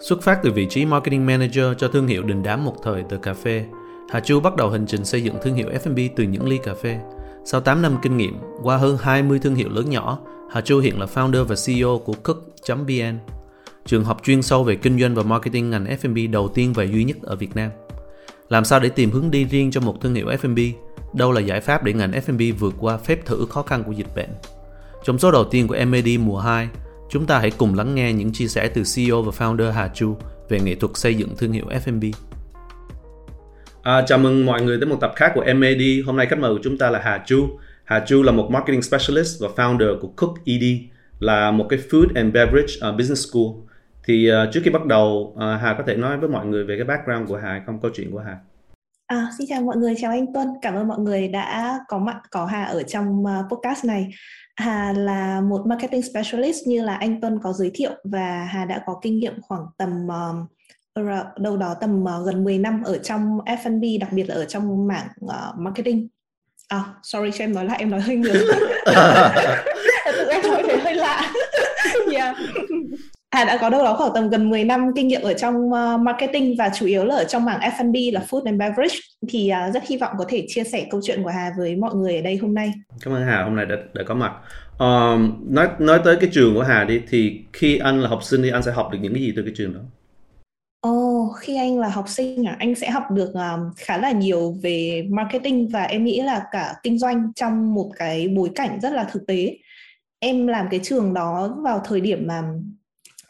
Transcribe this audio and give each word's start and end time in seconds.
Xuất 0.00 0.22
phát 0.22 0.40
từ 0.42 0.52
vị 0.52 0.66
trí 0.66 0.84
Marketing 0.84 1.26
Manager 1.26 1.66
cho 1.78 1.88
thương 1.88 2.06
hiệu 2.06 2.22
đình 2.22 2.42
đám 2.42 2.64
một 2.64 2.76
thời 2.82 3.04
từ 3.08 3.18
cà 3.18 3.34
phê, 3.34 3.64
Hà 4.10 4.20
Chu 4.20 4.40
bắt 4.40 4.56
đầu 4.56 4.70
hành 4.70 4.86
trình 4.86 5.04
xây 5.04 5.22
dựng 5.22 5.34
thương 5.42 5.54
hiệu 5.54 5.68
F&B 5.84 5.98
từ 6.16 6.24
những 6.24 6.48
ly 6.48 6.58
cà 6.62 6.74
phê. 6.82 6.98
Sau 7.44 7.60
8 7.60 7.82
năm 7.82 7.98
kinh 8.02 8.16
nghiệm, 8.16 8.38
qua 8.62 8.76
hơn 8.76 8.96
20 9.00 9.38
thương 9.38 9.54
hiệu 9.54 9.68
lớn 9.68 9.90
nhỏ, 9.90 10.18
Hà 10.50 10.60
Chu 10.60 10.80
hiện 10.80 11.00
là 11.00 11.06
founder 11.14 11.44
và 11.44 11.56
CEO 11.66 11.98
của 11.98 12.12
Cook.vn, 12.12 13.18
trường 13.86 14.04
học 14.04 14.20
chuyên 14.24 14.42
sâu 14.42 14.64
về 14.64 14.76
kinh 14.76 15.00
doanh 15.00 15.14
và 15.14 15.22
marketing 15.22 15.70
ngành 15.70 15.84
F&B 15.84 16.30
đầu 16.30 16.48
tiên 16.48 16.72
và 16.72 16.84
duy 16.84 17.04
nhất 17.04 17.16
ở 17.22 17.36
Việt 17.36 17.56
Nam. 17.56 17.70
Làm 18.48 18.64
sao 18.64 18.80
để 18.80 18.88
tìm 18.88 19.10
hướng 19.10 19.30
đi 19.30 19.44
riêng 19.44 19.70
cho 19.70 19.80
một 19.80 20.00
thương 20.00 20.14
hiệu 20.14 20.26
F&B? 20.26 20.58
Đâu 21.12 21.32
là 21.32 21.40
giải 21.40 21.60
pháp 21.60 21.84
để 21.84 21.92
ngành 21.92 22.12
F&B 22.12 22.58
vượt 22.58 22.74
qua 22.78 22.96
phép 22.96 23.26
thử 23.26 23.46
khó 23.50 23.62
khăn 23.62 23.84
của 23.84 23.92
dịch 23.92 24.14
bệnh? 24.16 24.30
Trong 25.04 25.18
số 25.18 25.30
đầu 25.30 25.44
tiên 25.44 25.68
của 25.68 25.76
MAD 25.86 26.08
mùa 26.20 26.38
2, 26.38 26.68
chúng 27.10 27.26
ta 27.26 27.38
hãy 27.38 27.50
cùng 27.58 27.74
lắng 27.74 27.94
nghe 27.94 28.12
những 28.12 28.32
chia 28.32 28.46
sẻ 28.46 28.70
từ 28.74 28.82
CEO 28.94 29.22
và 29.22 29.32
founder 29.38 29.70
Hà 29.70 29.88
Chu 29.88 30.16
về 30.48 30.60
nghệ 30.60 30.74
thuật 30.74 30.90
xây 30.94 31.14
dựng 31.14 31.28
thương 31.38 31.52
hiệu 31.52 31.64
F&B. 31.68 32.04
À, 33.82 34.02
chào 34.06 34.18
mừng 34.18 34.46
mọi 34.46 34.62
người 34.62 34.78
tới 34.80 34.88
một 34.88 34.96
tập 35.00 35.12
khác 35.16 35.32
của 35.34 35.44
MAD. 35.54 35.82
Hôm 36.06 36.16
nay 36.16 36.26
khách 36.26 36.38
mời 36.38 36.54
của 36.54 36.60
chúng 36.62 36.78
ta 36.78 36.90
là 36.90 37.00
Hà 37.04 37.22
Chu. 37.26 37.58
Hà 37.84 38.04
Chu 38.06 38.22
là 38.22 38.32
một 38.32 38.50
marketing 38.50 38.82
specialist 38.82 39.42
và 39.42 39.48
founder 39.56 40.00
của 40.00 40.08
Cook 40.08 40.34
ED, 40.44 40.64
là 41.18 41.50
một 41.50 41.66
cái 41.68 41.78
food 41.90 42.06
and 42.14 42.34
beverage 42.34 42.74
uh, 42.88 42.96
business 42.98 43.28
school. 43.28 43.46
Thì 44.04 44.30
uh, 44.32 44.52
trước 44.52 44.60
khi 44.64 44.70
bắt 44.70 44.86
đầu, 44.86 45.34
uh, 45.34 45.40
Hà 45.40 45.74
có 45.78 45.84
thể 45.86 45.96
nói 45.96 46.18
với 46.18 46.28
mọi 46.28 46.46
người 46.46 46.64
về 46.64 46.76
cái 46.76 46.84
background 46.84 47.28
của 47.28 47.36
Hà, 47.36 47.62
không 47.66 47.80
câu 47.80 47.90
chuyện 47.94 48.10
của 48.10 48.18
Hà. 48.18 48.36
À, 49.10 49.30
xin 49.38 49.46
chào 49.50 49.62
mọi 49.62 49.76
người, 49.76 49.94
chào 50.00 50.10
anh 50.10 50.32
Tuân. 50.32 50.48
Cảm 50.62 50.74
ơn 50.74 50.88
mọi 50.88 50.98
người 50.98 51.28
đã 51.28 51.78
có 51.88 51.98
mặt 51.98 52.20
có 52.30 52.46
Hà 52.46 52.64
ở 52.64 52.82
trong 52.82 53.24
uh, 53.24 53.50
podcast 53.50 53.84
này. 53.84 54.08
Hà 54.56 54.92
là 54.92 55.40
một 55.40 55.66
marketing 55.66 56.02
specialist 56.02 56.66
như 56.66 56.82
là 56.82 56.94
anh 56.94 57.20
Tuân 57.20 57.38
có 57.42 57.52
giới 57.52 57.70
thiệu 57.74 57.90
và 58.04 58.44
Hà 58.44 58.64
đã 58.64 58.82
có 58.86 58.98
kinh 59.02 59.18
nghiệm 59.18 59.40
khoảng 59.42 59.62
tầm 59.78 60.06
uh, 60.06 61.38
đâu 61.40 61.56
đó 61.56 61.74
tầm 61.80 62.02
uh, 62.02 62.26
gần 62.26 62.44
10 62.44 62.58
năm 62.58 62.82
ở 62.82 62.98
trong 62.98 63.38
F&B, 63.38 64.00
đặc 64.00 64.12
biệt 64.12 64.28
là 64.28 64.34
ở 64.34 64.44
trong 64.44 64.86
mảng 64.86 65.08
marketing. 65.58 66.08
À, 66.68 66.84
sorry 67.02 67.30
cho 67.38 67.44
em 67.44 67.54
nói 67.54 67.64
lại, 67.64 67.78
em 67.78 67.90
nói 67.90 68.00
hơi 68.00 68.16
nhiều. 68.16 68.34
em 70.30 70.42
nói 70.42 70.62
hơi 70.82 70.94
lạ. 70.94 71.32
yeah. 72.12 72.36
Hà 73.34 73.44
đã 73.44 73.58
có 73.60 73.70
đâu 73.70 73.84
đó 73.84 73.94
khoảng 73.98 74.12
tầm 74.14 74.30
gần 74.30 74.50
10 74.50 74.64
năm 74.64 74.86
kinh 74.96 75.08
nghiệm 75.08 75.22
ở 75.22 75.34
trong 75.34 75.54
uh, 75.72 76.00
marketing 76.00 76.56
và 76.58 76.70
chủ 76.74 76.86
yếu 76.86 77.04
là 77.04 77.14
ở 77.14 77.24
trong 77.24 77.44
mảng 77.44 77.60
F&B 77.60 78.14
là 78.14 78.20
food 78.30 78.44
and 78.44 78.58
beverage 78.58 78.94
thì 79.28 79.50
uh, 79.68 79.74
rất 79.74 79.82
hy 79.88 79.96
vọng 79.96 80.12
có 80.18 80.24
thể 80.28 80.44
chia 80.48 80.64
sẻ 80.64 80.86
câu 80.90 81.00
chuyện 81.04 81.22
của 81.22 81.30
Hà 81.30 81.52
với 81.58 81.76
mọi 81.76 81.94
người 81.94 82.16
ở 82.16 82.22
đây 82.22 82.36
hôm 82.36 82.54
nay. 82.54 82.72
Cảm 83.00 83.14
ơn 83.14 83.22
Hà 83.22 83.42
hôm 83.42 83.56
nay 83.56 83.66
đã 83.66 83.76
đã 83.94 84.02
có 84.06 84.14
mặt. 84.14 84.32
Um, 84.78 85.36
nói 85.54 85.68
nói 85.78 86.00
tới 86.04 86.16
cái 86.20 86.30
trường 86.32 86.54
của 86.54 86.62
Hà 86.62 86.84
đi 86.84 87.00
thì 87.08 87.40
khi 87.52 87.78
anh 87.78 88.00
là 88.00 88.08
học 88.08 88.22
sinh 88.22 88.42
thì 88.42 88.50
anh 88.50 88.62
sẽ 88.62 88.72
học 88.72 88.88
được 88.92 88.98
những 89.02 89.14
cái 89.14 89.22
gì 89.22 89.32
từ 89.36 89.42
cái 89.42 89.52
trường 89.56 89.74
đó? 89.74 89.80
Ồ, 90.80 90.90
oh, 90.90 91.36
khi 91.36 91.56
anh 91.56 91.78
là 91.78 91.88
học 91.88 92.08
sinh 92.08 92.48
à, 92.48 92.56
anh 92.58 92.74
sẽ 92.74 92.90
học 92.90 93.04
được 93.10 93.32
um, 93.34 93.70
khá 93.76 93.98
là 93.98 94.10
nhiều 94.12 94.54
về 94.62 95.06
marketing 95.10 95.68
và 95.68 95.82
em 95.82 96.04
nghĩ 96.04 96.22
là 96.22 96.42
cả 96.52 96.74
kinh 96.82 96.98
doanh 96.98 97.32
trong 97.36 97.74
một 97.74 97.90
cái 97.96 98.28
bối 98.28 98.50
cảnh 98.54 98.78
rất 98.82 98.92
là 98.92 99.04
thực 99.04 99.26
tế. 99.26 99.56
Em 100.18 100.46
làm 100.46 100.66
cái 100.70 100.80
trường 100.82 101.14
đó 101.14 101.56
vào 101.62 101.82
thời 101.84 102.00
điểm 102.00 102.26
mà 102.26 102.42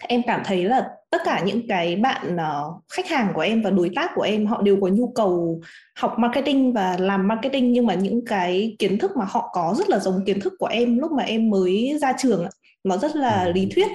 em 0.08 0.22
cảm 0.26 0.42
thấy 0.44 0.64
là 0.64 0.88
tất 1.10 1.20
cả 1.24 1.42
những 1.46 1.68
cái 1.68 1.96
bạn 1.96 2.36
uh, 2.36 2.82
khách 2.92 3.08
hàng 3.08 3.32
của 3.34 3.40
em 3.40 3.62
và 3.62 3.70
đối 3.70 3.90
tác 3.96 4.10
của 4.14 4.22
em 4.22 4.46
họ 4.46 4.62
đều 4.62 4.78
có 4.80 4.88
nhu 4.88 5.12
cầu 5.14 5.60
học 5.98 6.14
marketing 6.18 6.72
và 6.72 6.96
làm 7.00 7.28
marketing 7.28 7.72
nhưng 7.72 7.86
mà 7.86 7.94
những 7.94 8.24
cái 8.24 8.76
kiến 8.78 8.98
thức 8.98 9.16
mà 9.16 9.24
họ 9.28 9.50
có 9.52 9.74
rất 9.78 9.88
là 9.88 9.98
giống 9.98 10.24
kiến 10.26 10.40
thức 10.40 10.52
của 10.58 10.66
em 10.66 10.98
lúc 10.98 11.12
mà 11.12 11.22
em 11.22 11.50
mới 11.50 11.98
ra 12.00 12.12
trường 12.18 12.46
nó 12.84 12.96
rất 12.96 13.16
là 13.16 13.48
lý 13.54 13.68
thuyết. 13.74 13.88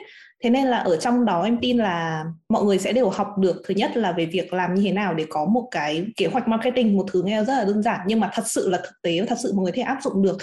Thế 0.43 0.49
nên 0.49 0.67
là 0.67 0.77
ở 0.77 0.97
trong 0.97 1.25
đó 1.25 1.43
em 1.43 1.57
tin 1.61 1.77
là 1.77 2.25
mọi 2.49 2.63
người 2.63 2.79
sẽ 2.79 2.93
đều 2.93 3.09
học 3.09 3.27
được 3.37 3.61
thứ 3.67 3.73
nhất 3.73 3.97
là 3.97 4.11
về 4.11 4.25
việc 4.25 4.53
làm 4.53 4.75
như 4.75 4.81
thế 4.81 4.91
nào 4.91 5.13
để 5.13 5.25
có 5.29 5.45
một 5.45 5.67
cái 5.71 6.05
kế 6.17 6.25
hoạch 6.25 6.47
marketing 6.47 6.97
một 6.97 7.05
thứ 7.11 7.23
nghe 7.25 7.43
rất 7.43 7.53
là 7.53 7.65
đơn 7.65 7.83
giản 7.83 7.99
nhưng 8.07 8.19
mà 8.19 8.29
thật 8.33 8.43
sự 8.45 8.69
là 8.69 8.77
thực 8.77 9.01
tế 9.01 9.19
và 9.19 9.25
thật 9.29 9.37
sự 9.43 9.53
mọi 9.55 9.63
người 9.63 9.71
thể 9.71 9.81
áp 9.81 9.97
dụng 10.03 10.23
được 10.23 10.37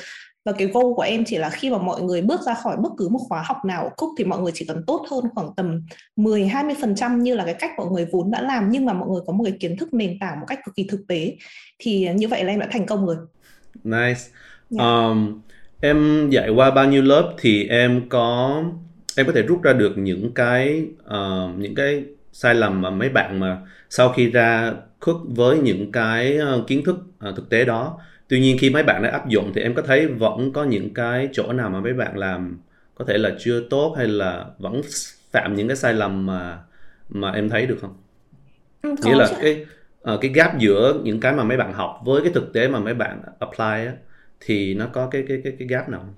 và 0.45 0.53
cái 0.53 0.69
goal 0.69 0.87
của 0.97 1.03
em 1.03 1.25
chỉ 1.25 1.39
là 1.39 1.51
khi 1.51 1.71
mà 1.71 1.79
mọi 1.79 2.03
người 2.03 2.23
bước 2.23 2.41
ra 2.43 2.55
khỏi 2.55 2.77
bất 2.77 2.93
cứ 2.99 3.09
một 3.09 3.21
khóa 3.29 3.43
học 3.47 3.57
nào 3.67 3.85
ở 3.85 3.91
Cook 3.97 4.11
thì 4.19 4.25
mọi 4.25 4.41
người 4.41 4.53
chỉ 4.55 4.65
cần 4.65 4.83
tốt 4.87 5.07
hơn 5.11 5.25
khoảng 5.35 5.49
tầm 5.57 5.83
10 6.17 6.43
20% 6.43 7.19
như 7.19 7.35
là 7.35 7.45
cái 7.45 7.55
cách 7.55 7.71
mọi 7.77 7.87
người 7.87 8.07
vốn 8.13 8.31
đã 8.31 8.43
làm 8.43 8.71
nhưng 8.71 8.85
mà 8.85 8.93
mọi 8.93 9.09
người 9.09 9.21
có 9.27 9.33
một 9.33 9.45
cái 9.45 9.57
kiến 9.61 9.77
thức 9.77 9.95
nền 9.95 10.19
tảng 10.21 10.41
một 10.41 10.47
cách 10.49 10.59
cực 10.65 10.75
kỳ 10.75 10.87
thực 10.91 11.01
tế 11.09 11.37
thì 11.79 12.09
như 12.15 12.29
vậy 12.29 12.45
là 12.45 12.53
em 12.53 12.61
đã 12.61 12.69
thành 12.73 12.87
công 12.87 13.07
rồi. 13.07 13.17
Nice. 13.85 14.01
Yeah. 14.01 14.19
Dạ. 14.71 14.85
Um, 14.85 15.41
em 15.81 16.31
dạy 16.31 16.49
qua 16.49 16.71
bao 16.71 16.87
nhiêu 16.87 17.03
lớp 17.03 17.35
thì 17.41 17.69
em 17.69 18.09
có 18.09 18.63
em 19.17 19.27
có 19.27 19.33
thể 19.33 19.43
rút 19.43 19.63
ra 19.63 19.73
được 19.73 19.99
những 19.99 20.35
cái 20.35 20.87
uh, 21.05 21.59
những 21.59 21.75
cái 21.75 22.05
sai 22.33 22.55
lầm 22.55 22.83
mà 22.83 22.91
mấy 22.91 23.09
bạn 23.09 23.41
mà 23.41 23.59
sau 23.91 24.09
khi 24.09 24.31
ra 24.31 24.73
Cook 25.01 25.21
với 25.27 25.59
những 25.59 25.93
cái 25.93 26.39
uh, 26.39 26.67
kiến 26.67 26.85
thức 26.85 26.97
uh, 27.29 27.37
thực 27.37 27.51
tế 27.51 27.65
đó 27.65 27.99
tuy 28.33 28.41
nhiên 28.41 28.59
khi 28.59 28.71
mấy 28.71 28.83
bạn 28.83 29.03
đã 29.03 29.11
áp 29.11 29.29
dụng 29.29 29.53
thì 29.55 29.63
em 29.63 29.75
có 29.75 29.83
thấy 29.83 30.07
vẫn 30.07 30.53
có 30.53 30.65
những 30.65 30.95
cái 30.95 31.29
chỗ 31.33 31.53
nào 31.53 31.71
mà 31.71 31.81
mấy 31.81 31.93
bạn 31.93 32.19
làm 32.19 32.59
có 32.95 33.05
thể 33.09 33.19
là 33.19 33.31
chưa 33.39 33.61
tốt 33.71 33.95
hay 33.97 34.09
là 34.09 34.45
vẫn 34.59 34.81
phạm 35.31 35.55
những 35.55 35.69
cái 35.69 35.77
sai 35.77 35.95
lầm 35.95 36.27
mà 36.27 36.59
mà 37.09 37.31
em 37.31 37.49
thấy 37.49 37.67
được 37.67 37.79
không 37.81 37.95
ừ, 38.83 38.95
nghĩa 39.05 39.15
là 39.15 39.27
chứ. 39.31 39.37
cái 39.43 39.67
uh, 40.15 40.21
cái 40.21 40.31
gap 40.35 40.59
giữa 40.59 41.01
những 41.05 41.21
cái 41.21 41.33
mà 41.33 41.45
mấy 41.45 41.57
bạn 41.57 41.73
học 41.73 42.01
với 42.05 42.23
cái 42.23 42.33
thực 42.35 42.53
tế 42.53 42.69
mà 42.69 42.81
mấy 42.81 42.95
bạn 42.95 43.23
apply 43.39 43.87
á, 43.87 43.93
thì 44.41 44.75
nó 44.75 44.87
có 44.93 45.07
cái 45.07 45.25
cái 45.29 45.41
cái 45.45 45.53
cái 45.59 45.69
gap 45.69 45.89
nào 45.89 46.01
không? 46.01 46.15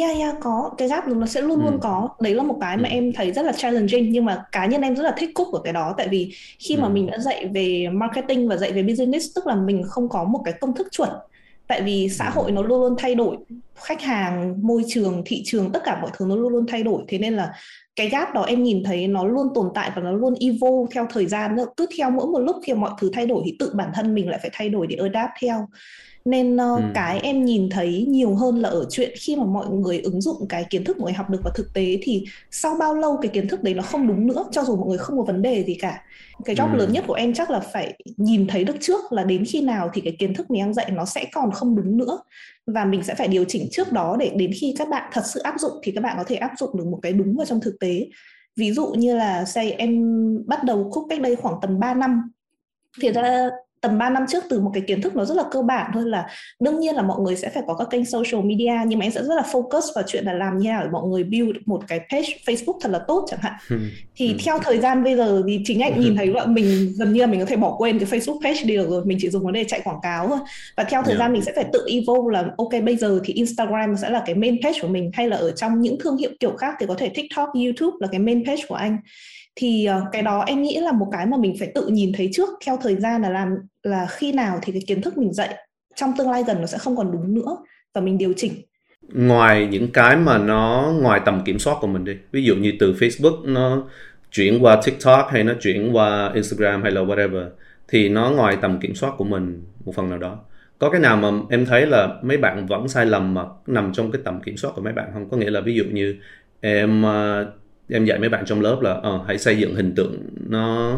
Yeah, 0.00 0.18
yeah, 0.18 0.34
có. 0.40 0.70
Cái 0.78 0.88
gap 0.88 1.08
nó 1.08 1.26
sẽ 1.26 1.40
luôn 1.40 1.60
luôn 1.60 1.72
ừ. 1.72 1.78
có. 1.82 2.08
Đấy 2.20 2.34
là 2.34 2.42
một 2.42 2.58
cái 2.60 2.76
mà 2.76 2.88
ừ. 2.88 2.92
em 2.92 3.12
thấy 3.12 3.32
rất 3.32 3.42
là 3.42 3.52
challenging 3.52 4.12
nhưng 4.12 4.24
mà 4.24 4.44
cá 4.52 4.66
nhân 4.66 4.82
em 4.82 4.96
rất 4.96 5.02
là 5.02 5.14
thích 5.18 5.30
cúc 5.34 5.48
của 5.50 5.58
cái 5.58 5.72
đó 5.72 5.94
tại 5.98 6.08
vì 6.08 6.32
khi 6.58 6.76
mà 6.76 6.86
ừ. 6.86 6.90
mình 6.90 7.06
đã 7.06 7.18
dạy 7.18 7.50
về 7.54 7.88
marketing 7.92 8.48
và 8.48 8.56
dạy 8.56 8.72
về 8.72 8.82
business 8.82 9.26
tức 9.34 9.46
là 9.46 9.54
mình 9.54 9.82
không 9.88 10.08
có 10.08 10.24
một 10.24 10.42
cái 10.44 10.54
công 10.60 10.74
thức 10.74 10.88
chuẩn 10.90 11.10
tại 11.74 11.82
vì 11.82 12.08
xã 12.08 12.30
hội 12.30 12.52
nó 12.52 12.62
luôn 12.62 12.80
luôn 12.80 12.94
thay 12.98 13.14
đổi, 13.14 13.36
khách 13.74 14.02
hàng, 14.02 14.54
môi 14.62 14.82
trường, 14.88 15.22
thị 15.26 15.42
trường, 15.44 15.72
tất 15.72 15.82
cả 15.84 15.98
mọi 16.02 16.10
thứ 16.16 16.26
nó 16.28 16.36
luôn 16.36 16.52
luôn 16.52 16.66
thay 16.66 16.82
đổi. 16.82 17.02
Thế 17.08 17.18
nên 17.18 17.34
là 17.34 17.52
cái 17.96 18.08
gap 18.08 18.34
đó 18.34 18.42
em 18.42 18.62
nhìn 18.62 18.82
thấy 18.84 19.08
nó 19.08 19.24
luôn 19.24 19.46
tồn 19.54 19.66
tại 19.74 19.90
và 19.96 20.02
nó 20.02 20.12
luôn 20.12 20.34
evolve 20.40 20.90
theo 20.94 21.06
thời 21.10 21.26
gian 21.26 21.56
nữa. 21.56 21.66
Cứ 21.76 21.86
theo 21.98 22.10
mỗi 22.10 22.26
một 22.26 22.38
lúc 22.38 22.56
khi 22.66 22.74
mọi 22.74 22.90
thứ 23.00 23.10
thay 23.12 23.26
đổi 23.26 23.42
thì 23.44 23.56
tự 23.58 23.72
bản 23.74 23.90
thân 23.94 24.14
mình 24.14 24.28
lại 24.28 24.38
phải 24.42 24.50
thay 24.54 24.68
đổi 24.68 24.86
để 24.86 24.96
adapt 24.96 25.32
theo 25.40 25.68
nên 26.24 26.54
uh, 26.54 26.60
ừ. 26.60 26.82
cái 26.94 27.20
em 27.20 27.44
nhìn 27.44 27.70
thấy 27.70 28.06
nhiều 28.08 28.34
hơn 28.34 28.58
là 28.58 28.68
ở 28.68 28.86
chuyện 28.90 29.12
khi 29.20 29.36
mà 29.36 29.44
mọi 29.44 29.66
người 29.66 30.00
ứng 30.00 30.20
dụng 30.20 30.48
cái 30.48 30.64
kiến 30.70 30.84
thức 30.84 30.98
mọi 30.98 31.04
người 31.04 31.16
học 31.16 31.30
được 31.30 31.40
vào 31.44 31.52
thực 31.56 31.74
tế 31.74 31.98
thì 32.02 32.24
sau 32.50 32.76
bao 32.78 32.94
lâu 32.94 33.18
cái 33.22 33.28
kiến 33.28 33.48
thức 33.48 33.62
đấy 33.62 33.74
nó 33.74 33.82
không 33.82 34.08
đúng 34.08 34.26
nữa 34.26 34.44
cho 34.50 34.64
dù 34.64 34.76
mọi 34.76 34.88
người 34.88 34.98
không 34.98 35.18
có 35.18 35.24
vấn 35.24 35.42
đề 35.42 35.64
gì 35.64 35.74
cả 35.74 36.02
cái 36.44 36.56
job 36.56 36.72
ừ. 36.72 36.76
lớn 36.76 36.92
nhất 36.92 37.04
của 37.06 37.14
em 37.14 37.34
chắc 37.34 37.50
là 37.50 37.60
phải 37.60 37.98
nhìn 38.16 38.46
thấy 38.46 38.64
được 38.64 38.76
trước 38.80 39.12
là 39.12 39.24
đến 39.24 39.44
khi 39.44 39.60
nào 39.60 39.90
thì 39.94 40.00
cái 40.00 40.16
kiến 40.18 40.34
thức 40.34 40.50
mình 40.50 40.62
đang 40.62 40.74
dạy 40.74 40.90
nó 40.90 41.04
sẽ 41.04 41.26
còn 41.32 41.50
không 41.52 41.76
đúng 41.76 41.96
nữa 41.96 42.18
và 42.66 42.84
mình 42.84 43.02
sẽ 43.02 43.14
phải 43.14 43.28
điều 43.28 43.44
chỉnh 43.48 43.68
trước 43.70 43.92
đó 43.92 44.16
để 44.20 44.32
đến 44.36 44.50
khi 44.60 44.74
các 44.78 44.88
bạn 44.88 45.10
thật 45.12 45.22
sự 45.26 45.40
áp 45.40 45.54
dụng 45.58 45.72
thì 45.82 45.92
các 45.92 46.00
bạn 46.00 46.16
có 46.18 46.24
thể 46.26 46.36
áp 46.36 46.50
dụng 46.58 46.78
được 46.78 46.86
một 46.86 46.98
cái 47.02 47.12
đúng 47.12 47.36
vào 47.36 47.46
trong 47.46 47.60
thực 47.60 47.76
tế 47.80 48.06
ví 48.56 48.72
dụ 48.72 48.86
như 48.86 49.16
là 49.16 49.44
say 49.44 49.70
em 49.70 50.02
bắt 50.46 50.64
đầu 50.64 50.90
cook 50.92 51.06
cách 51.08 51.20
đây 51.20 51.36
khoảng 51.36 51.54
tầm 51.62 51.80
3 51.80 51.94
năm 51.94 52.30
thì 53.00 53.12
ra 53.12 53.50
tầm 53.84 53.98
3 53.98 54.10
năm 54.10 54.24
trước 54.28 54.44
từ 54.48 54.60
một 54.60 54.70
cái 54.74 54.82
kiến 54.86 55.02
thức 55.02 55.16
nó 55.16 55.24
rất 55.24 55.36
là 55.36 55.44
cơ 55.50 55.62
bản 55.62 55.90
thôi 55.94 56.02
là 56.06 56.26
đương 56.60 56.80
nhiên 56.80 56.94
là 56.94 57.02
mọi 57.02 57.20
người 57.20 57.36
sẽ 57.36 57.50
phải 57.50 57.62
có 57.66 57.74
các 57.74 57.88
kênh 57.90 58.04
social 58.04 58.44
media 58.44 58.72
nhưng 58.86 58.98
mà 58.98 59.04
em 59.04 59.12
sẽ 59.12 59.22
rất 59.22 59.34
là 59.34 59.42
focus 59.52 59.80
vào 59.94 60.04
chuyện 60.06 60.24
là 60.24 60.32
làm 60.32 60.58
như 60.58 60.68
nào 60.68 60.82
để 60.84 60.90
mọi 60.90 61.02
người 61.08 61.24
build 61.24 61.56
một 61.66 61.80
cái 61.88 62.00
page 62.10 62.28
Facebook 62.46 62.78
thật 62.80 62.88
là 62.92 62.98
tốt 63.08 63.26
chẳng 63.30 63.40
hạn 63.42 63.52
ừ. 63.70 63.78
thì 64.16 64.28
ừ. 64.28 64.38
theo 64.44 64.58
thời 64.58 64.78
gian 64.78 65.04
bây 65.04 65.16
giờ 65.16 65.42
thì 65.48 65.60
chính 65.64 65.80
anh 65.80 66.00
nhìn 66.00 66.16
thấy 66.16 66.26
là 66.26 66.46
mình 66.46 66.92
gần 66.98 67.12
như 67.12 67.20
là 67.20 67.26
mình 67.26 67.40
có 67.40 67.46
thể 67.46 67.56
bỏ 67.56 67.76
quên 67.78 67.98
cái 67.98 68.08
Facebook 68.08 68.42
page 68.42 68.64
đi 68.64 68.76
được 68.76 68.90
rồi 68.90 69.04
mình 69.04 69.18
chỉ 69.20 69.30
dùng 69.30 69.46
nó 69.46 69.50
để 69.50 69.64
chạy 69.64 69.80
quảng 69.84 70.00
cáo 70.02 70.28
thôi 70.28 70.38
và 70.76 70.84
theo 70.84 71.02
thời 71.02 71.12
yeah. 71.12 71.18
gian 71.18 71.32
mình 71.32 71.42
sẽ 71.42 71.52
phải 71.54 71.64
tự 71.72 71.86
evolve 71.86 72.32
là 72.32 72.44
ok 72.58 72.84
bây 72.84 72.96
giờ 72.96 73.20
thì 73.24 73.34
Instagram 73.34 73.96
sẽ 73.96 74.10
là 74.10 74.22
cái 74.26 74.34
main 74.34 74.62
page 74.62 74.78
của 74.82 74.88
mình 74.88 75.10
hay 75.14 75.28
là 75.28 75.36
ở 75.36 75.50
trong 75.50 75.80
những 75.80 75.98
thương 76.00 76.16
hiệu 76.16 76.30
kiểu 76.40 76.56
khác 76.56 76.74
thì 76.80 76.86
có 76.86 76.94
thể 76.94 77.08
TikTok, 77.08 77.48
YouTube 77.54 77.96
là 78.00 78.08
cái 78.12 78.20
main 78.20 78.44
page 78.46 78.62
của 78.68 78.74
anh 78.74 78.98
thì 79.56 79.84
ờ, 79.84 80.02
cái 80.12 80.22
đó 80.22 80.44
em 80.46 80.62
nghĩ 80.62 80.78
là 80.80 80.92
một 80.92 81.08
cái 81.12 81.26
mà 81.26 81.36
mình 81.36 81.56
phải 81.58 81.72
tự 81.74 81.86
nhìn 81.86 82.12
thấy 82.16 82.30
trước, 82.32 82.48
theo 82.66 82.78
thời 82.82 82.96
gian 82.96 83.22
là 83.22 83.30
làm, 83.30 83.48
là 83.82 84.06
khi 84.10 84.32
nào 84.32 84.58
thì 84.62 84.72
cái 84.72 84.82
kiến 84.86 85.02
thức 85.02 85.18
mình 85.18 85.32
dạy 85.32 85.54
trong 85.94 86.12
tương 86.18 86.30
lai 86.30 86.44
gần 86.46 86.60
nó 86.60 86.66
sẽ 86.66 86.78
không 86.78 86.96
còn 86.96 87.12
đúng 87.12 87.34
nữa 87.34 87.56
và 87.94 88.00
mình 88.00 88.18
điều 88.18 88.32
chỉnh. 88.36 88.52
Ngoài 89.12 89.68
những 89.70 89.92
cái 89.92 90.16
mà 90.16 90.38
nó, 90.38 90.92
ngoài 91.00 91.20
tầm 91.24 91.42
kiểm 91.44 91.58
soát 91.58 91.76
của 91.80 91.86
mình 91.86 92.04
đi, 92.04 92.16
ví 92.32 92.44
dụ 92.44 92.56
như 92.56 92.72
từ 92.78 92.92
Facebook 92.92 93.52
nó 93.52 93.84
chuyển 94.30 94.64
qua 94.64 94.80
TikTok 94.84 95.28
hay 95.30 95.44
nó 95.44 95.54
chuyển 95.60 95.96
qua 95.96 96.30
Instagram 96.34 96.82
hay 96.82 96.92
là 96.92 97.00
whatever, 97.00 97.48
thì 97.88 98.08
nó 98.08 98.30
ngoài 98.30 98.56
tầm 98.62 98.80
kiểm 98.80 98.94
soát 98.94 99.14
của 99.18 99.24
mình 99.24 99.62
một 99.84 99.94
phần 99.94 100.10
nào 100.10 100.18
đó. 100.18 100.38
Có 100.78 100.90
cái 100.90 101.00
nào 101.00 101.16
mà 101.16 101.30
em 101.50 101.66
thấy 101.66 101.86
là 101.86 102.08
mấy 102.22 102.36
bạn 102.36 102.66
vẫn 102.66 102.88
sai 102.88 103.06
lầm 103.06 103.34
mà 103.34 103.44
nằm 103.66 103.92
trong 103.92 104.12
cái 104.12 104.22
tầm 104.24 104.40
kiểm 104.40 104.56
soát 104.56 104.70
của 104.76 104.82
mấy 104.82 104.92
bạn 104.92 105.10
không? 105.12 105.30
Có 105.30 105.36
nghĩa 105.36 105.50
là 105.50 105.60
ví 105.60 105.74
dụ 105.74 105.84
như 105.92 106.16
em 106.60 107.02
ờ, 107.02 107.52
em 107.88 108.04
dạy 108.04 108.18
mấy 108.18 108.28
bạn 108.28 108.44
trong 108.46 108.60
lớp 108.60 108.78
là 108.80 108.92
uh, 108.92 109.26
hãy 109.26 109.38
xây 109.38 109.58
dựng 109.58 109.74
hình 109.74 109.94
tượng 109.94 110.28
nó 110.48 110.96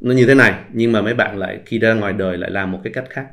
nó 0.00 0.14
như 0.14 0.26
thế 0.26 0.34
này 0.34 0.54
nhưng 0.72 0.92
mà 0.92 1.02
mấy 1.02 1.14
bạn 1.14 1.38
lại 1.38 1.60
khi 1.66 1.78
ra 1.78 1.94
ngoài 1.94 2.12
đời 2.12 2.38
lại 2.38 2.50
làm 2.50 2.72
một 2.72 2.78
cái 2.84 2.92
cách 2.92 3.04
khác 3.10 3.26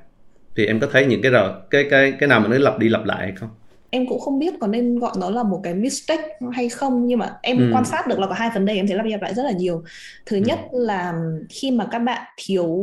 thì 0.56 0.66
em 0.66 0.80
có 0.80 0.88
thấy 0.92 1.06
những 1.06 1.22
cái 1.22 1.32
rồi 1.32 1.52
cái 1.70 1.88
cái 1.90 2.14
cái 2.20 2.30
nào 2.30 2.40
mà 2.40 2.48
nó 2.48 2.58
lặp 2.58 2.80
đi 2.80 2.90
lặp 2.90 3.06
lại 3.06 3.18
hay 3.20 3.34
không 3.36 3.50
em 3.90 4.08
cũng 4.08 4.20
không 4.20 4.40
biết 4.40 4.54
có 4.60 4.68
nên 4.68 5.00
gọi 5.00 5.12
nó 5.20 5.30
là 5.30 5.44
một 5.44 5.62
cái 5.64 5.74
mistake 5.74 6.40
hay 6.54 6.70
không 6.70 7.08
nhưng 7.08 7.20
mà 7.20 7.34
em 7.42 7.58
ừ. 7.58 7.72
quan 7.74 7.86
sát 7.86 8.08
được 8.08 8.20
là 8.20 8.28
có 8.28 8.34
hai 8.34 8.50
vấn 8.54 8.66
đề 8.66 8.76
em 8.76 8.88
thấy 8.88 8.98
lặp 8.98 9.06
đi 9.06 9.12
lặp 9.12 9.22
lại 9.22 9.34
rất 9.34 9.44
là 9.44 9.52
nhiều 9.52 9.84
thứ 10.26 10.36
ừ. 10.36 10.42
nhất 10.46 10.60
là 10.72 11.14
khi 11.50 11.72
mà 11.72 11.88
các 11.92 12.00
bạn 12.00 12.22
thiếu 12.38 12.78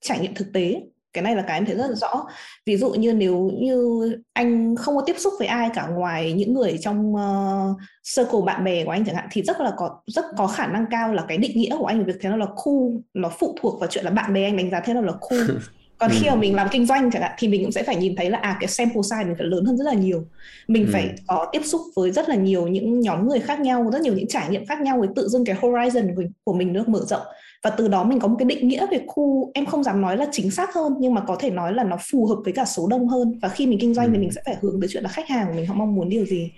trải 0.00 0.18
nghiệm 0.18 0.34
thực 0.34 0.52
tế 0.52 0.82
cái 1.14 1.22
này 1.22 1.36
là 1.36 1.42
cái 1.42 1.58
em 1.58 1.66
thấy 1.66 1.74
rất 1.74 1.86
là 1.88 1.96
rõ. 1.96 2.26
Ví 2.66 2.76
dụ 2.76 2.90
như 2.90 3.12
nếu 3.12 3.50
như 3.60 4.10
anh 4.32 4.76
không 4.76 4.96
có 4.96 5.02
tiếp 5.06 5.16
xúc 5.18 5.32
với 5.38 5.48
ai 5.48 5.70
cả 5.74 5.86
ngoài 5.86 6.32
những 6.32 6.54
người 6.54 6.78
trong 6.80 7.14
uh, 7.14 7.76
circle 8.16 8.40
bạn 8.46 8.64
bè 8.64 8.84
của 8.84 8.90
anh 8.90 9.04
chẳng 9.04 9.16
hạn 9.16 9.28
thì 9.30 9.42
rất 9.42 9.60
là 9.60 9.72
có 9.76 10.00
rất 10.06 10.24
có 10.36 10.46
khả 10.46 10.66
năng 10.66 10.86
cao 10.90 11.12
là 11.12 11.24
cái 11.28 11.38
định 11.38 11.58
nghĩa 11.58 11.76
của 11.78 11.86
anh 11.86 11.98
về 11.98 12.04
việc 12.04 12.18
thế 12.20 12.28
nào 12.28 12.38
là 12.38 12.46
cool 12.64 13.00
nó 13.14 13.30
phụ 13.38 13.56
thuộc 13.60 13.80
vào 13.80 13.90
chuyện 13.90 14.04
là 14.04 14.10
bạn 14.10 14.32
bè 14.32 14.44
anh 14.44 14.56
đánh 14.56 14.70
giá 14.70 14.80
thế 14.80 14.94
nào 14.94 15.02
là 15.02 15.12
cool. 15.20 15.40
Còn 15.98 16.10
khi 16.12 16.28
mà 16.28 16.34
mình 16.34 16.54
làm 16.54 16.68
kinh 16.70 16.86
doanh 16.86 17.10
chẳng 17.10 17.22
hạn 17.22 17.32
thì 17.38 17.48
mình 17.48 17.62
cũng 17.62 17.72
sẽ 17.72 17.82
phải 17.82 17.96
nhìn 17.96 18.16
thấy 18.16 18.30
là 18.30 18.38
à 18.38 18.56
cái 18.60 18.68
sample 18.68 19.00
size 19.00 19.26
mình 19.26 19.34
phải 19.38 19.46
lớn 19.46 19.64
hơn 19.64 19.76
rất 19.76 19.84
là 19.84 19.92
nhiều. 19.92 20.24
Mình 20.68 20.86
ừ. 20.86 20.90
phải 20.92 21.10
có 21.26 21.48
tiếp 21.52 21.62
xúc 21.64 21.80
với 21.96 22.10
rất 22.10 22.28
là 22.28 22.34
nhiều 22.34 22.66
những 22.66 23.00
nhóm 23.00 23.28
người 23.28 23.40
khác 23.40 23.60
nhau 23.60 23.90
rất 23.92 24.02
nhiều 24.02 24.14
những 24.14 24.28
trải 24.28 24.48
nghiệm 24.50 24.66
khác 24.66 24.80
nhau 24.80 24.98
với 24.98 25.08
tự 25.16 25.28
dưng 25.28 25.44
cái 25.44 25.56
horizon 25.60 26.16
của, 26.16 26.22
của 26.44 26.52
mình 26.52 26.72
được 26.72 26.88
mở 26.88 27.00
rộng 27.06 27.22
và 27.64 27.70
từ 27.70 27.88
đó 27.88 28.04
mình 28.04 28.20
có 28.20 28.28
một 28.28 28.36
cái 28.38 28.46
định 28.46 28.68
nghĩa 28.68 28.86
về 28.90 29.00
khu 29.06 29.50
em 29.54 29.66
không 29.66 29.84
dám 29.84 30.00
nói 30.00 30.16
là 30.16 30.26
chính 30.32 30.50
xác 30.50 30.74
hơn 30.74 30.94
nhưng 30.98 31.14
mà 31.14 31.20
có 31.20 31.36
thể 31.40 31.50
nói 31.50 31.74
là 31.74 31.84
nó 31.84 31.96
phù 32.10 32.26
hợp 32.26 32.36
với 32.44 32.52
cả 32.52 32.64
số 32.64 32.86
đông 32.86 33.08
hơn 33.08 33.38
và 33.42 33.48
khi 33.48 33.66
mình 33.66 33.78
kinh 33.80 33.94
doanh 33.94 34.06
ừ. 34.06 34.10
thì 34.14 34.18
mình 34.18 34.32
sẽ 34.32 34.42
phải 34.44 34.56
hướng 34.62 34.80
tới 34.80 34.88
chuyện 34.92 35.02
là 35.02 35.08
khách 35.08 35.28
hàng 35.28 35.46
của 35.46 35.52
mình 35.54 35.66
họ 35.66 35.74
mong 35.74 35.94
muốn 35.94 36.08
điều 36.08 36.24
gì 36.26 36.52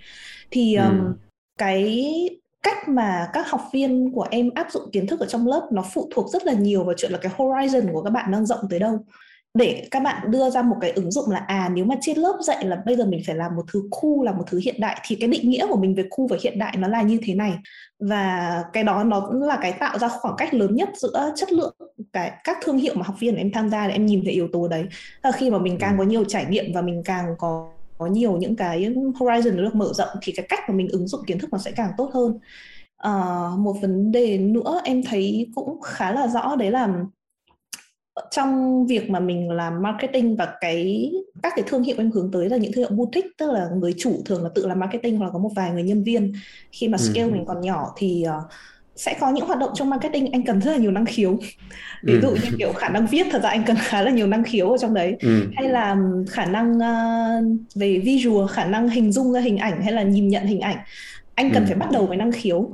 thì 0.51 0.75
ừ. 0.75 0.83
um, 0.83 1.13
cái 1.57 2.29
cách 2.63 2.87
mà 2.87 3.29
các 3.33 3.49
học 3.49 3.61
viên 3.73 4.11
của 4.11 4.27
em 4.31 4.49
áp 4.55 4.67
dụng 4.71 4.91
kiến 4.91 5.07
thức 5.07 5.19
ở 5.19 5.25
trong 5.25 5.47
lớp 5.47 5.69
nó 5.71 5.83
phụ 5.93 6.09
thuộc 6.13 6.29
rất 6.29 6.45
là 6.45 6.53
nhiều 6.53 6.83
vào 6.83 6.93
chuyện 6.97 7.11
là 7.11 7.17
cái 7.17 7.31
horizon 7.37 7.91
của 7.91 8.01
các 8.03 8.09
bạn 8.09 8.31
đang 8.31 8.45
rộng 8.45 8.59
tới 8.69 8.79
đâu 8.79 8.99
để 9.53 9.87
các 9.91 10.03
bạn 10.03 10.31
đưa 10.31 10.49
ra 10.49 10.61
một 10.61 10.75
cái 10.81 10.91
ứng 10.91 11.11
dụng 11.11 11.29
là 11.29 11.39
à 11.47 11.69
nếu 11.73 11.85
mà 11.85 11.95
trên 12.01 12.17
lớp 12.17 12.37
dạy 12.41 12.65
là 12.65 12.81
bây 12.85 12.95
giờ 12.95 13.05
mình 13.05 13.21
phải 13.27 13.35
làm 13.35 13.55
một 13.55 13.63
thứ 13.73 13.83
khu 13.91 14.23
là 14.23 14.31
một 14.31 14.43
thứ 14.47 14.59
hiện 14.63 14.75
đại 14.79 15.01
thì 15.07 15.15
cái 15.15 15.29
định 15.29 15.49
nghĩa 15.49 15.67
của 15.67 15.77
mình 15.77 15.95
về 15.95 16.07
khu 16.09 16.27
và 16.27 16.37
hiện 16.43 16.59
đại 16.59 16.77
nó 16.77 16.87
là 16.87 17.01
như 17.01 17.19
thế 17.23 17.35
này 17.35 17.53
và 17.99 18.63
cái 18.73 18.83
đó 18.83 19.03
nó 19.03 19.29
là 19.31 19.57
cái 19.61 19.73
tạo 19.73 19.99
ra 19.99 20.07
khoảng 20.07 20.35
cách 20.37 20.53
lớn 20.53 20.75
nhất 20.75 20.89
giữa 20.95 21.31
chất 21.35 21.51
lượng 21.51 21.75
cái 22.13 22.31
các 22.43 22.57
thương 22.63 22.77
hiệu 22.77 22.93
mà 22.95 23.03
học 23.05 23.15
viên 23.19 23.35
em 23.35 23.51
tham 23.51 23.69
gia 23.69 23.87
để 23.87 23.93
em 23.93 24.05
nhìn 24.05 24.21
thấy 24.23 24.33
yếu 24.33 24.47
tố 24.53 24.67
đấy. 24.67 24.87
Là 25.23 25.31
khi 25.31 25.49
mà 25.49 25.59
mình 25.59 25.77
càng 25.79 25.97
có 25.97 26.03
nhiều 26.03 26.23
trải 26.23 26.45
nghiệm 26.45 26.65
và 26.73 26.81
mình 26.81 27.01
càng 27.05 27.35
có 27.37 27.69
có 27.97 28.05
nhiều 28.07 28.37
những 28.37 28.55
cái 28.55 28.93
horizon 29.19 29.55
được 29.57 29.75
mở 29.75 29.93
rộng 29.93 30.09
thì 30.21 30.33
cái 30.35 30.45
cách 30.49 30.59
mà 30.69 30.75
mình 30.75 30.87
ứng 30.91 31.07
dụng 31.07 31.25
kiến 31.27 31.39
thức 31.39 31.49
nó 31.53 31.57
sẽ 31.57 31.71
càng 31.71 31.91
tốt 31.97 32.11
hơn. 32.13 32.39
À, 32.97 33.11
một 33.57 33.73
vấn 33.81 34.11
đề 34.11 34.37
nữa 34.37 34.81
em 34.83 35.01
thấy 35.03 35.51
cũng 35.55 35.81
khá 35.81 36.11
là 36.11 36.27
rõ 36.27 36.55
đấy 36.55 36.71
là 36.71 36.89
trong 38.31 38.85
việc 38.87 39.09
mà 39.09 39.19
mình 39.19 39.49
làm 39.49 39.81
marketing 39.81 40.35
và 40.35 40.53
cái 40.61 41.11
các 41.43 41.53
cái 41.55 41.65
thương 41.67 41.83
hiệu 41.83 41.95
em 41.97 42.11
hướng 42.11 42.31
tới 42.31 42.49
là 42.49 42.57
những 42.57 42.71
thương 42.71 42.83
hiệu 42.83 42.97
boutique 42.97 43.29
tức 43.37 43.51
là 43.51 43.69
người 43.75 43.93
chủ 43.97 44.21
thường 44.25 44.43
là 44.43 44.49
tự 44.55 44.67
làm 44.67 44.79
marketing 44.79 45.17
hoặc 45.17 45.25
là 45.25 45.31
có 45.31 45.39
một 45.39 45.49
vài 45.55 45.71
người 45.71 45.83
nhân 45.83 46.03
viên 46.03 46.33
khi 46.71 46.87
mà 46.87 46.97
scale 46.97 47.27
ừ. 47.27 47.31
mình 47.31 47.45
còn 47.45 47.61
nhỏ 47.61 47.93
thì 47.97 48.25
uh, 48.27 48.51
sẽ 48.95 49.17
có 49.19 49.31
những 49.31 49.47
hoạt 49.47 49.59
động 49.59 49.71
trong 49.75 49.89
marketing 49.89 50.31
anh 50.31 50.43
cần 50.43 50.61
rất 50.61 50.71
là 50.71 50.77
nhiều 50.77 50.91
năng 50.91 51.05
khiếu 51.05 51.39
ví 52.03 52.13
ừ. 52.13 52.19
dụ 52.21 52.29
như 52.29 52.57
kiểu 52.57 52.73
khả 52.73 52.89
năng 52.89 53.07
viết 53.07 53.27
thật 53.31 53.43
ra 53.43 53.49
anh 53.49 53.63
cần 53.65 53.75
khá 53.79 54.01
là 54.01 54.11
nhiều 54.11 54.27
năng 54.27 54.43
khiếu 54.43 54.71
ở 54.71 54.77
trong 54.77 54.93
đấy 54.93 55.15
ừ. 55.19 55.47
hay 55.55 55.69
là 55.69 55.97
khả 56.29 56.45
năng 56.45 56.77
uh, 56.77 57.57
về 57.75 57.97
visual 57.97 58.47
khả 58.47 58.65
năng 58.65 58.89
hình 58.89 59.11
dung 59.11 59.33
ra 59.33 59.39
hình 59.39 59.57
ảnh 59.57 59.81
hay 59.81 59.93
là 59.93 60.03
nhìn 60.03 60.27
nhận 60.27 60.45
hình 60.45 60.59
ảnh 60.59 60.77
anh 61.35 61.51
cần 61.53 61.63
ừ. 61.63 61.67
phải 61.67 61.75
bắt 61.75 61.91
đầu 61.91 62.05
với 62.05 62.17
năng 62.17 62.31
khiếu 62.31 62.69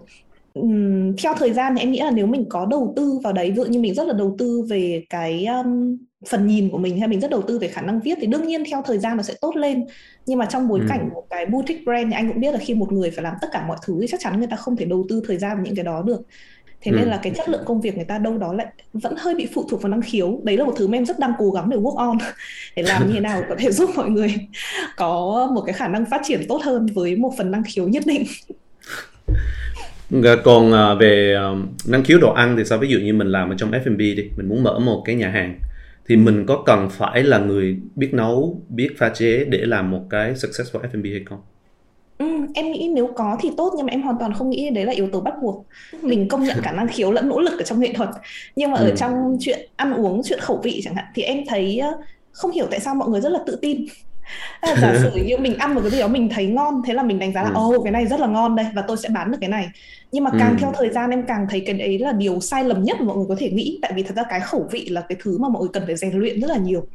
um, 0.54 1.16
theo 1.16 1.34
thời 1.38 1.54
gian 1.54 1.76
thì 1.76 1.82
em 1.82 1.92
nghĩ 1.92 2.00
là 2.00 2.12
nếu 2.12 2.28
mình 2.28 2.46
có 2.50 2.66
đầu 2.66 2.94
tư 2.96 3.20
vào 3.24 3.34
đấy 3.34 3.50
ví 3.50 3.56
dụ 3.56 3.66
như 3.66 3.80
mình 3.80 3.94
rất 3.94 4.08
là 4.08 4.14
đầu 4.14 4.36
tư 4.40 4.66
về 4.70 5.06
cái 5.10 5.46
um, 5.46 5.98
phần 6.30 6.48
nhìn 6.48 6.70
của 6.70 6.78
mình 6.78 7.00
hay 7.00 7.08
mình 7.08 7.20
rất 7.20 7.32
đầu 7.32 7.42
tư 7.42 7.60
về 7.60 7.68
khả 7.68 7.82
năng 7.82 8.00
viết 8.00 8.18
thì 8.22 8.28
đương 8.28 8.48
nhiên 8.48 8.64
theo 8.72 8.82
thời 8.86 9.00
gian 9.00 9.18
nó 9.18 9.24
sẽ 9.24 9.34
tốt 9.42 9.56
lên 9.56 9.86
nhưng 10.26 10.40
mà 10.40 10.46
trong 10.46 10.68
bối 10.68 10.80
ừ. 10.80 10.86
cảnh 10.90 11.10
một 11.14 11.24
cái 11.30 11.46
boutique 11.46 11.84
brand 11.84 12.08
thì 12.08 12.14
anh 12.16 12.32
cũng 12.32 12.42
biết 12.42 12.52
là 12.52 12.58
khi 12.58 12.74
một 12.74 12.92
người 12.92 13.12
phải 13.12 13.24
làm 13.24 13.34
tất 13.42 13.48
cả 13.52 13.66
mọi 13.68 13.78
thứ 13.86 13.98
thì 14.02 14.08
chắc 14.08 14.20
chắn 14.20 14.38
người 14.38 14.48
ta 14.48 14.56
không 14.56 14.76
thể 14.76 14.86
đầu 14.86 15.06
tư 15.10 15.22
thời 15.28 15.38
gian 15.38 15.58
vào 15.58 15.66
những 15.66 15.76
cái 15.76 15.86
đó 15.86 16.02
được 16.02 16.22
thế 16.82 16.92
ừ. 16.92 16.96
nên 16.96 17.08
là 17.08 17.20
cái 17.24 17.34
chất 17.36 17.50
lượng 17.50 17.64
công 17.66 17.82
việc 17.82 17.96
người 17.96 18.06
ta 18.06 18.18
đâu 18.18 18.38
đó 18.38 18.54
lại 18.54 18.68
vẫn 18.94 19.16
hơi 19.18 19.36
bị 19.36 19.48
phụ 19.54 19.66
thuộc 19.70 19.82
vào 19.82 19.90
năng 19.90 20.02
khiếu 20.02 20.40
đấy 20.44 20.58
là 20.58 20.66
một 20.66 20.74
thứ 20.78 20.88
mà 20.88 20.98
em 20.98 21.06
rất 21.06 21.20
đang 21.20 21.34
cố 21.38 21.52
gắng 21.52 21.70
để 21.70 21.78
work 21.78 21.96
on 21.96 22.18
để 22.76 22.84
làm 22.84 23.08
như 23.08 23.14
thế 23.14 23.20
nào 23.20 23.44
có 23.50 23.56
thể 23.60 23.72
giúp 23.78 23.90
mọi 23.96 24.10
người 24.10 24.36
có 24.98 25.50
một 25.56 25.62
cái 25.62 25.74
khả 25.74 25.88
năng 25.88 26.06
phát 26.06 26.22
triển 26.24 26.42
tốt 26.50 26.62
hơn 26.64 26.86
với 26.86 27.16
một 27.16 27.34
phần 27.38 27.52
năng 27.52 27.64
khiếu 27.64 27.88
nhất 27.88 28.04
định 28.06 28.24
còn 30.44 30.74
à, 30.74 30.94
về 30.94 31.36
à, 31.36 31.50
năng 31.88 32.04
khiếu 32.04 32.19
đồ 32.19 32.33
ăn 32.33 32.56
thì 32.57 32.65
sao? 32.65 32.77
Ví 32.77 32.88
dụ 32.88 33.00
như 33.00 33.13
mình 33.13 33.27
làm 33.27 33.50
ở 33.50 33.56
trong 33.57 33.71
F&B 33.71 33.98
đi 33.98 34.30
mình 34.38 34.50
muốn 34.50 34.63
mở 34.63 34.80
một 34.80 35.04
cái 35.06 35.15
nhà 35.15 35.30
hàng 35.30 35.60
thì 36.07 36.15
mình 36.15 36.45
có 36.45 36.63
cần 36.65 36.89
phải 36.89 37.24
là 37.24 37.38
người 37.38 37.77
biết 37.95 38.10
nấu 38.13 38.62
biết 38.69 38.89
pha 38.98 39.10
chế 39.10 39.45
để 39.45 39.57
làm 39.57 39.92
một 39.92 40.01
cái 40.10 40.33
successful 40.33 40.81
F&B 40.81 41.06
hay 41.06 41.24
không? 41.25 41.39
Ừ, 42.18 42.25
em 42.54 42.71
nghĩ 42.71 42.92
nếu 42.95 43.10
có 43.15 43.38
thì 43.42 43.50
tốt 43.57 43.74
nhưng 43.77 43.86
mà 43.86 43.92
em 43.92 44.01
hoàn 44.01 44.15
toàn 44.19 44.33
không 44.33 44.50
nghĩ 44.50 44.69
đấy 44.69 44.86
là 44.86 44.92
yếu 44.94 45.10
tố 45.10 45.21
bắt 45.21 45.33
buộc. 45.42 45.65
Mình 46.01 46.27
công 46.27 46.44
nhận 46.44 46.57
cả 46.63 46.71
năng 46.71 46.88
khiếu 46.88 47.12
lẫn 47.12 47.30
nỗ 47.30 47.39
lực 47.39 47.60
ở 47.60 47.63
trong 47.63 47.80
nghệ 47.80 47.94
thuật. 47.94 48.10
Nhưng 48.56 48.71
mà 48.71 48.77
ừ. 48.77 48.89
ở 48.89 48.95
trong 48.95 49.38
chuyện 49.39 49.60
ăn 49.75 49.94
uống 49.94 50.21
chuyện 50.25 50.39
khẩu 50.39 50.60
vị 50.63 50.81
chẳng 50.83 50.95
hạn 50.95 51.06
thì 51.15 51.24
em 51.24 51.38
thấy 51.48 51.81
không 52.31 52.51
hiểu 52.51 52.68
tại 52.71 52.80
sao 52.80 52.95
mọi 52.95 53.10
người 53.10 53.21
rất 53.21 53.30
là 53.30 53.39
tự 53.48 53.60
tin 53.62 53.86
giả 54.81 54.96
sử 55.02 55.12
như 55.25 55.38
mình 55.38 55.58
ăn 55.58 55.75
một 55.75 55.81
cái 55.81 55.92
gì 55.92 56.00
đó 56.00 56.08
mình 56.08 56.30
thấy 56.30 56.46
ngon 56.46 56.81
thế 56.86 56.94
là 56.94 57.04
mình 57.04 57.20
đánh 57.20 57.34
giá 57.34 57.44
là 57.44 57.52
ồ 57.54 57.70
ừ. 57.70 57.75
oh, 57.75 57.84
cái 57.84 57.92
này 57.92 58.08
rất 58.08 58.20
là 58.20 58.28
ngon 58.28 58.56
đây 58.56 58.66
và 58.74 58.84
tôi 58.88 58.98
sẽ 58.98 59.10
bán 59.10 59.31
được 59.31 59.38
cái 59.42 59.50
này 59.50 59.68
nhưng 60.12 60.24
mà 60.24 60.31
càng 60.40 60.52
ừ. 60.52 60.58
theo 60.60 60.74
thời 60.78 60.90
gian 60.90 61.10
em 61.10 61.24
càng 61.28 61.48
thấy 61.50 61.64
cái 61.66 61.75
đấy 61.75 62.00
là 62.00 62.12
điều 62.12 62.40
sai 62.40 62.64
lầm 62.64 62.84
nhất 62.84 62.98
mà 63.00 63.06
mọi 63.06 63.18
người 63.18 63.25
có 63.30 63.36
thể 63.40 63.52
nghĩ 63.52 63.80
tại 63.81 63.92
vì 63.96 64.04
thật 64.04 64.14
ra 64.16 64.24
cái 64.30 64.40
khẩu 64.40 64.68
vị 64.72 64.86
là 64.90 65.02
cái 65.10 65.18
thứ 65.24 65.38
mà 65.38 65.50
mọi 65.50 65.62
người 65.62 65.70
cần 65.74 65.84
phải 65.86 65.96
rèn 65.96 66.14
luyện 66.14 66.42
rất 66.42 66.50
là 66.50 66.58
nhiều 66.58 66.86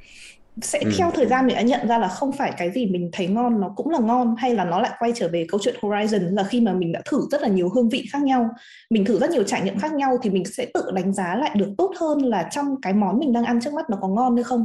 sẽ 0.63 0.79
ừ. 0.79 0.91
theo 0.99 1.11
thời 1.11 1.27
gian 1.27 1.47
mình 1.47 1.57
đã 1.57 1.63
nhận 1.63 1.89
ra 1.89 1.99
là 1.99 2.09
không 2.09 2.33
phải 2.33 2.53
cái 2.57 2.71
gì 2.71 2.87
mình 2.87 3.11
thấy 3.13 3.27
ngon 3.27 3.61
nó 3.61 3.73
cũng 3.77 3.91
là 3.91 3.99
ngon 3.99 4.35
hay 4.39 4.55
là 4.55 4.65
nó 4.65 4.81
lại 4.81 4.91
quay 4.99 5.13
trở 5.15 5.29
về 5.29 5.47
câu 5.49 5.61
chuyện 5.63 5.75
horizon 5.81 6.35
là 6.35 6.45
khi 6.45 6.61
mà 6.61 6.73
mình 6.73 6.93
đã 6.93 7.03
thử 7.05 7.21
rất 7.31 7.43
là 7.43 7.49
nhiều 7.49 7.69
hương 7.69 7.89
vị 7.89 8.07
khác 8.13 8.23
nhau 8.23 8.51
mình 8.91 9.05
thử 9.05 9.19
rất 9.19 9.31
nhiều 9.31 9.43
trải 9.43 9.63
nghiệm 9.63 9.79
khác 9.79 9.93
nhau 9.93 10.19
thì 10.23 10.31
mình 10.31 10.45
sẽ 10.45 10.67
tự 10.75 10.91
đánh 10.95 11.13
giá 11.13 11.37
lại 11.37 11.51
được 11.55 11.69
tốt 11.79 11.93
hơn 12.01 12.19
là 12.19 12.49
trong 12.51 12.81
cái 12.81 12.93
món 12.93 13.19
mình 13.19 13.33
đang 13.33 13.45
ăn 13.45 13.61
trước 13.61 13.73
mắt 13.75 13.91
nó 13.91 13.99
có 14.01 14.09
ngon 14.09 14.37
hay 14.37 14.45
không 14.45 14.65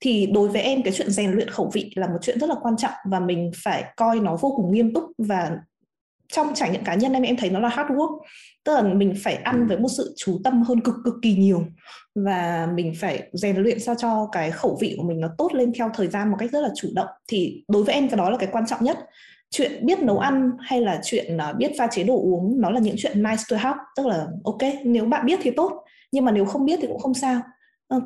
thì 0.00 0.26
đối 0.26 0.48
với 0.48 0.62
em, 0.62 0.82
cái 0.82 0.92
chuyện 0.92 1.10
rèn 1.10 1.32
luyện 1.32 1.50
khẩu 1.50 1.70
vị 1.72 1.92
là 1.94 2.06
một 2.06 2.18
chuyện 2.22 2.38
rất 2.38 2.48
là 2.50 2.56
quan 2.62 2.76
trọng 2.76 2.92
và 3.04 3.20
mình 3.20 3.50
phải 3.64 3.84
coi 3.96 4.20
nó 4.20 4.36
vô 4.40 4.52
cùng 4.56 4.72
nghiêm 4.72 4.94
túc 4.94 5.04
và 5.18 5.50
trong 6.32 6.54
trải 6.54 6.70
nghiệm 6.70 6.84
cá 6.84 6.94
nhân 6.94 7.12
em 7.12 7.22
em 7.22 7.36
thấy 7.36 7.50
nó 7.50 7.60
là 7.60 7.68
hard 7.68 7.90
work. 7.90 8.18
Tức 8.64 8.74
là 8.74 8.82
mình 8.82 9.14
phải 9.24 9.34
ăn 9.34 9.66
với 9.66 9.78
một 9.78 9.88
sự 9.96 10.14
chú 10.16 10.40
tâm 10.44 10.62
hơn 10.62 10.80
cực 10.80 10.94
cực 11.04 11.14
kỳ 11.22 11.34
nhiều 11.34 11.64
và 12.14 12.68
mình 12.74 12.94
phải 13.00 13.28
rèn 13.32 13.56
luyện 13.56 13.80
sao 13.80 13.94
cho 13.94 14.28
cái 14.32 14.50
khẩu 14.50 14.78
vị 14.80 14.94
của 14.98 15.04
mình 15.04 15.20
nó 15.20 15.28
tốt 15.38 15.54
lên 15.54 15.72
theo 15.78 15.90
thời 15.94 16.08
gian 16.08 16.30
một 16.30 16.36
cách 16.38 16.50
rất 16.52 16.60
là 16.60 16.70
chủ 16.76 16.88
động. 16.94 17.08
Thì 17.28 17.64
đối 17.68 17.84
với 17.84 17.94
em, 17.94 18.08
cái 18.08 18.16
đó 18.16 18.30
là 18.30 18.36
cái 18.36 18.48
quan 18.52 18.66
trọng 18.66 18.84
nhất. 18.84 18.98
Chuyện 19.50 19.86
biết 19.86 19.98
nấu 19.98 20.18
ăn 20.18 20.50
hay 20.60 20.80
là 20.80 21.00
chuyện 21.04 21.38
à, 21.38 21.52
biết 21.52 21.72
pha 21.78 21.86
chế 21.86 22.02
đồ 22.02 22.14
uống, 22.14 22.60
nó 22.60 22.70
là 22.70 22.80
những 22.80 22.96
chuyện 22.98 23.22
nice 23.22 23.42
to 23.50 23.56
have. 23.56 23.78
Tức 23.96 24.06
là, 24.06 24.26
ok, 24.44 24.62
nếu 24.84 25.04
bạn 25.04 25.26
biết 25.26 25.38
thì 25.42 25.50
tốt, 25.50 25.72
nhưng 26.12 26.24
mà 26.24 26.32
nếu 26.32 26.44
không 26.44 26.64
biết 26.64 26.78
thì 26.82 26.88
cũng 26.88 26.98
không 26.98 27.14
sao 27.14 27.40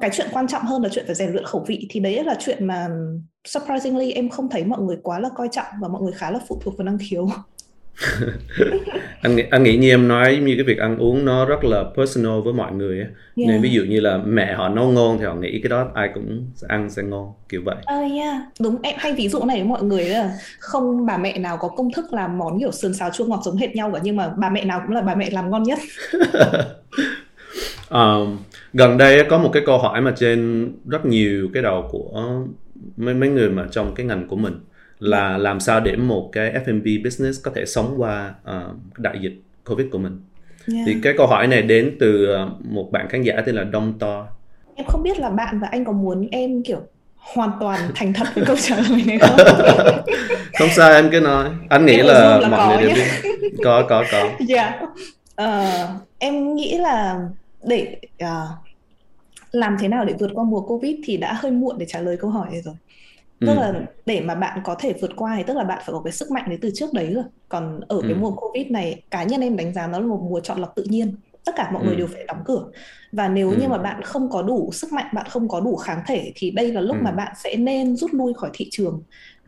cái 0.01 0.11
chuyện 0.13 0.29
quan 0.33 0.49
trọng 0.49 0.63
hơn 0.63 0.83
là 0.83 0.89
chuyện 0.89 1.05
phải 1.07 1.15
rèn 1.15 1.33
luyện 1.33 1.45
khẩu 1.45 1.65
vị 1.67 1.87
thì 1.91 2.01
đấy 2.01 2.25
là 2.25 2.37
chuyện 2.41 2.67
mà 2.67 2.89
surprisingly 3.45 4.13
em 4.13 4.29
không 4.29 4.49
thấy 4.51 4.65
mọi 4.65 4.81
người 4.81 4.97
quá 5.03 5.19
là 5.19 5.29
coi 5.37 5.49
trọng 5.53 5.67
và 5.81 5.89
mọi 5.89 6.03
người 6.03 6.13
khá 6.13 6.31
là 6.31 6.39
phụ 6.49 6.61
thuộc 6.65 6.79
vào 6.79 6.85
năng 6.85 6.99
khiếu 6.99 7.29
anh 9.23 9.37
nghĩ 9.37 9.43
anh 9.51 9.63
nghĩ 9.63 9.77
như 9.77 9.91
em 9.91 10.09
nói 10.09 10.37
như 10.37 10.55
cái 10.57 10.65
việc 10.65 10.79
ăn 10.79 10.99
uống 10.99 11.25
nó 11.25 11.45
rất 11.45 11.65
là 11.65 11.85
personal 11.97 12.41
với 12.45 12.53
mọi 12.53 12.73
người 12.73 12.99
yeah. 12.99 13.11
nên 13.37 13.63
ví 13.63 13.71
dụ 13.71 13.83
như 13.83 14.01
là 14.01 14.19
mẹ 14.19 14.55
họ 14.55 14.69
nấu 14.69 14.89
ngon 14.89 15.19
thì 15.19 15.25
họ 15.25 15.35
nghĩ 15.35 15.61
cái 15.63 15.69
đó 15.69 15.87
ai 15.95 16.11
cũng 16.15 16.47
sẽ 16.55 16.67
ăn 16.71 16.91
sẽ 16.91 17.03
ngon 17.03 17.33
kiểu 17.49 17.63
vậy. 17.65 17.77
Ờ 17.85 18.01
uh, 18.07 18.13
yeah, 18.13 18.37
đúng 18.61 18.77
em 18.83 18.95
hay 18.99 19.13
ví 19.13 19.29
dụ 19.29 19.45
này 19.45 19.57
với 19.57 19.69
mọi 19.69 19.83
người 19.83 20.05
là 20.05 20.33
không 20.59 21.07
bà 21.07 21.17
mẹ 21.17 21.39
nào 21.39 21.57
có 21.57 21.69
công 21.69 21.93
thức 21.93 22.13
làm 22.13 22.39
món 22.39 22.61
kiểu 22.61 22.73
sườn 22.73 22.95
xào 22.95 23.11
chua 23.11 23.25
ngọt 23.25 23.41
giống 23.45 23.57
hệt 23.57 23.75
nhau 23.75 23.91
cả 23.95 24.01
nhưng 24.03 24.17
mà 24.17 24.33
bà 24.37 24.51
mẹ 24.51 24.65
nào 24.65 24.83
cũng 24.87 24.95
là 24.97 25.01
bà 25.01 25.15
mẹ 25.15 25.31
làm 25.31 25.51
ngon 25.51 25.63
nhất. 25.63 25.79
um, 27.91 28.39
gần 28.73 28.99
đây 28.99 29.25
có 29.31 29.39
một 29.39 29.51
cái 29.53 29.63
câu 29.67 29.79
hỏi 29.79 30.01
mà 30.01 30.13
trên 30.17 30.69
rất 30.87 31.07
nhiều 31.07 31.49
cái 31.55 31.63
đầu 31.63 31.89
của 31.91 32.23
mấy 32.97 33.15
mấy 33.15 33.29
người 33.29 33.51
mà 33.51 33.67
trong 33.71 33.95
cái 33.95 34.07
ngành 34.07 34.29
của 34.29 34.37
mình 34.37 34.61
là 34.99 35.39
làm 35.39 35.61
sao 35.61 35.81
để 35.81 35.97
một 35.97 36.29
cái 36.33 36.53
F&B 36.67 37.05
business 37.05 37.43
có 37.45 37.51
thể 37.55 37.67
sống 37.67 37.95
qua 37.97 38.35
uh, 38.51 38.99
đại 38.99 39.19
dịch 39.21 39.43
Covid 39.65 39.87
của 39.93 39.99
mình. 39.99 40.21
Yeah. 40.75 40.87
Thì 40.87 40.97
cái 41.03 41.15
câu 41.17 41.27
hỏi 41.27 41.47
này 41.47 41.63
đến 41.63 41.97
từ 42.01 42.35
uh, 42.35 42.67
một 42.67 42.93
bạn 42.93 43.09
khán 43.09 43.23
giả 43.23 43.35
tên 43.47 43.55
là 43.55 43.65
Đông 43.65 43.99
To. 43.99 44.27
Em 44.75 44.87
không 44.87 45.03
biết 45.03 45.19
là 45.19 45.31
bạn 45.31 45.61
và 45.61 45.69
anh 45.71 45.85
có 45.85 45.93
muốn 45.93 46.29
em 46.31 46.63
kiểu 46.63 46.81
hoàn 47.17 47.51
toàn 47.61 47.81
thành 47.95 48.13
thật 48.13 48.27
với 48.35 48.45
câu 48.47 48.57
trả 48.57 48.77
lời 48.77 49.03
này 49.07 49.19
không 49.19 49.37
không 50.59 50.69
sao 50.77 50.93
em 50.93 51.09
cứ 51.13 51.21
nói 51.21 51.51
anh 51.69 51.87
nghĩ 51.87 51.97
em 51.97 52.07
là, 52.07 52.39
là 52.39 52.49
mọi 52.49 52.77
người 52.77 52.87
đều 52.87 52.95
biết 52.95 53.05
có 53.65 53.87
có 53.89 54.05
có 54.13 54.19
yeah. 54.49 54.75
uh, 55.43 55.91
em 56.19 56.55
nghĩ 56.55 56.79
là 56.79 57.19
để 57.65 57.97
uh, 58.25 58.29
làm 59.53 59.77
thế 59.81 59.89
nào 59.89 60.05
để 60.05 60.15
vượt 60.21 60.31
qua 60.35 60.45
mùa 60.45 60.61
covid 60.61 60.97
thì 61.05 61.17
đã 61.17 61.33
hơi 61.33 61.53
muộn 61.53 61.79
để 61.79 61.87
trả 61.89 62.01
lời 62.01 62.17
câu 62.17 62.31
hỏi 62.31 62.49
này 62.51 62.63
rồi 62.63 62.75
tức 63.41 63.47
ừ. 63.47 63.55
là 63.55 63.73
để 64.07 64.21
mà 64.21 64.35
bạn 64.35 64.61
có 64.65 64.75
thể 64.75 64.93
vượt 65.01 65.11
qua 65.17 65.35
thì 65.37 65.43
tức 65.43 65.57
là 65.57 65.65
bạn 65.65 65.79
phải 65.87 65.93
có 65.93 66.01
cái 66.05 66.13
sức 66.13 66.31
mạnh 66.31 66.45
đấy 66.49 66.59
từ 66.61 66.71
trước 66.75 66.93
đấy 66.93 67.15
rồi 67.15 67.25
còn 67.49 67.81
ở 67.89 67.97
ừ. 67.97 68.03
cái 68.03 68.15
mùa 68.15 68.31
covid 68.31 68.67
này 68.67 69.03
cá 69.11 69.23
nhân 69.23 69.41
em 69.41 69.57
đánh 69.57 69.73
giá 69.73 69.87
nó 69.87 69.99
là 69.99 70.07
một 70.07 70.21
mùa 70.31 70.41
chọn 70.41 70.61
lọc 70.61 70.75
tự 70.77 70.85
nhiên 70.85 71.15
tất 71.45 71.53
cả 71.57 71.71
mọi 71.73 71.83
ừ. 71.83 71.87
người 71.87 71.97
đều 71.97 72.07
phải 72.07 72.25
đóng 72.27 72.43
cửa 72.45 72.65
và 73.13 73.29
nếu 73.29 73.51
ừ. 73.51 73.57
như 73.61 73.69
mà 73.69 73.79
bạn 73.79 74.03
không 74.03 74.31
có 74.31 74.43
đủ 74.43 74.71
sức 74.73 74.93
mạnh 74.93 75.07
bạn 75.13 75.27
không 75.31 75.49
có 75.49 75.61
đủ 75.61 75.77
kháng 75.77 76.03
thể 76.07 76.33
thì 76.35 76.51
đây 76.51 76.73
là 76.73 76.81
lúc 76.81 76.97
ừ. 76.97 77.03
mà 77.03 77.11
bạn 77.11 77.33
sẽ 77.45 77.57
nên 77.57 77.97
rút 77.97 78.15
lui 78.15 78.35
khỏi 78.35 78.51
thị 78.53 78.69
trường 78.71 79.03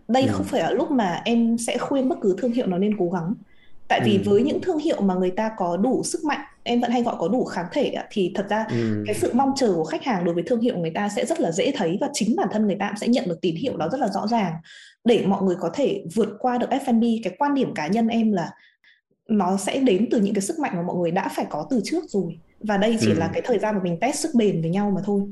đây 0.08 0.22
ừ. 0.22 0.28
không 0.32 0.44
phải 0.44 0.60
là 0.60 0.70
lúc 0.70 0.90
mà 0.90 1.22
em 1.24 1.58
sẽ 1.58 1.78
khuyên 1.78 2.08
bất 2.08 2.18
cứ 2.22 2.36
thương 2.38 2.52
hiệu 2.52 2.66
nào 2.66 2.78
nên 2.78 2.96
cố 2.98 3.10
gắng 3.10 3.34
tại 3.92 4.00
vì 4.04 4.16
ừ. 4.16 4.30
với 4.30 4.42
những 4.42 4.60
thương 4.60 4.78
hiệu 4.78 5.00
mà 5.00 5.14
người 5.14 5.30
ta 5.30 5.50
có 5.56 5.76
đủ 5.76 6.02
sức 6.04 6.24
mạnh 6.24 6.40
em 6.62 6.80
vẫn 6.80 6.90
hay 6.90 7.02
gọi 7.02 7.16
có 7.18 7.28
đủ 7.28 7.44
kháng 7.44 7.66
thể 7.72 7.94
thì 8.10 8.32
thật 8.34 8.46
ra 8.48 8.66
ừ. 8.70 9.02
cái 9.06 9.14
sự 9.14 9.30
mong 9.34 9.52
chờ 9.56 9.72
của 9.74 9.84
khách 9.84 10.04
hàng 10.04 10.24
đối 10.24 10.34
với 10.34 10.42
thương 10.46 10.60
hiệu 10.60 10.78
người 10.78 10.90
ta 10.90 11.08
sẽ 11.08 11.26
rất 11.26 11.40
là 11.40 11.52
dễ 11.52 11.72
thấy 11.76 11.98
và 12.00 12.08
chính 12.12 12.36
bản 12.36 12.48
thân 12.52 12.66
người 12.66 12.76
ta 12.80 12.92
sẽ 13.00 13.08
nhận 13.08 13.24
được 13.28 13.40
tín 13.40 13.56
hiệu 13.56 13.76
đó 13.76 13.88
rất 13.92 14.00
là 14.00 14.08
rõ 14.08 14.26
ràng 14.26 14.52
để 15.04 15.24
mọi 15.26 15.42
người 15.42 15.56
có 15.60 15.70
thể 15.74 16.04
vượt 16.14 16.28
qua 16.38 16.58
được 16.58 16.70
F&B 16.70 17.04
cái 17.24 17.36
quan 17.38 17.54
điểm 17.54 17.74
cá 17.74 17.86
nhân 17.86 18.08
em 18.08 18.32
là 18.32 18.50
nó 19.28 19.56
sẽ 19.56 19.78
đến 19.78 20.08
từ 20.10 20.20
những 20.20 20.34
cái 20.34 20.42
sức 20.42 20.58
mạnh 20.58 20.72
mà 20.76 20.82
mọi 20.82 20.96
người 20.96 21.10
đã 21.10 21.28
phải 21.28 21.46
có 21.50 21.66
từ 21.70 21.80
trước 21.84 22.04
rồi 22.08 22.38
và 22.60 22.76
đây 22.76 22.96
chỉ 23.00 23.10
ừ. 23.10 23.14
là 23.18 23.30
cái 23.32 23.42
thời 23.44 23.58
gian 23.58 23.74
mà 23.74 23.80
mình 23.82 24.00
test 24.00 24.16
sức 24.16 24.30
bền 24.34 24.60
với 24.60 24.70
nhau 24.70 24.90
mà 24.90 25.00
thôi 25.04 25.22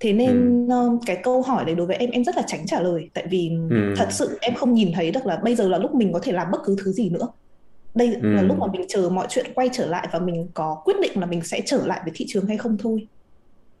thế 0.00 0.12
nên 0.12 0.66
ừ. 0.68 0.98
cái 1.06 1.16
câu 1.22 1.42
hỏi 1.42 1.64
đấy 1.64 1.74
đối 1.74 1.86
với 1.86 1.96
em 1.96 2.10
em 2.10 2.24
rất 2.24 2.36
là 2.36 2.42
tránh 2.46 2.66
trả 2.66 2.80
lời 2.80 3.10
tại 3.14 3.26
vì 3.30 3.50
ừ. 3.70 3.94
thật 3.96 4.08
sự 4.10 4.38
em 4.40 4.54
không 4.54 4.74
nhìn 4.74 4.92
thấy 4.94 5.10
được 5.10 5.26
là 5.26 5.40
bây 5.44 5.54
giờ 5.54 5.68
là 5.68 5.78
lúc 5.78 5.94
mình 5.94 6.12
có 6.12 6.18
thể 6.22 6.32
làm 6.32 6.50
bất 6.50 6.58
cứ 6.64 6.76
thứ 6.84 6.92
gì 6.92 7.10
nữa 7.10 7.28
đây 7.94 8.14
ừ. 8.14 8.32
là 8.32 8.42
lúc 8.42 8.58
mà 8.58 8.66
mình 8.72 8.82
chờ 8.88 9.08
mọi 9.08 9.26
chuyện 9.30 9.46
quay 9.54 9.68
trở 9.72 9.86
lại 9.86 10.08
và 10.12 10.18
mình 10.18 10.48
có 10.54 10.82
quyết 10.84 10.94
định 11.02 11.20
là 11.20 11.26
mình 11.26 11.42
sẽ 11.42 11.60
trở 11.66 11.86
lại 11.86 12.00
với 12.04 12.12
thị 12.14 12.24
trường 12.28 12.46
hay 12.46 12.56
không 12.56 12.76
thôi. 12.78 13.08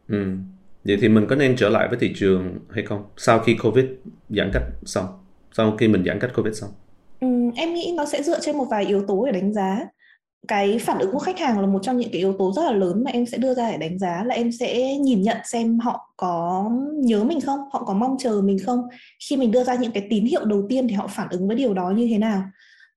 Ừ. 0.08 0.36
vậy 0.84 0.98
thì 1.00 1.08
mình 1.08 1.26
có 1.28 1.36
nên 1.36 1.56
trở 1.56 1.68
lại 1.68 1.88
với 1.88 1.98
thị 2.00 2.12
trường 2.16 2.58
hay 2.70 2.84
không? 2.84 3.04
Sau 3.16 3.38
khi 3.38 3.56
covid 3.62 3.84
giãn 4.30 4.50
cách 4.52 4.62
xong? 4.84 5.06
Sau 5.52 5.76
khi 5.76 5.88
mình 5.88 6.04
giãn 6.06 6.20
cách 6.20 6.30
covid 6.36 6.60
xong? 6.60 6.70
Ừ, 7.20 7.28
em 7.56 7.74
nghĩ 7.74 7.94
nó 7.96 8.06
sẽ 8.06 8.22
dựa 8.22 8.40
trên 8.40 8.56
một 8.56 8.64
vài 8.70 8.86
yếu 8.86 9.06
tố 9.06 9.26
để 9.26 9.32
đánh 9.32 9.52
giá. 9.52 9.78
Cái 10.48 10.78
phản 10.78 10.98
ứng 10.98 11.12
của 11.12 11.18
khách 11.18 11.38
hàng 11.38 11.60
là 11.60 11.66
một 11.66 11.78
trong 11.82 11.96
những 11.96 12.10
cái 12.12 12.18
yếu 12.18 12.32
tố 12.38 12.52
rất 12.52 12.62
là 12.64 12.72
lớn 12.72 13.04
mà 13.04 13.10
em 13.10 13.26
sẽ 13.26 13.38
đưa 13.38 13.54
ra 13.54 13.70
để 13.70 13.78
đánh 13.78 13.98
giá 13.98 14.24
là 14.24 14.34
em 14.34 14.52
sẽ 14.52 14.96
nhìn 14.98 15.22
nhận 15.22 15.36
xem 15.44 15.78
họ 15.78 16.14
có 16.16 16.64
nhớ 16.94 17.24
mình 17.24 17.40
không? 17.40 17.58
Họ 17.72 17.84
có 17.84 17.94
mong 17.94 18.16
chờ 18.18 18.40
mình 18.44 18.58
không? 18.66 18.82
Khi 19.28 19.36
mình 19.36 19.50
đưa 19.50 19.64
ra 19.64 19.74
những 19.74 19.92
cái 19.92 20.06
tín 20.10 20.24
hiệu 20.24 20.44
đầu 20.44 20.66
tiên 20.68 20.88
thì 20.88 20.94
họ 20.94 21.06
phản 21.06 21.28
ứng 21.30 21.48
với 21.48 21.56
điều 21.56 21.74
đó 21.74 21.90
như 21.90 22.08
thế 22.10 22.18
nào 22.18 22.42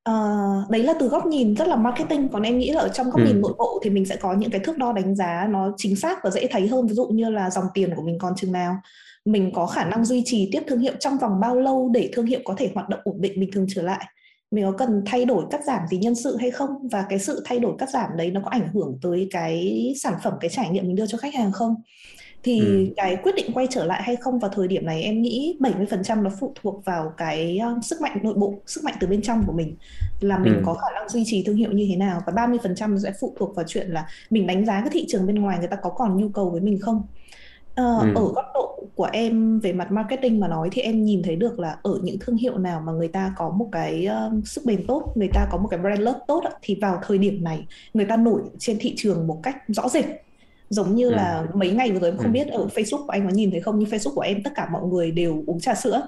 Uh, 0.10 0.70
đấy 0.70 0.84
là 0.84 0.94
từ 1.00 1.08
góc 1.08 1.26
nhìn 1.26 1.56
rất 1.56 1.68
là 1.68 1.76
marketing. 1.76 2.30
Còn 2.30 2.44
em 2.44 2.58
nghĩ 2.58 2.72
là 2.72 2.82
ở 2.82 2.90
trong 2.90 3.10
góc 3.10 3.20
ừ. 3.20 3.26
nhìn 3.26 3.42
nội 3.42 3.54
bộ 3.58 3.80
thì 3.84 3.90
mình 3.90 4.06
sẽ 4.06 4.16
có 4.16 4.34
những 4.34 4.52
cái 4.52 4.62
thước 4.64 4.78
đo 4.78 4.94
đánh 4.94 5.16
giá 5.16 5.48
nó 5.50 5.74
chính 5.78 5.96
xác 5.96 6.24
và 6.24 6.30
dễ 6.30 6.48
thấy 6.52 6.68
hơn. 6.68 6.88
Ví 6.88 6.94
dụ 6.94 7.08
như 7.08 7.30
là 7.30 7.50
dòng 7.50 7.66
tiền 7.74 7.96
của 7.96 8.02
mình 8.02 8.18
còn 8.20 8.34
chừng 8.36 8.52
nào. 8.52 8.78
Mình 9.26 9.52
có 9.54 9.66
khả 9.66 9.86
năng 9.86 10.06
duy 10.06 10.24
trì 10.26 10.50
tiếp 10.52 10.64
thương 10.68 10.80
hiệu 10.80 10.94
trong 11.00 11.18
vòng 11.18 11.40
bao 11.40 11.56
lâu 11.56 11.90
để 11.94 12.10
thương 12.14 12.26
hiệu 12.26 12.40
có 12.44 12.54
thể 12.58 12.72
hoạt 12.76 12.90
động 12.90 13.00
ổn 13.04 13.22
định 13.22 13.40
bình 13.40 13.50
thường 13.54 13.66
trở 13.70 13.82
lại? 13.82 14.06
Mình 14.52 14.66
có 14.66 14.72
cần 14.72 15.04
thay 15.06 15.26
đổi 15.26 15.46
cắt 15.52 15.64
giảm 15.66 15.88
gì 15.90 15.98
nhân 15.98 16.16
sự 16.16 16.38
hay 16.40 16.52
không? 16.52 16.70
Và 16.92 17.06
cái 17.10 17.20
sự 17.20 17.42
thay 17.46 17.60
đổi 17.60 17.74
cắt 17.80 17.90
giảm 17.90 18.10
đấy 18.18 18.32
nó 18.32 18.42
có 18.44 18.50
ảnh 18.50 18.68
hưởng 18.74 19.00
tới 19.02 19.28
cái 19.32 19.94
sản 20.02 20.14
phẩm 20.24 20.34
cái 20.40 20.50
trải 20.50 20.70
nghiệm 20.70 20.88
mình 20.88 20.96
đưa 20.96 21.08
cho 21.08 21.18
khách 21.18 21.34
hàng 21.34 21.52
không 21.52 21.76
thì 22.48 22.60
ừ. 22.60 22.94
cái 22.96 23.18
quyết 23.24 23.36
định 23.36 23.52
quay 23.54 23.68
trở 23.70 23.86
lại 23.86 24.04
hay 24.04 24.16
không 24.16 24.40
vào 24.40 24.52
thời 24.56 24.68
điểm 24.68 24.86
này 24.86 25.04
em 25.04 25.22
nghĩ 25.22 25.58
70% 25.60 26.22
nó 26.22 26.30
phụ 26.40 26.54
thuộc 26.62 26.86
vào 26.86 27.14
cái 27.18 27.60
uh, 27.78 27.86
sức 27.86 28.02
mạnh 28.02 28.18
nội 28.24 28.34
bộ, 28.34 28.54
sức 28.66 28.84
mạnh 28.84 28.94
từ 29.00 29.08
bên 29.08 29.22
trong 29.22 29.44
của 29.48 29.54
mình 29.54 29.76
là 30.20 30.38
mình 30.38 30.54
ừ. 30.54 30.62
có 30.66 30.74
khả 30.74 30.88
năng 30.96 31.10
duy 31.10 31.24
trì 31.26 31.44
thương 31.44 31.56
hiệu 31.56 31.72
như 31.72 31.86
thế 31.90 31.96
nào 31.96 32.22
và 32.26 32.34
30% 32.34 32.98
sẽ 32.98 33.12
phụ 33.20 33.36
thuộc 33.40 33.56
vào 33.56 33.66
chuyện 33.68 33.88
là 33.88 34.08
mình 34.30 34.48
đánh 34.48 34.66
giá 34.66 34.82
cái 34.82 34.90
thị 34.92 35.06
trường 35.08 35.28
bên 35.28 35.36
ngoài 35.36 35.58
người 35.60 35.68
ta 35.68 35.78
có 35.84 35.90
còn 35.90 36.18
nhu 36.18 36.30
cầu 36.30 36.50
với 36.50 36.62
mình 36.62 36.80
không. 36.80 37.02
Uh, 37.82 38.02
ừ. 38.02 38.14
ở 38.16 38.34
góc 38.36 38.46
độ 38.54 38.88
của 38.96 39.10
em 39.14 39.60
về 39.60 39.74
mặt 39.74 39.92
marketing 39.92 40.40
mà 40.40 40.48
nói 40.48 40.70
thì 40.72 40.82
em 40.82 41.04
nhìn 41.04 41.24
thấy 41.24 41.36
được 41.36 41.60
là 41.60 41.78
ở 41.84 42.00
những 42.04 42.18
thương 42.20 42.38
hiệu 42.38 42.58
nào 42.58 42.82
mà 42.82 42.92
người 42.92 43.08
ta 43.08 43.34
có 43.38 43.50
một 43.50 43.70
cái 43.72 44.08
uh, 44.38 44.48
sức 44.48 44.66
bền 44.66 44.88
tốt, 44.88 45.14
người 45.16 45.30
ta 45.34 45.48
có 45.52 45.58
một 45.58 45.68
cái 45.68 45.80
brand 45.80 46.00
love 46.00 46.20
tốt 46.28 46.44
thì 46.62 46.78
vào 46.82 47.00
thời 47.08 47.18
điểm 47.18 47.44
này 47.44 47.68
người 47.94 48.06
ta 48.06 48.18
nổi 48.18 48.42
trên 48.60 48.78
thị 48.80 48.94
trường 48.98 49.28
một 49.28 49.40
cách 49.44 49.56
rõ 49.68 49.90
rệt 49.90 50.06
giống 50.70 50.96
như 50.96 51.08
ừ. 51.08 51.16
là 51.16 51.44
mấy 51.54 51.70
ngày 51.70 51.92
vừa 51.92 52.00
rồi 52.00 52.10
em 52.10 52.18
không 52.18 52.26
ừ. 52.26 52.32
biết 52.32 52.48
ở 52.48 52.68
Facebook 52.76 53.06
của 53.06 53.12
anh 53.12 53.26
có 53.26 53.30
nhìn 53.34 53.52
thấy 53.52 53.62
không 53.62 53.80
nhưng 53.80 53.90
Facebook 53.90 54.14
của 54.14 54.22
em 54.22 54.44
tất 54.44 54.52
cả 54.56 54.68
mọi 54.72 54.84
người 54.84 55.12
đều 55.12 55.44
uống 55.48 55.60
trà 55.60 55.76
sữa 55.76 56.08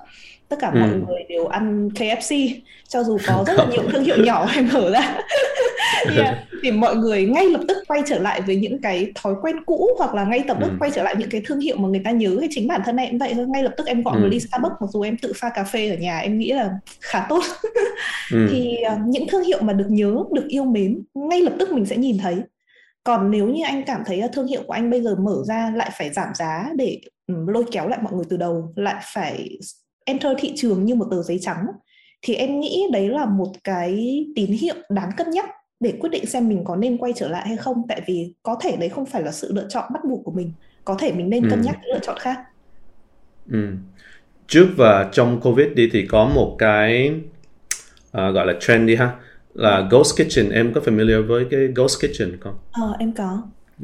tất 0.49 0.57
cả 0.59 0.71
ừ. 0.73 0.79
mọi 0.79 0.89
người 0.89 1.23
đều 1.29 1.45
ăn 1.45 1.89
KFC 1.89 2.53
cho 2.87 3.03
dù 3.03 3.17
có 3.27 3.43
rất 3.47 3.53
là 3.57 3.65
nhiều 3.71 3.83
thương 3.91 4.03
hiệu 4.03 4.17
nhỏ 4.25 4.47
em 4.55 4.69
mở 4.73 4.91
ra 4.91 5.19
yeah. 6.15 6.35
thì 6.63 6.71
mọi 6.71 6.95
người 6.95 7.25
ngay 7.25 7.45
lập 7.45 7.61
tức 7.67 7.77
quay 7.87 8.01
trở 8.05 8.19
lại 8.19 8.41
với 8.41 8.55
những 8.55 8.81
cái 8.81 9.11
thói 9.15 9.33
quen 9.41 9.63
cũ 9.65 9.89
hoặc 9.97 10.15
là 10.15 10.23
ngay 10.23 10.43
lập 10.47 10.57
tức 10.61 10.69
ừ. 10.69 10.75
quay 10.79 10.91
trở 10.95 11.03
lại 11.03 11.15
những 11.17 11.29
cái 11.29 11.41
thương 11.45 11.59
hiệu 11.59 11.77
mà 11.77 11.87
người 11.87 12.01
ta 12.05 12.11
nhớ 12.11 12.37
hay 12.39 12.49
chính 12.51 12.67
bản 12.67 12.81
thân 12.85 12.97
em 12.97 13.17
vậy 13.17 13.33
thôi 13.35 13.45
ngay 13.47 13.63
lập 13.63 13.73
tức 13.77 13.87
em 13.87 14.03
gọi 14.03 14.15
ừ. 14.17 14.21
một 14.21 14.27
ly 14.31 14.39
Starbucks 14.39 14.75
mặc 14.81 14.87
dù 14.93 15.01
em 15.01 15.17
tự 15.17 15.33
pha 15.35 15.49
cà 15.49 15.63
phê 15.63 15.89
ở 15.89 15.95
nhà 15.95 16.19
em 16.19 16.39
nghĩ 16.39 16.51
là 16.51 16.69
khá 17.01 17.25
tốt 17.29 17.43
ừ. 18.31 18.47
thì 18.51 18.77
uh, 18.93 19.07
những 19.07 19.27
thương 19.27 19.43
hiệu 19.43 19.61
mà 19.61 19.73
được 19.73 19.87
nhớ 19.89 20.15
được 20.31 20.47
yêu 20.47 20.65
mến 20.65 21.03
ngay 21.13 21.41
lập 21.41 21.53
tức 21.59 21.71
mình 21.71 21.85
sẽ 21.85 21.97
nhìn 21.97 22.17
thấy 22.17 22.35
còn 23.09 23.31
nếu 23.31 23.47
như 23.47 23.63
anh 23.65 23.83
cảm 23.85 24.03
thấy 24.05 24.21
thương 24.33 24.47
hiệu 24.47 24.63
của 24.67 24.73
anh 24.73 24.89
bây 24.89 25.01
giờ 25.01 25.15
mở 25.15 25.35
ra 25.45 25.71
lại 25.75 25.91
phải 25.97 26.09
giảm 26.09 26.33
giá 26.35 26.69
để 26.75 27.01
lôi 27.27 27.65
kéo 27.71 27.87
lại 27.87 27.99
mọi 28.03 28.13
người 28.13 28.25
từ 28.29 28.37
đầu 28.37 28.73
lại 28.75 29.03
phải 29.13 29.59
enter 30.05 30.37
thị 30.39 30.53
trường 30.55 30.85
như 30.85 30.95
một 30.95 31.05
tờ 31.11 31.23
giấy 31.23 31.39
trắng 31.41 31.65
thì 32.21 32.35
em 32.35 32.59
nghĩ 32.59 32.87
đấy 32.91 33.09
là 33.09 33.25
một 33.25 33.53
cái 33.63 34.25
tín 34.35 34.51
hiệu 34.51 34.75
đáng 34.89 35.09
cân 35.17 35.29
nhắc 35.29 35.49
để 35.79 35.93
quyết 35.99 36.09
định 36.09 36.25
xem 36.25 36.49
mình 36.49 36.63
có 36.63 36.75
nên 36.75 36.97
quay 36.97 37.13
trở 37.15 37.27
lại 37.27 37.47
hay 37.47 37.57
không 37.57 37.83
tại 37.89 38.01
vì 38.07 38.33
có 38.43 38.57
thể 38.61 38.77
đấy 38.77 38.89
không 38.89 39.05
phải 39.05 39.21
là 39.21 39.31
sự 39.31 39.53
lựa 39.53 39.65
chọn 39.69 39.93
bắt 39.93 39.99
buộc 40.09 40.21
của 40.25 40.31
mình 40.31 40.51
có 40.85 40.95
thể 40.99 41.11
mình 41.11 41.29
nên 41.29 41.49
cân 41.49 41.59
ừ. 41.59 41.65
nhắc 41.65 41.77
lựa 41.93 41.99
chọn 42.01 42.17
khác 42.19 42.39
ừ. 43.51 43.73
trước 44.47 44.67
và 44.77 45.09
trong 45.11 45.41
covid 45.41 45.67
đi 45.75 45.89
thì 45.91 46.07
có 46.07 46.25
một 46.25 46.55
cái 46.59 47.11
uh, 48.07 48.13
gọi 48.13 48.45
là 48.45 48.53
trend 48.59 48.87
đi 48.87 48.95
ha 48.95 49.15
là 49.53 49.87
Ghost 49.91 50.21
Kitchen 50.21 50.49
em 50.49 50.73
có 50.73 50.81
familiar 50.81 51.27
với 51.27 51.45
cái 51.51 51.67
Ghost 51.75 51.99
Kitchen 51.99 52.37
không? 52.39 52.55
Ờ 52.71 52.95
em 52.99 53.11
có. 53.11 53.41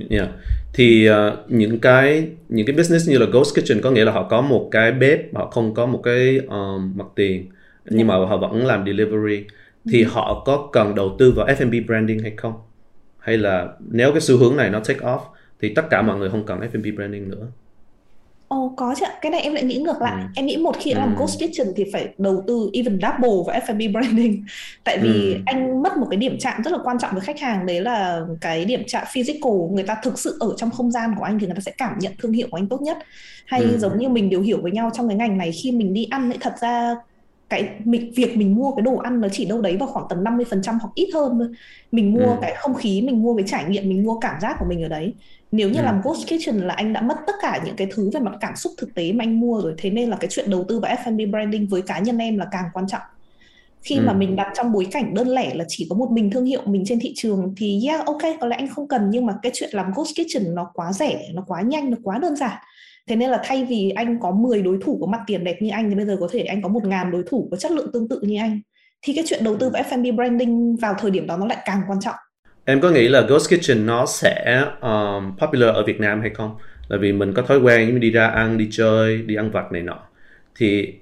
Yeah. 0.10 0.30
Thì 0.74 1.10
uh, 1.10 1.16
những 1.48 1.80
cái 1.80 2.28
những 2.50 2.66
cái 2.66 2.76
business 2.76 3.10
như 3.10 3.18
là 3.18 3.26
Ghost 3.26 3.56
Kitchen 3.60 3.82
có 3.82 3.92
nghĩa 3.92 4.06
là 4.06 4.12
họ 4.12 4.28
có 4.30 4.42
một 4.42 4.70
cái 4.72 4.92
bếp, 4.92 5.36
họ 5.36 5.50
không 5.50 5.74
có 5.74 5.86
một 5.86 6.02
cái 6.04 6.38
um, 6.38 6.94
mặt 6.96 7.08
tiền 7.16 7.42
yeah. 7.42 7.52
nhưng 7.90 8.08
mà 8.08 8.16
họ 8.16 8.38
vẫn 8.38 8.66
làm 8.66 8.86
delivery 8.86 9.44
thì 9.92 10.04
ừ. 10.04 10.10
họ 10.12 10.44
có 10.46 10.70
cần 10.72 10.96
đầu 10.96 11.16
tư 11.20 11.32
vào 11.32 11.48
F&B 11.48 11.86
branding 11.88 12.20
hay 12.20 12.34
không? 12.38 12.54
Hay 13.20 13.38
là 13.38 13.68
nếu 13.90 14.12
cái 14.12 14.22
xu 14.22 14.38
hướng 14.38 14.56
này 14.56 14.70
nó 14.70 14.80
take 14.80 15.00
off 15.00 15.20
thì 15.62 15.74
tất 15.74 15.90
cả 15.90 16.02
mọi 16.02 16.18
người 16.18 16.30
không 16.30 16.46
cần 16.46 16.60
F&B 16.60 16.96
branding 16.96 17.30
nữa? 17.30 17.48
Ồ 18.48 18.74
có 18.78 18.96
chứ 19.00 19.06
Cái 19.22 19.32
này 19.32 19.42
em 19.42 19.54
lại 19.54 19.64
nghĩ 19.64 19.78
ngược 19.78 20.02
lại. 20.02 20.22
Ừ. 20.22 20.28
Em 20.36 20.46
nghĩ 20.46 20.58
một 20.58 20.76
khi 20.80 20.92
ừ. 20.92 20.98
làm 20.98 21.16
Ghost 21.20 21.38
Kitchen 21.38 21.68
thì 21.76 21.86
phải 21.94 22.08
đầu 22.18 22.44
tư 22.48 22.70
even 22.74 22.94
double 22.94 23.44
vào 23.48 23.60
F&B 23.60 23.92
branding. 23.94 24.44
Tại 24.84 24.98
vì 24.98 25.34
ừ. 25.34 25.40
anh 25.46 25.84
mất 25.84 25.98
một 25.98 26.08
cái 26.10 26.18
điểm 26.18 26.38
chạm 26.40 26.62
rất 26.64 26.72
là 26.72 26.80
quan 26.84 27.00
trọng 27.00 27.12
với 27.12 27.22
khách 27.22 27.40
hàng 27.40 27.66
đấy 27.66 27.82
là 27.82 28.22
cái 28.42 28.66
điểm 28.66 28.84
chạm 28.88 29.04
physical. 29.12 29.54
Người 29.72 29.84
ta 29.84 29.98
thực 30.04 30.20
sự 30.20 30.38
ở 30.40 30.54
trong 30.58 30.72
không 30.72 30.92
gian 30.92 31.16
của 31.18 31.24
anh 31.24 31.40
thì 31.40 31.46
người 31.46 31.56
ta 31.56 31.62
sẽ 31.62 31.72
cảm 31.78 32.00
nhận 32.00 32.14
thương 32.20 32.34
hiệu 32.34 32.48
của 32.52 32.58
anh 32.58 32.68
tốt 32.68 32.82
nhất. 32.82 32.98
Hay 33.46 33.62
ừ. 33.62 33.78
giống 33.78 33.98
như 33.98 34.10
mình 34.10 34.30
đều 34.30 34.42
hiểu 34.42 34.60
với 34.62 34.72
nhau 34.72 34.90
trong 34.94 35.08
cái 35.08 35.18
ngành 35.18 35.38
này 35.38 35.52
khi 35.52 35.72
mình 35.72 35.94
đi 35.94 36.08
ăn 36.12 36.30
ấy 36.32 36.38
thật 36.42 36.54
ra 36.62 36.96
cái 37.50 37.70
mình 37.84 38.12
việc 38.16 38.38
mình 38.38 38.56
mua 38.56 38.72
cái 38.76 38.82
đồ 38.82 38.98
ăn 38.98 39.22
nó 39.22 39.28
chỉ 39.32 39.46
đâu 39.46 39.62
đấy 39.62 39.78
vào 39.78 39.88
khoảng 39.88 40.06
tầm 40.10 40.24
50% 40.24 40.80
hoặc 40.82 40.90
ít 40.96 41.10
hơn 41.14 41.36
thôi. 41.40 41.48
Mình 41.92 42.14
mua 42.14 42.26
ừ. 42.26 42.38
cái 42.42 42.56
không 42.58 42.74
khí, 42.74 43.02
mình 43.02 43.24
mua 43.24 43.36
cái 43.38 43.46
trải 43.48 43.66
nghiệm, 43.66 43.90
mình 43.90 44.04
mua 44.04 44.20
cảm 44.20 44.42
giác 44.42 44.56
của 44.60 44.66
mình 44.70 44.84
ở 44.84 44.88
đấy 44.88 45.14
nếu 45.52 45.70
như 45.70 45.80
ừ. 45.80 45.84
làm 45.84 46.02
ghost 46.04 46.28
kitchen 46.28 46.56
là 46.56 46.74
anh 46.74 46.94
đã 46.94 47.02
mất 47.02 47.16
tất 47.28 47.34
cả 47.42 47.62
những 47.66 47.76
cái 47.76 47.88
thứ 47.92 48.10
về 48.14 48.20
mặt 48.20 48.34
cảm 48.42 48.56
xúc 48.56 48.74
thực 48.78 48.96
tế 48.96 49.12
mà 49.12 49.24
anh 49.24 49.40
mua 49.40 49.62
rồi 49.62 49.74
thế 49.78 49.90
nên 49.90 50.10
là 50.10 50.18
cái 50.20 50.30
chuyện 50.32 50.50
đầu 50.50 50.66
tư 50.68 50.80
vào 50.80 50.96
F&B 50.96 51.30
branding 51.30 51.68
với 51.68 51.82
cá 51.82 52.00
nhân 52.00 52.18
em 52.18 52.38
là 52.38 52.48
càng 52.52 52.66
quan 52.74 52.88
trọng 52.88 53.02
khi 53.82 53.96
ừ. 53.96 54.04
mà 54.06 54.14
mình 54.14 54.36
đặt 54.36 54.52
trong 54.56 54.72
bối 54.72 54.88
cảnh 54.92 55.14
đơn 55.14 55.28
lẻ 55.28 55.56
là 55.56 55.66
chỉ 55.68 55.88
có 55.90 55.96
một 55.96 56.12
mình 56.12 56.32
thương 56.32 56.46
hiệu 56.46 56.62
mình 56.66 56.84
trên 56.86 57.00
thị 57.00 57.14
trường 57.16 57.54
thì 57.58 57.82
yeah 57.88 58.06
ok 58.06 58.22
có 58.40 58.48
lẽ 58.48 58.56
anh 58.56 58.68
không 58.68 58.88
cần 58.88 59.10
nhưng 59.10 59.26
mà 59.26 59.34
cái 59.42 59.52
chuyện 59.56 59.70
làm 59.74 59.92
ghost 59.96 60.12
kitchen 60.14 60.56
nó 60.56 60.72
quá 60.74 60.94
rẻ 60.94 61.30
nó 61.34 61.44
quá 61.48 61.62
nhanh 61.62 61.92
nó 61.92 61.98
quá 62.04 62.18
đơn 62.18 62.36
giản 62.36 62.58
thế 63.08 63.16
nên 63.16 63.30
là 63.30 63.42
thay 63.44 63.66
vì 63.70 63.90
anh 63.90 64.20
có 64.20 64.32
10 64.32 64.62
đối 64.62 64.78
thủ 64.82 64.98
có 65.02 65.08
mặt 65.08 65.22
tiền 65.28 65.44
đẹp 65.44 65.58
như 65.62 65.70
anh 65.70 65.90
thì 65.90 65.96
bây 65.96 66.06
giờ 66.06 66.18
có 66.20 66.28
thể 66.32 66.42
anh 66.42 66.62
có 66.62 66.70
một 66.70 66.86
ngàn 66.86 67.12
đối 67.12 67.24
thủ 67.28 67.48
có 67.52 67.58
chất 67.58 67.72
lượng 67.72 67.92
tương 67.94 68.08
tự 68.10 68.20
như 68.22 68.40
anh 68.40 68.60
thì 69.02 69.14
cái 69.14 69.24
chuyện 69.28 69.44
đầu 69.44 69.58
tư 69.60 69.70
vào 69.70 69.84
F&B 69.84 70.16
branding 70.16 70.76
vào 70.76 70.96
thời 71.00 71.12
điểm 71.12 71.28
đó 71.28 71.38
nó 71.38 71.46
lại 71.46 71.58
càng 71.66 71.82
quan 71.88 72.00
trọng 72.02 72.16
Em 72.66 72.82
có 72.82 72.90
nghĩ 72.90 73.08
là 73.08 73.22
Ghost 73.22 73.50
Kitchen 73.50 73.86
nó 73.86 74.06
sẽ 74.06 74.66
um, 74.82 75.38
popular 75.38 75.76
ở 75.76 75.84
Việt 75.86 76.00
Nam 76.00 76.22
hay 76.22 76.30
không? 76.30 76.56
Là 76.88 76.98
vì 76.98 77.14
mình 77.14 77.34
có 77.34 77.42
thói 77.42 77.60
quen 77.60 77.94
như 77.94 78.00
đi 78.00 78.12
ra 78.12 78.28
ăn, 78.28 78.58
đi 78.58 78.68
chơi, 78.72 79.18
đi 79.18 79.36
ăn 79.36 79.52
vặt 79.52 79.72
này 79.72 79.82
nọ. 79.82 80.00
Thì 80.56 80.94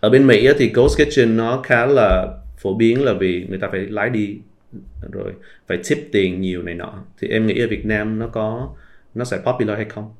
ở 0.00 0.10
bên 0.10 0.26
Mỹ 0.26 0.48
thì 0.58 0.72
Ghost 0.74 0.98
Kitchen 0.98 1.36
nó 1.36 1.60
khá 1.64 1.86
là 1.86 2.26
phổ 2.58 2.74
biến 2.74 3.04
là 3.04 3.12
vì 3.12 3.46
người 3.48 3.58
ta 3.58 3.68
phải 3.72 3.80
lái 3.80 4.10
đi 4.10 4.38
rồi 5.12 5.32
phải 5.66 5.78
tip 5.88 5.98
tiền 6.12 6.40
nhiều 6.40 6.62
này 6.62 6.74
nọ. 6.74 6.94
Thì 7.20 7.28
em 7.28 7.46
nghĩ 7.46 7.60
ở 7.60 7.66
Việt 7.70 7.86
Nam 7.86 8.18
nó 8.18 8.28
có 8.28 8.68
nó 9.14 9.24
sẽ 9.24 9.38
popular 9.44 9.76
hay 9.76 9.84
không? 9.84 10.14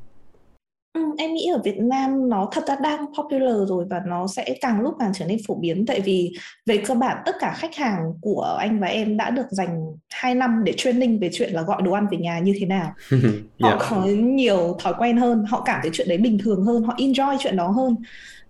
Ừ, 0.96 1.02
em 1.18 1.34
nghĩ 1.34 1.48
ở 1.54 1.60
Việt 1.64 1.78
Nam 1.78 2.28
nó 2.28 2.48
thật 2.52 2.64
ra 2.68 2.76
đang 2.82 3.06
popular 3.18 3.68
rồi 3.68 3.84
và 3.90 4.00
nó 4.06 4.26
sẽ 4.26 4.54
càng 4.60 4.80
lúc 4.80 4.94
càng 4.98 5.12
trở 5.14 5.24
nên 5.24 5.38
phổ 5.46 5.54
biến 5.54 5.86
tại 5.86 6.00
vì 6.00 6.32
về 6.66 6.76
cơ 6.86 6.94
bản 6.94 7.16
tất 7.26 7.36
cả 7.40 7.54
khách 7.56 7.74
hàng 7.74 8.12
của 8.20 8.56
anh 8.58 8.80
và 8.80 8.86
em 8.86 9.16
đã 9.16 9.30
được 9.30 9.46
dành 9.50 9.82
2 10.10 10.34
năm 10.34 10.62
để 10.64 10.72
training 10.76 11.18
về 11.18 11.30
chuyện 11.32 11.52
là 11.52 11.62
gọi 11.62 11.82
đồ 11.82 11.92
ăn 11.92 12.06
về 12.10 12.18
nhà 12.18 12.38
như 12.38 12.54
thế 12.60 12.66
nào. 12.66 12.94
Họ 13.60 13.68
yeah. 13.68 13.80
có 13.90 14.04
nhiều 14.06 14.76
thói 14.80 14.94
quen 14.98 15.16
hơn, 15.16 15.44
họ 15.48 15.62
cảm 15.66 15.80
thấy 15.82 15.90
chuyện 15.94 16.08
đấy 16.08 16.18
bình 16.18 16.38
thường 16.44 16.64
hơn, 16.64 16.82
họ 16.82 16.94
enjoy 16.98 17.36
chuyện 17.40 17.56
đó 17.56 17.68
hơn 17.68 17.96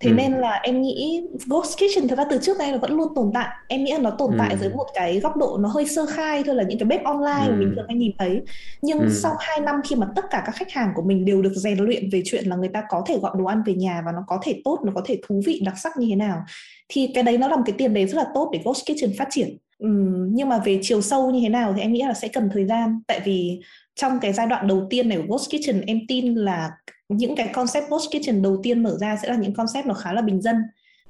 thế 0.00 0.10
ừ. 0.10 0.14
nên 0.14 0.32
là 0.32 0.60
em 0.62 0.82
nghĩ 0.82 1.22
ghost 1.46 1.76
kitchen 1.76 2.08
thật 2.08 2.18
ra 2.18 2.24
từ 2.30 2.38
trước 2.42 2.58
đây 2.58 2.72
là 2.72 2.78
vẫn 2.78 2.96
luôn 2.96 3.08
tồn 3.14 3.30
tại 3.34 3.48
em 3.68 3.84
nghĩ 3.84 3.92
là 3.92 3.98
nó 3.98 4.10
tồn 4.10 4.30
tại 4.38 4.50
ừ. 4.50 4.56
dưới 4.60 4.70
một 4.70 4.86
cái 4.94 5.20
góc 5.20 5.36
độ 5.36 5.58
nó 5.60 5.68
hơi 5.68 5.86
sơ 5.86 6.06
khai 6.06 6.42
thôi 6.46 6.54
là 6.54 6.62
những 6.62 6.78
cái 6.78 6.86
bếp 6.86 7.04
online 7.04 7.46
ừ. 7.46 7.50
mà 7.50 7.56
mình 7.56 7.72
thường 7.76 7.84
hay 7.88 7.96
nhìn 7.96 8.12
thấy 8.18 8.40
nhưng 8.82 8.98
ừ. 8.98 9.08
sau 9.22 9.36
2 9.40 9.60
năm 9.60 9.74
khi 9.84 9.96
mà 9.96 10.06
tất 10.16 10.24
cả 10.30 10.42
các 10.46 10.54
khách 10.54 10.72
hàng 10.72 10.92
của 10.94 11.02
mình 11.02 11.24
đều 11.24 11.42
được 11.42 11.52
rèn 11.54 11.78
luyện 11.78 12.10
về 12.10 12.22
chuyện 12.24 12.44
là 12.46 12.56
người 12.56 12.68
ta 12.68 12.82
có 12.88 13.02
thể 13.06 13.18
gọi 13.18 13.32
đồ 13.38 13.44
ăn 13.44 13.62
về 13.66 13.74
nhà 13.74 14.02
và 14.06 14.12
nó 14.12 14.24
có 14.26 14.38
thể 14.42 14.60
tốt 14.64 14.78
nó 14.84 14.92
có 14.94 15.02
thể 15.04 15.20
thú 15.28 15.42
vị 15.46 15.60
đặc 15.64 15.74
sắc 15.78 15.92
như 15.96 16.06
thế 16.10 16.16
nào 16.16 16.42
thì 16.88 17.10
cái 17.14 17.22
đấy 17.22 17.38
nó 17.38 17.48
là 17.48 17.56
một 17.56 17.62
cái 17.66 17.74
tiền 17.78 17.94
đề 17.94 18.06
rất 18.06 18.16
là 18.16 18.26
tốt 18.34 18.50
để 18.52 18.60
ghost 18.64 18.84
kitchen 18.84 19.10
phát 19.18 19.28
triển 19.30 19.56
ừ, 19.78 19.88
nhưng 20.30 20.48
mà 20.48 20.58
về 20.64 20.78
chiều 20.82 21.02
sâu 21.02 21.30
như 21.30 21.40
thế 21.42 21.48
nào 21.48 21.72
thì 21.76 21.82
em 21.82 21.92
nghĩ 21.92 22.02
là 22.02 22.14
sẽ 22.14 22.28
cần 22.28 22.50
thời 22.52 22.64
gian 22.64 23.00
tại 23.06 23.20
vì 23.24 23.60
trong 23.96 24.18
cái 24.20 24.32
giai 24.32 24.46
đoạn 24.46 24.68
đầu 24.68 24.86
tiên 24.90 25.08
này 25.08 25.18
của 25.18 25.24
Ghost 25.28 25.50
Kitchen 25.50 25.80
em 25.86 26.00
tin 26.08 26.34
là 26.34 26.70
những 27.08 27.36
cái 27.36 27.48
concept 27.54 27.90
Ghost 27.90 28.08
Kitchen 28.10 28.42
đầu 28.42 28.60
tiên 28.62 28.82
mở 28.82 28.96
ra 29.00 29.16
sẽ 29.22 29.28
là 29.28 29.36
những 29.36 29.54
concept 29.54 29.86
nó 29.86 29.94
khá 29.94 30.12
là 30.12 30.22
bình 30.22 30.42
dân 30.42 30.56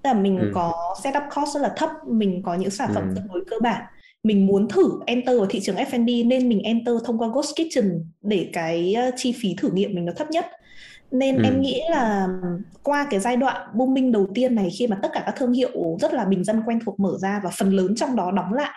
tức 0.02 0.10
là 0.10 0.14
mình 0.14 0.38
ừ. 0.38 0.50
có 0.54 0.94
setup 1.02 1.22
cost 1.34 1.54
rất 1.54 1.60
là 1.60 1.72
thấp 1.76 1.90
mình 2.06 2.42
có 2.42 2.54
những 2.54 2.70
sản 2.70 2.90
phẩm 2.94 3.04
ừ. 3.08 3.14
tương 3.16 3.28
đối 3.28 3.44
cơ 3.50 3.56
bản 3.62 3.82
mình 4.22 4.46
muốn 4.46 4.68
thử 4.68 5.00
enter 5.06 5.38
vào 5.38 5.46
thị 5.50 5.60
trường 5.60 5.76
F&B 5.76 6.26
nên 6.26 6.48
mình 6.48 6.60
enter 6.60 6.94
thông 7.04 7.18
qua 7.18 7.28
Ghost 7.34 7.52
Kitchen 7.54 8.04
để 8.22 8.50
cái 8.52 8.94
ờ, 8.94 9.10
chi 9.16 9.34
phí 9.40 9.54
thử 9.58 9.70
nghiệm 9.70 9.94
mình 9.94 10.04
nó 10.04 10.12
thấp 10.16 10.30
nhất 10.30 10.46
nên 11.10 11.36
ừ. 11.36 11.42
em 11.44 11.60
nghĩ 11.60 11.80
là 11.90 12.28
qua 12.82 13.06
cái 13.10 13.20
giai 13.20 13.36
đoạn 13.36 13.70
booming 13.74 14.12
đầu 14.12 14.26
tiên 14.34 14.54
này 14.54 14.70
khi 14.78 14.86
mà 14.86 14.98
tất 15.02 15.08
cả 15.12 15.22
các 15.26 15.34
thương 15.36 15.52
hiệu 15.52 15.96
rất 16.00 16.14
là 16.14 16.24
bình 16.24 16.44
dân 16.44 16.62
quen 16.66 16.78
thuộc 16.84 17.00
mở 17.00 17.18
ra 17.18 17.40
và 17.44 17.50
phần 17.58 17.70
lớn 17.70 17.94
trong 17.96 18.16
đó 18.16 18.30
đóng 18.30 18.52
lại 18.52 18.70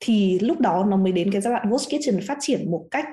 thì 0.00 0.38
lúc 0.38 0.60
đó 0.60 0.84
nó 0.88 0.96
mới 0.96 1.12
đến 1.12 1.32
cái 1.32 1.40
giai 1.40 1.52
đoạn 1.52 1.70
Ghost 1.70 1.88
Kitchen 1.88 2.20
phát 2.26 2.38
triển 2.40 2.70
một 2.70 2.84
cách 2.90 3.06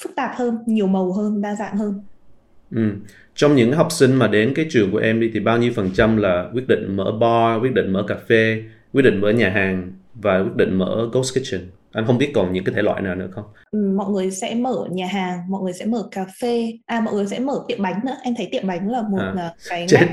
phức 0.00 0.16
tạp 0.16 0.30
hơn, 0.34 0.58
nhiều 0.66 0.86
màu 0.86 1.12
hơn, 1.12 1.40
đa 1.40 1.54
dạng 1.54 1.76
hơn. 1.76 2.00
Ừ. 2.74 2.90
Trong 3.34 3.56
những 3.56 3.72
học 3.72 3.92
sinh 3.92 4.14
mà 4.14 4.26
đến 4.26 4.52
cái 4.54 4.66
trường 4.70 4.92
của 4.92 4.98
em 4.98 5.20
đi 5.20 5.30
thì 5.34 5.40
bao 5.40 5.58
nhiêu 5.58 5.72
phần 5.76 5.90
trăm 5.94 6.16
là 6.16 6.48
quyết 6.52 6.68
định 6.68 6.96
mở 6.96 7.12
bar, 7.20 7.62
quyết 7.62 7.72
định 7.74 7.92
mở 7.92 8.04
cà 8.08 8.16
phê, 8.28 8.62
quyết 8.92 9.02
định 9.02 9.20
mở 9.20 9.30
nhà 9.30 9.50
hàng 9.50 9.92
và 10.14 10.38
quyết 10.38 10.56
định 10.56 10.78
mở 10.78 11.08
Ghost 11.12 11.38
Kitchen? 11.38 11.60
Anh 11.92 12.06
không 12.06 12.18
biết 12.18 12.30
còn 12.34 12.52
những 12.52 12.64
cái 12.64 12.74
thể 12.74 12.82
loại 12.82 13.02
nào 13.02 13.14
nữa 13.14 13.28
không? 13.34 13.44
Ừ, 13.70 13.78
mọi 13.96 14.10
người 14.10 14.30
sẽ 14.30 14.54
mở 14.54 14.86
nhà 14.90 15.06
hàng, 15.06 15.38
mọi 15.48 15.62
người 15.62 15.72
sẽ 15.72 15.84
mở 15.84 16.08
cà 16.10 16.26
phê, 16.40 16.72
à 16.86 17.00
mọi 17.00 17.14
người 17.14 17.26
sẽ 17.26 17.38
mở 17.38 17.64
tiệm 17.68 17.82
bánh 17.82 18.00
nữa. 18.04 18.16
Em 18.22 18.34
thấy 18.36 18.48
tiệm 18.52 18.66
bánh 18.66 18.90
là 18.90 19.02
một 19.02 19.18
à, 19.36 19.52
cái 19.68 19.86
chết. 19.88 20.06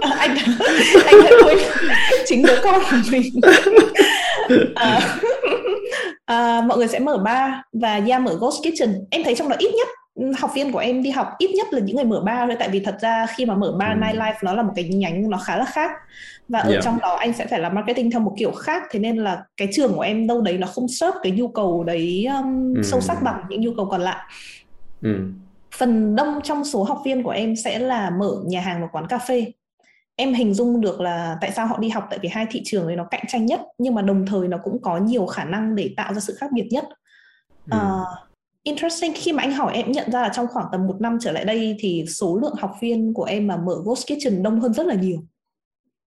À, 0.00 0.10
anh 0.18 0.36
anh 1.06 1.14
đã 1.24 1.30
quên 1.44 1.58
chính 2.26 2.42
đứa 2.42 2.56
con 2.62 2.80
của 2.90 2.96
mình. 3.10 3.22
à, 4.74 5.00
à, 6.24 6.60
mọi 6.60 6.78
người 6.78 6.88
sẽ 6.88 6.98
mở 6.98 7.18
bar 7.18 7.50
và 7.72 8.00
yeah 8.08 8.22
mở 8.22 8.36
ghost 8.40 8.62
kitchen. 8.62 8.94
Em 9.10 9.24
thấy 9.24 9.34
trong 9.34 9.48
đó 9.48 9.56
ít 9.58 9.70
nhất 9.74 9.88
học 10.38 10.50
viên 10.54 10.72
của 10.72 10.78
em 10.78 11.02
đi 11.02 11.10
học 11.10 11.28
ít 11.38 11.50
nhất 11.56 11.66
là 11.70 11.80
những 11.80 11.96
người 11.96 12.04
mở 12.04 12.20
bar 12.20 12.48
thôi 12.48 12.56
tại 12.58 12.68
vì 12.68 12.80
thật 12.80 12.96
ra 13.00 13.26
khi 13.36 13.46
mà 13.46 13.54
mở 13.54 13.76
bar 13.78 13.90
ừ. 13.90 14.00
nightlife 14.00 14.34
nó 14.42 14.54
là 14.54 14.62
một 14.62 14.72
cái 14.76 14.84
nhánh 14.84 15.30
nó 15.30 15.38
khá 15.38 15.56
là 15.56 15.64
khác 15.64 15.90
và 16.48 16.58
ở 16.58 16.70
yeah. 16.70 16.84
trong 16.84 16.98
đó 17.02 17.16
anh 17.20 17.32
sẽ 17.32 17.46
phải 17.46 17.60
làm 17.60 17.74
marketing 17.74 18.10
theo 18.10 18.20
một 18.20 18.34
kiểu 18.38 18.52
khác 18.52 18.82
thế 18.90 19.00
nên 19.00 19.16
là 19.16 19.44
cái 19.56 19.68
trường 19.72 19.94
của 19.94 20.00
em 20.00 20.26
đâu 20.26 20.40
đấy 20.40 20.58
nó 20.58 20.66
không 20.66 20.88
serve 20.88 21.18
cái 21.22 21.32
nhu 21.32 21.48
cầu 21.48 21.84
đấy 21.84 22.26
um, 22.38 22.74
ừ. 22.74 22.82
sâu 22.82 23.00
sắc 23.00 23.22
bằng 23.22 23.44
những 23.48 23.60
nhu 23.60 23.70
cầu 23.76 23.86
còn 23.90 24.00
lại 24.00 24.32
ừ. 25.02 25.18
phần 25.74 26.16
đông 26.16 26.40
trong 26.44 26.64
số 26.64 26.84
học 26.84 27.02
viên 27.04 27.22
của 27.22 27.30
em 27.30 27.56
sẽ 27.56 27.78
là 27.78 28.10
mở 28.10 28.36
nhà 28.46 28.60
hàng 28.60 28.80
và 28.80 28.86
quán 28.86 29.06
cà 29.06 29.18
phê 29.18 29.52
em 30.16 30.34
hình 30.34 30.54
dung 30.54 30.80
được 30.80 31.00
là 31.00 31.36
tại 31.40 31.52
sao 31.52 31.66
họ 31.66 31.78
đi 31.78 31.88
học 31.88 32.06
tại 32.10 32.18
vì 32.22 32.28
hai 32.28 32.46
thị 32.50 32.62
trường 32.64 32.86
ấy 32.86 32.96
nó 32.96 33.04
cạnh 33.04 33.24
tranh 33.28 33.46
nhất 33.46 33.60
nhưng 33.78 33.94
mà 33.94 34.02
đồng 34.02 34.26
thời 34.26 34.48
nó 34.48 34.58
cũng 34.64 34.82
có 34.82 34.98
nhiều 34.98 35.26
khả 35.26 35.44
năng 35.44 35.74
để 35.74 35.90
tạo 35.96 36.14
ra 36.14 36.20
sự 36.20 36.36
khác 36.38 36.50
biệt 36.52 36.68
nhất 36.70 36.84
ừ. 37.70 37.76
uh, 37.76 38.25
interesting 38.66 39.12
khi 39.14 39.32
mà 39.32 39.42
anh 39.42 39.52
hỏi 39.52 39.74
em 39.74 39.92
nhận 39.92 40.10
ra 40.10 40.22
là 40.22 40.28
trong 40.34 40.46
khoảng 40.46 40.66
tầm 40.72 40.86
một 40.86 41.00
năm 41.00 41.18
trở 41.20 41.32
lại 41.32 41.44
đây 41.44 41.76
thì 41.78 42.04
số 42.08 42.38
lượng 42.42 42.54
học 42.58 42.72
viên 42.80 43.14
của 43.14 43.24
em 43.24 43.46
mà 43.46 43.56
mở 43.56 43.76
Ghost 43.84 44.06
Kitchen 44.06 44.42
đông 44.42 44.60
hơn 44.60 44.74
rất 44.74 44.86
là 44.86 44.94
nhiều 44.94 45.18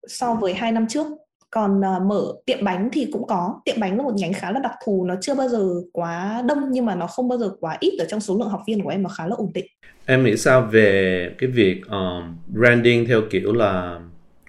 so 0.08 0.34
với 0.34 0.54
hai 0.54 0.72
năm 0.72 0.88
trước. 0.90 1.08
Còn 1.50 1.80
uh, 1.80 2.02
mở 2.02 2.34
tiệm 2.46 2.64
bánh 2.64 2.90
thì 2.94 3.08
cũng 3.12 3.28
có. 3.28 3.62
Tiệm 3.66 3.76
bánh 3.80 3.98
là 3.98 4.04
một 4.04 4.14
nhánh 4.16 4.34
khá 4.34 4.52
là 4.52 4.60
đặc 4.60 4.72
thù 4.86 5.06
nó 5.06 5.16
chưa 5.22 5.36
bao 5.36 5.50
giờ 5.50 5.70
quá 5.94 6.44
đông 6.48 6.60
nhưng 6.72 6.86
mà 6.86 6.96
nó 6.96 7.08
không 7.08 7.28
bao 7.28 7.38
giờ 7.38 7.50
quá 7.60 7.78
ít 7.80 7.98
ở 8.00 8.06
trong 8.10 8.20
số 8.20 8.38
lượng 8.38 8.50
học 8.50 8.62
viên 8.68 8.84
của 8.84 8.90
em 8.90 9.04
mà 9.04 9.10
khá 9.10 9.28
là 9.28 9.36
ổn 9.36 9.52
định. 9.54 9.66
Em 10.06 10.24
nghĩ 10.24 10.38
sao 10.38 10.62
về 10.72 11.30
cái 11.38 11.50
việc 11.50 11.82
um, 11.90 12.38
branding 12.54 13.06
theo 13.08 13.22
kiểu 13.32 13.54
là 13.54 14.00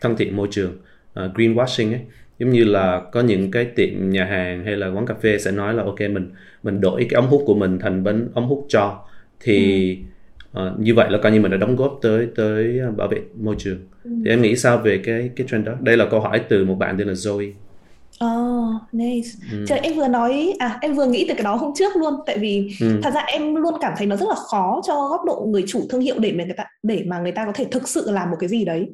thân 0.00 0.16
thiện 0.16 0.36
môi 0.36 0.48
trường 0.50 0.72
uh, 0.72 1.36
greenwashing 1.36 1.92
ấy 1.92 2.00
giống 2.42 2.50
như 2.50 2.64
là 2.64 3.02
có 3.12 3.20
những 3.20 3.50
cái 3.50 3.64
tiệm 3.64 4.10
nhà 4.10 4.24
hàng 4.24 4.64
hay 4.64 4.76
là 4.76 4.88
quán 4.88 5.06
cà 5.06 5.14
phê 5.14 5.38
sẽ 5.38 5.50
nói 5.50 5.74
là 5.74 5.82
ok 5.82 6.00
mình 6.00 6.30
mình 6.62 6.80
đổi 6.80 7.06
cái 7.10 7.16
ống 7.16 7.26
hút 7.26 7.42
của 7.46 7.54
mình 7.54 7.78
thành 7.78 8.04
bánh 8.04 8.28
ống 8.34 8.46
hút 8.48 8.66
cho 8.68 9.04
thì 9.40 9.98
ừ. 10.52 10.66
uh, 10.66 10.80
như 10.80 10.94
vậy 10.94 11.10
là 11.10 11.18
coi 11.18 11.32
như 11.32 11.40
mình 11.40 11.50
đã 11.50 11.56
đóng 11.56 11.76
góp 11.76 11.98
tới 12.02 12.28
tới 12.36 12.80
bảo 12.96 13.08
vệ 13.08 13.18
môi 13.40 13.54
trường 13.58 13.78
ừ. 14.04 14.10
thì 14.24 14.30
em 14.30 14.42
nghĩ 14.42 14.56
sao 14.56 14.78
về 14.78 15.00
cái 15.04 15.30
cái 15.36 15.46
trend 15.50 15.66
đó 15.66 15.72
đây 15.80 15.96
là 15.96 16.06
câu 16.10 16.20
hỏi 16.20 16.40
từ 16.48 16.64
một 16.64 16.74
bạn 16.74 16.98
tên 16.98 17.08
là 17.08 17.14
Zoe 17.14 17.52
Oh, 18.24 18.74
nice. 18.92 19.28
Ừ. 19.52 19.64
Trời 19.68 19.78
em 19.78 19.94
vừa 19.94 20.08
nói 20.08 20.54
à 20.58 20.78
em 20.80 20.94
vừa 20.94 21.06
nghĩ 21.06 21.24
từ 21.28 21.34
cái 21.34 21.44
đó 21.44 21.54
hôm 21.54 21.72
trước 21.74 21.96
luôn 21.96 22.14
tại 22.26 22.38
vì 22.38 22.70
ừ. 22.80 23.00
thật 23.02 23.14
ra 23.14 23.20
em 23.20 23.54
luôn 23.54 23.74
cảm 23.80 23.92
thấy 23.96 24.06
nó 24.06 24.16
rất 24.16 24.28
là 24.28 24.34
khó 24.34 24.80
cho 24.86 25.08
góc 25.08 25.24
độ 25.24 25.46
người 25.48 25.64
chủ 25.66 25.80
thương 25.90 26.00
hiệu 26.00 26.18
để 26.18 26.32
mà 26.32 26.44
người 26.44 26.54
ta 26.56 26.64
để 26.82 27.02
mà 27.06 27.18
người 27.18 27.32
ta 27.32 27.46
có 27.46 27.52
thể 27.54 27.64
thực 27.64 27.88
sự 27.88 28.10
làm 28.10 28.30
một 28.30 28.36
cái 28.40 28.48
gì 28.48 28.64
đấy. 28.64 28.86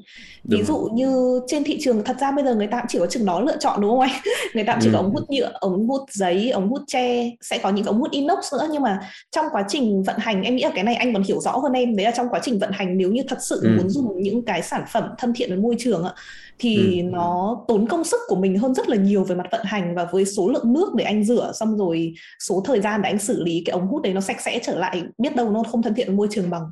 Ví 0.45 0.63
dụ 0.63 0.89
như 0.95 1.41
trên 1.47 1.65
thị 1.65 1.79
trường 1.81 2.05
thật 2.05 2.17
ra 2.21 2.33
bây 2.33 2.45
giờ 2.45 2.55
người 2.55 2.67
ta 2.67 2.83
chỉ 2.89 2.99
có 2.99 3.07
chừng 3.07 3.25
đó 3.25 3.41
lựa 3.41 3.57
chọn 3.61 3.81
đúng 3.81 3.91
không 3.91 4.01
anh? 4.01 4.11
Người 4.55 4.65
ta 4.65 4.79
chỉ 4.81 4.89
ừ. 4.89 4.93
có 4.93 4.99
ống 4.99 5.11
hút 5.15 5.31
nhựa, 5.31 5.51
ống 5.55 5.89
hút 5.89 6.03
giấy, 6.11 6.51
ống 6.51 6.69
hút 6.69 6.83
tre, 6.87 7.31
sẽ 7.41 7.59
có 7.59 7.71
những 7.71 7.85
ống 7.85 8.01
hút 8.01 8.11
inox 8.11 8.53
nữa 8.53 8.69
nhưng 8.73 8.83
mà 8.83 9.01
trong 9.31 9.47
quá 9.53 9.65
trình 9.69 10.03
vận 10.03 10.17
hành 10.19 10.43
em 10.43 10.57
nghĩ 10.57 10.63
là 10.63 10.71
cái 10.75 10.85
này 10.85 10.95
anh 10.95 11.13
còn 11.13 11.23
hiểu 11.23 11.41
rõ 11.41 11.59
hơn 11.59 11.73
em 11.73 11.97
đấy 11.97 12.05
là 12.05 12.13
trong 12.17 12.29
quá 12.31 12.41
trình 12.43 12.59
vận 12.59 12.71
hành 12.73 12.99
nếu 12.99 13.11
như 13.11 13.23
thật 13.29 13.39
sự 13.41 13.61
ừ. 13.63 13.69
muốn 13.77 13.89
dùng 13.89 14.23
những 14.23 14.45
cái 14.45 14.63
sản 14.63 14.85
phẩm 14.93 15.05
thân 15.19 15.33
thiện 15.35 15.49
với 15.49 15.59
môi 15.59 15.77
trường 15.79 16.05
ạ 16.05 16.13
thì 16.59 17.01
ừ. 17.01 17.09
nó 17.13 17.65
tốn 17.69 17.87
công 17.87 18.05
sức 18.05 18.21
của 18.29 18.37
mình 18.37 18.59
hơn 18.59 18.75
rất 18.75 18.89
là 18.89 18.97
nhiều 18.97 19.25
về 19.25 19.35
mặt 19.35 19.47
vận 19.53 19.61
hành 19.65 19.95
và 19.95 20.05
với 20.05 20.25
số 20.25 20.49
lượng 20.49 20.73
nước 20.73 20.95
để 20.95 21.05
anh 21.05 21.25
rửa 21.25 21.53
xong 21.55 21.77
rồi 21.77 22.15
số 22.41 22.63
thời 22.65 22.81
gian 22.81 23.03
để 23.03 23.11
anh 23.11 23.19
xử 23.19 23.43
lý 23.43 23.63
cái 23.67 23.73
ống 23.73 23.87
hút 23.87 24.03
đấy 24.03 24.15
nó 24.15 24.21
sạch 24.21 24.41
sẽ 24.41 24.61
trở 24.63 24.79
lại 24.79 25.03
biết 25.19 25.37
đâu 25.37 25.51
nó 25.51 25.63
không 25.63 25.83
thân 25.83 25.95
thiện 25.95 26.07
với 26.07 26.17
môi 26.17 26.29
trường 26.31 26.51
bằng 26.51 26.63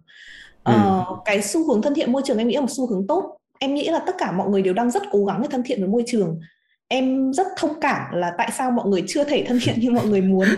ừ. 0.65 0.73
ờ, 0.73 1.05
cái 1.25 1.43
xu 1.43 1.69
hướng 1.69 1.83
thân 1.83 1.95
thiện 1.95 2.13
môi 2.13 2.23
trường 2.25 2.39
em 2.39 2.49
nghĩ 2.49 2.55
là 2.55 2.61
một 2.61 2.71
xu 2.71 2.87
hướng 2.87 3.07
tốt 3.07 3.39
em 3.59 3.75
nghĩ 3.75 3.89
là 3.89 3.99
tất 3.99 4.15
cả 4.19 4.33
mọi 4.33 4.49
người 4.49 4.63
đều 4.63 4.75
đang 4.75 4.91
rất 4.91 5.03
cố 5.11 5.25
gắng 5.25 5.43
để 5.43 5.49
thân 5.51 5.63
thiện 5.63 5.81
với 5.81 5.89
môi 5.89 6.03
trường 6.07 6.41
em 6.89 7.33
rất 7.33 7.47
thông 7.57 7.81
cảm 7.81 8.13
là 8.13 8.33
tại 8.39 8.51
sao 8.59 8.71
mọi 8.71 8.89
người 8.89 9.05
chưa 9.07 9.25
thể 9.25 9.45
thân 9.49 9.59
thiện 9.63 9.81
như 9.81 9.91
mọi 9.91 10.07
người 10.07 10.21
muốn 10.21 10.49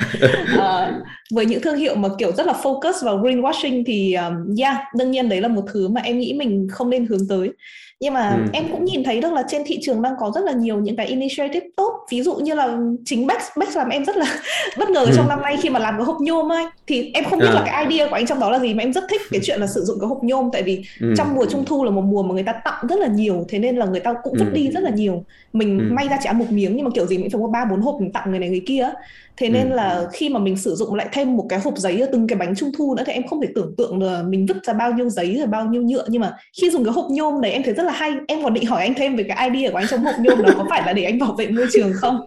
uh, 0.54 0.94
với 1.34 1.46
những 1.46 1.62
thương 1.62 1.76
hiệu 1.76 1.94
mà 1.94 2.08
kiểu 2.18 2.32
rất 2.32 2.46
là 2.46 2.54
focus 2.62 3.04
vào 3.04 3.18
greenwashing 3.18 3.82
thì 3.86 4.14
um, 4.14 4.54
yeah 4.58 4.76
đương 4.94 5.10
nhiên 5.10 5.28
đấy 5.28 5.40
là 5.40 5.48
một 5.48 5.62
thứ 5.72 5.88
mà 5.88 6.00
em 6.00 6.18
nghĩ 6.18 6.32
mình 6.32 6.68
không 6.70 6.90
nên 6.90 7.06
hướng 7.06 7.28
tới 7.28 7.52
nhưng 8.00 8.14
mà 8.14 8.28
ừ. 8.28 8.50
em 8.52 8.64
cũng 8.72 8.84
nhìn 8.84 9.04
thấy 9.04 9.20
được 9.20 9.32
là 9.32 9.42
trên 9.48 9.62
thị 9.66 9.78
trường 9.82 10.02
đang 10.02 10.14
có 10.20 10.32
rất 10.34 10.44
là 10.44 10.52
nhiều 10.52 10.80
những 10.80 10.96
cái 10.96 11.06
initiative 11.06 11.66
tốt 11.76 11.92
ví 12.10 12.22
dụ 12.22 12.34
như 12.34 12.54
là 12.54 12.78
chính 13.04 13.26
Bex 13.26 13.42
Bex 13.56 13.76
làm 13.76 13.88
em 13.88 14.04
rất 14.04 14.16
là 14.16 14.40
bất 14.78 14.90
ngờ 14.90 15.00
ừ. 15.00 15.12
trong 15.16 15.28
năm 15.28 15.42
nay 15.42 15.56
khi 15.62 15.70
mà 15.70 15.78
làm 15.78 15.94
cái 15.96 16.04
hộp 16.04 16.16
nhôm 16.20 16.52
ấy 16.52 16.64
thì 16.86 17.10
em 17.14 17.24
không 17.24 17.38
biết 17.38 17.48
à. 17.48 17.54
là 17.54 17.62
cái 17.66 17.86
idea 17.86 18.08
của 18.08 18.14
anh 18.14 18.26
trong 18.26 18.40
đó 18.40 18.50
là 18.50 18.58
gì 18.58 18.74
mà 18.74 18.82
em 18.82 18.92
rất 18.92 19.04
thích 19.10 19.20
cái 19.30 19.40
chuyện 19.44 19.60
là 19.60 19.66
sử 19.66 19.84
dụng 19.84 20.00
cái 20.00 20.08
hộp 20.08 20.24
nhôm 20.24 20.50
tại 20.52 20.62
vì 20.62 20.84
ừ. 21.00 21.14
trong 21.16 21.34
mùa 21.34 21.46
trung 21.50 21.64
thu 21.64 21.84
là 21.84 21.90
một 21.90 22.04
mùa 22.04 22.22
mà 22.22 22.34
người 22.34 22.42
ta 22.42 22.52
tặng 22.64 22.86
rất 22.88 22.98
là 22.98 23.06
nhiều 23.06 23.46
thế 23.48 23.58
nên 23.58 23.76
là 23.76 23.86
người 23.86 24.00
ta 24.00 24.14
cũng 24.22 24.34
vứt 24.38 24.48
ừ. 24.52 24.54
đi 24.54 24.70
rất 24.70 24.80
là 24.80 24.90
nhiều 24.90 25.24
mình 25.52 25.78
ừ. 25.78 25.84
may 25.90 26.08
ra 26.08 26.18
chỉ 26.22 26.26
ăn 26.26 26.38
một 26.38 26.50
miếng 26.50 26.76
nhưng 26.76 26.84
mà 26.84 26.90
kiểu 26.94 27.06
gì 27.06 27.18
mình 27.18 27.30
phải 27.30 27.40
có 27.40 27.48
ba 27.48 27.64
bốn 27.64 27.80
hộp 27.80 28.00
mình 28.00 28.12
tặng 28.12 28.30
người 28.30 28.40
này 28.40 28.48
người 28.48 28.62
kia 28.66 28.90
thế 29.38 29.48
nên 29.48 29.70
ừ. 29.70 29.76
là 29.76 30.06
khi 30.12 30.28
mà 30.28 30.38
mình 30.40 30.56
sử 30.56 30.74
dụng 30.74 30.94
lại 30.94 31.08
thêm 31.12 31.36
một 31.36 31.46
cái 31.48 31.58
hộp 31.58 31.74
giấy 31.76 32.02
từng 32.12 32.26
cái 32.26 32.38
bánh 32.38 32.54
trung 32.54 32.72
thu 32.78 32.94
nữa 32.94 33.02
thì 33.06 33.12
em 33.12 33.26
không 33.26 33.40
thể 33.40 33.48
tưởng 33.54 33.74
tượng 33.78 34.02
là 34.02 34.22
mình 34.22 34.46
vứt 34.46 34.64
ra 34.64 34.72
bao 34.72 34.92
nhiêu 34.92 35.08
giấy 35.08 35.36
rồi 35.38 35.46
bao 35.46 35.64
nhiêu 35.64 35.82
nhựa. 35.82 36.04
Nhưng 36.08 36.22
mà 36.22 36.32
khi 36.60 36.70
dùng 36.70 36.84
cái 36.84 36.92
hộp 36.92 37.06
nhôm 37.10 37.40
đấy 37.40 37.52
em 37.52 37.62
thấy 37.62 37.74
rất 37.74 37.82
là 37.82 37.92
hay. 37.92 38.12
Em 38.28 38.42
còn 38.42 38.54
định 38.54 38.66
hỏi 38.66 38.82
anh 38.82 38.94
thêm 38.94 39.16
về 39.16 39.24
cái 39.24 39.50
idea 39.50 39.70
của 39.70 39.78
anh 39.78 39.86
trong 39.90 40.04
hộp 40.04 40.14
nhôm 40.20 40.42
đó 40.42 40.50
có 40.56 40.66
phải 40.70 40.82
là 40.86 40.92
để 40.92 41.04
anh 41.04 41.18
bảo 41.18 41.32
vệ 41.32 41.48
môi 41.48 41.66
trường 41.72 41.92
không? 41.94 42.20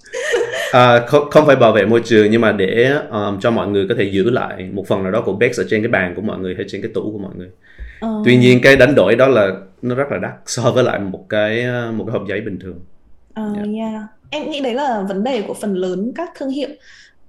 À, 0.71 0.99
không 1.07 1.29
không 1.29 1.45
phải 1.45 1.55
bảo 1.55 1.71
vệ 1.71 1.85
môi 1.85 2.01
trường 2.05 2.31
nhưng 2.31 2.41
mà 2.41 2.51
để 2.51 2.93
um, 3.09 3.39
cho 3.39 3.51
mọi 3.51 3.67
người 3.67 3.85
có 3.89 3.95
thể 3.97 4.03
giữ 4.03 4.29
lại 4.29 4.69
một 4.73 4.87
phần 4.87 5.03
nào 5.03 5.11
đó 5.11 5.21
của 5.25 5.33
Bex 5.33 5.59
ở 5.59 5.65
trên 5.69 5.81
cái 5.81 5.89
bàn 5.89 6.13
của 6.15 6.21
mọi 6.21 6.39
người 6.39 6.55
hay 6.55 6.65
trên 6.69 6.81
cái 6.81 6.91
tủ 6.93 7.11
của 7.11 7.17
mọi 7.17 7.31
người. 7.35 7.49
Ờ. 7.99 8.21
tuy 8.25 8.37
nhiên 8.37 8.59
cái 8.63 8.75
đánh 8.75 8.95
đổi 8.95 9.15
đó 9.15 9.27
là 9.27 9.51
nó 9.81 9.95
rất 9.95 10.11
là 10.11 10.17
đắt 10.17 10.31
so 10.45 10.71
với 10.71 10.83
lại 10.83 10.99
một 10.99 11.25
cái 11.29 11.65
một 11.93 12.03
cái 12.07 12.13
hộp 12.13 12.27
giấy 12.27 12.41
bình 12.41 12.59
thường 12.59 12.79
ờ, 13.33 13.53
yeah. 13.55 13.67
Yeah. 13.75 14.03
em 14.29 14.51
nghĩ 14.51 14.61
đấy 14.61 14.73
là 14.73 15.01
vấn 15.01 15.23
đề 15.23 15.41
của 15.41 15.53
phần 15.53 15.73
lớn 15.73 16.11
các 16.15 16.31
thương 16.35 16.49
hiệu 16.49 16.69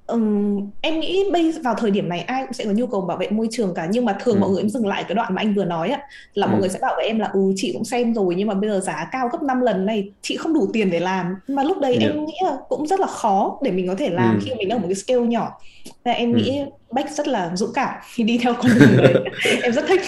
Um, 0.07 0.71
em 0.81 1.01
nghĩ 1.01 1.25
bây 1.33 1.53
vào 1.65 1.75
thời 1.75 1.91
điểm 1.91 2.09
này 2.09 2.21
ai 2.21 2.45
cũng 2.45 2.53
sẽ 2.53 2.65
có 2.65 2.71
nhu 2.71 2.87
cầu 2.87 3.01
bảo 3.01 3.17
vệ 3.17 3.31
môi 3.31 3.49
trường 3.51 3.75
cả 3.75 3.89
nhưng 3.91 4.05
mà 4.05 4.17
thường 4.21 4.35
ừ. 4.35 4.41
mọi 4.41 4.51
người 4.51 4.63
cũng 4.63 4.71
dừng 4.71 4.87
lại 4.87 5.05
cái 5.09 5.15
đoạn 5.15 5.35
mà 5.35 5.43
anh 5.43 5.55
vừa 5.55 5.65
nói 5.65 5.91
á 5.91 6.01
là 6.35 6.47
ừ. 6.47 6.51
mọi 6.51 6.61
người 6.61 6.69
sẽ 6.69 6.79
bảo 6.83 6.93
với 6.97 7.07
em 7.07 7.19
là 7.19 7.31
ừ 7.33 7.41
chị 7.57 7.73
cũng 7.73 7.85
xem 7.85 8.15
rồi 8.15 8.35
nhưng 8.35 8.49
mà 8.49 8.55
bây 8.55 8.71
giờ 8.71 8.81
giá 8.81 9.09
cao 9.13 9.29
gấp 9.33 9.43
5 9.43 9.61
lần 9.61 9.87
này 9.87 10.11
chị 10.23 10.37
không 10.37 10.55
đủ 10.55 10.71
tiền 10.73 10.91
để 10.91 11.01
làm 11.01 11.35
mà 11.49 11.63
lúc 11.63 11.79
đấy 11.81 11.97
yeah. 12.01 12.13
em 12.13 12.25
nghĩ 12.25 12.35
là 12.45 12.57
cũng 12.69 12.87
rất 12.87 13.01
là 13.01 13.07
khó 13.07 13.59
để 13.63 13.71
mình 13.71 13.89
có 13.89 13.95
thể 13.95 14.11
làm 14.11 14.35
ừ. 14.35 14.41
khi 14.45 14.55
mình 14.55 14.69
ở 14.69 14.79
một 14.79 14.87
cái 14.89 14.95
scale 14.95 15.27
nhỏ 15.27 15.61
nên 16.05 16.15
em 16.15 16.33
ừ. 16.33 16.37
nghĩ 16.37 16.61
Bách 16.91 17.11
rất 17.11 17.29
là 17.29 17.57
dũng 17.57 17.73
cảm 17.75 17.95
khi 18.15 18.25
đi 18.25 18.39
theo 18.43 18.55
con 18.55 18.71
đường 18.81 18.97
đấy 18.97 19.15
em 19.63 19.73
rất 19.73 19.85
thích 19.89 20.01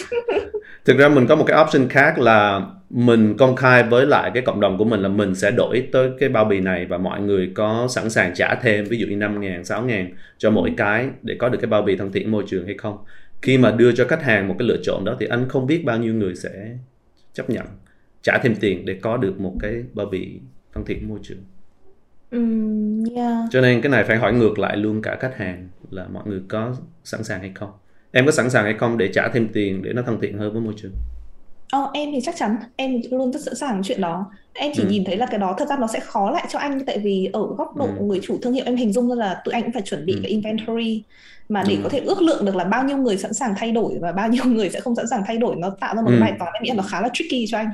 thực 0.84 0.98
ra 0.98 1.08
mình 1.08 1.26
có 1.26 1.36
một 1.36 1.44
cái 1.46 1.62
option 1.62 1.88
khác 1.88 2.18
là 2.18 2.60
mình 2.94 3.36
công 3.36 3.56
khai 3.56 3.82
với 3.82 4.06
lại 4.06 4.30
cái 4.34 4.42
cộng 4.42 4.60
đồng 4.60 4.78
của 4.78 4.84
mình 4.84 5.00
là 5.00 5.08
mình 5.08 5.34
sẽ 5.34 5.50
đổi 5.50 5.88
tới 5.92 6.10
cái 6.18 6.28
bao 6.28 6.44
bì 6.44 6.60
này 6.60 6.86
và 6.86 6.98
mọi 6.98 7.20
người 7.20 7.52
có 7.54 7.86
sẵn 7.90 8.10
sàng 8.10 8.34
trả 8.34 8.54
thêm 8.54 8.84
ví 8.84 8.98
dụ 8.98 9.06
như 9.06 9.16
5 9.16 9.40
ngàn, 9.40 9.64
6 9.64 9.82
ngàn 9.82 10.14
cho 10.38 10.50
mỗi 10.50 10.74
cái 10.76 11.08
để 11.22 11.36
có 11.38 11.48
được 11.48 11.58
cái 11.62 11.68
bao 11.68 11.82
bì 11.82 11.96
thân 11.96 12.12
thiện 12.12 12.30
môi 12.30 12.44
trường 12.46 12.66
hay 12.66 12.74
không. 12.78 12.98
Khi 13.42 13.58
mà 13.58 13.70
đưa 13.70 13.92
cho 13.92 14.04
khách 14.08 14.22
hàng 14.22 14.48
một 14.48 14.56
cái 14.58 14.68
lựa 14.68 14.76
chọn 14.82 15.04
đó 15.04 15.16
thì 15.20 15.26
anh 15.26 15.48
không 15.48 15.66
biết 15.66 15.84
bao 15.84 15.98
nhiêu 15.98 16.14
người 16.14 16.34
sẽ 16.34 16.76
chấp 17.32 17.50
nhận 17.50 17.66
trả 18.22 18.38
thêm 18.38 18.54
tiền 18.56 18.84
để 18.84 18.98
có 19.02 19.16
được 19.16 19.40
một 19.40 19.54
cái 19.60 19.84
bao 19.92 20.06
bì 20.06 20.40
thân 20.74 20.84
thiện 20.84 21.08
môi 21.08 21.18
trường. 21.22 21.44
Um, 22.30 23.04
yeah. 23.16 23.36
cho 23.50 23.60
nên 23.60 23.80
cái 23.80 23.90
này 23.90 24.04
phải 24.04 24.16
hỏi 24.16 24.32
ngược 24.32 24.58
lại 24.58 24.76
luôn 24.76 25.02
cả 25.02 25.16
khách 25.20 25.36
hàng 25.36 25.68
là 25.90 26.06
mọi 26.12 26.22
người 26.26 26.40
có 26.48 26.76
sẵn 27.04 27.24
sàng 27.24 27.40
hay 27.40 27.52
không. 27.54 27.70
Em 28.10 28.26
có 28.26 28.32
sẵn 28.32 28.50
sàng 28.50 28.64
hay 28.64 28.74
không 28.74 28.98
để 28.98 29.10
trả 29.12 29.28
thêm 29.28 29.48
tiền 29.48 29.82
để 29.82 29.92
nó 29.92 30.02
thân 30.02 30.20
thiện 30.20 30.38
hơn 30.38 30.52
với 30.52 30.62
môi 30.62 30.74
trường 30.76 30.92
Ờ, 31.74 31.90
em 31.94 32.08
thì 32.12 32.20
chắc 32.20 32.36
chắn 32.36 32.56
em 32.76 33.00
luôn 33.10 33.32
rất 33.32 33.40
sẵn 33.42 33.54
sàng 33.54 33.82
chuyện 33.84 34.00
đó 34.00 34.26
em 34.54 34.72
chỉ 34.74 34.82
Ừ. 34.82 34.88
nhìn 34.88 35.04
thấy 35.04 35.16
là 35.16 35.26
cái 35.26 35.38
đó 35.38 35.54
thật 35.58 35.68
ra 35.68 35.76
nó 35.76 35.86
sẽ 35.86 36.00
khó 36.00 36.30
lại 36.30 36.46
cho 36.50 36.58
anh 36.58 36.84
tại 36.86 36.98
vì 36.98 37.30
ở 37.32 37.40
góc 37.58 37.76
độ 37.76 37.84
Ừ. 37.86 38.04
người 38.04 38.20
chủ 38.22 38.38
thương 38.42 38.52
hiệu 38.52 38.64
em 38.66 38.76
hình 38.76 38.92
dung 38.92 39.08
ra 39.08 39.14
là 39.14 39.40
tụi 39.44 39.52
anh 39.54 39.62
cũng 39.62 39.72
phải 39.72 39.82
chuẩn 39.82 40.06
bị 40.06 40.12
Ừ. 40.12 40.18
cái 40.22 40.30
inventory 40.30 41.02
mà 41.48 41.62
để 41.68 41.74
Ừ. 41.74 41.80
có 41.82 41.88
thể 41.88 41.98
ước 42.00 42.22
lượng 42.22 42.44
được 42.44 42.56
là 42.56 42.64
bao 42.64 42.84
nhiêu 42.84 42.96
người 42.96 43.16
sẵn 43.18 43.34
sàng 43.34 43.54
thay 43.56 43.70
đổi 43.72 43.98
và 44.00 44.12
bao 44.12 44.28
nhiêu 44.28 44.44
người 44.46 44.70
sẽ 44.70 44.80
không 44.80 44.94
sẵn 44.94 45.06
sàng 45.08 45.22
thay 45.26 45.36
đổi 45.38 45.56
nó 45.56 45.70
tạo 45.80 45.94
ra 45.94 46.00
một 46.02 46.08
Ừ. 46.10 46.12
cái 46.12 46.20
bài 46.20 46.32
toán 46.38 46.52
em 46.54 46.62
nghĩ 46.62 46.68
là 46.70 46.74
nó 46.76 46.82
khá 46.82 47.00
là 47.00 47.08
tricky 47.12 47.44
cho 47.48 47.58
anh 47.58 47.68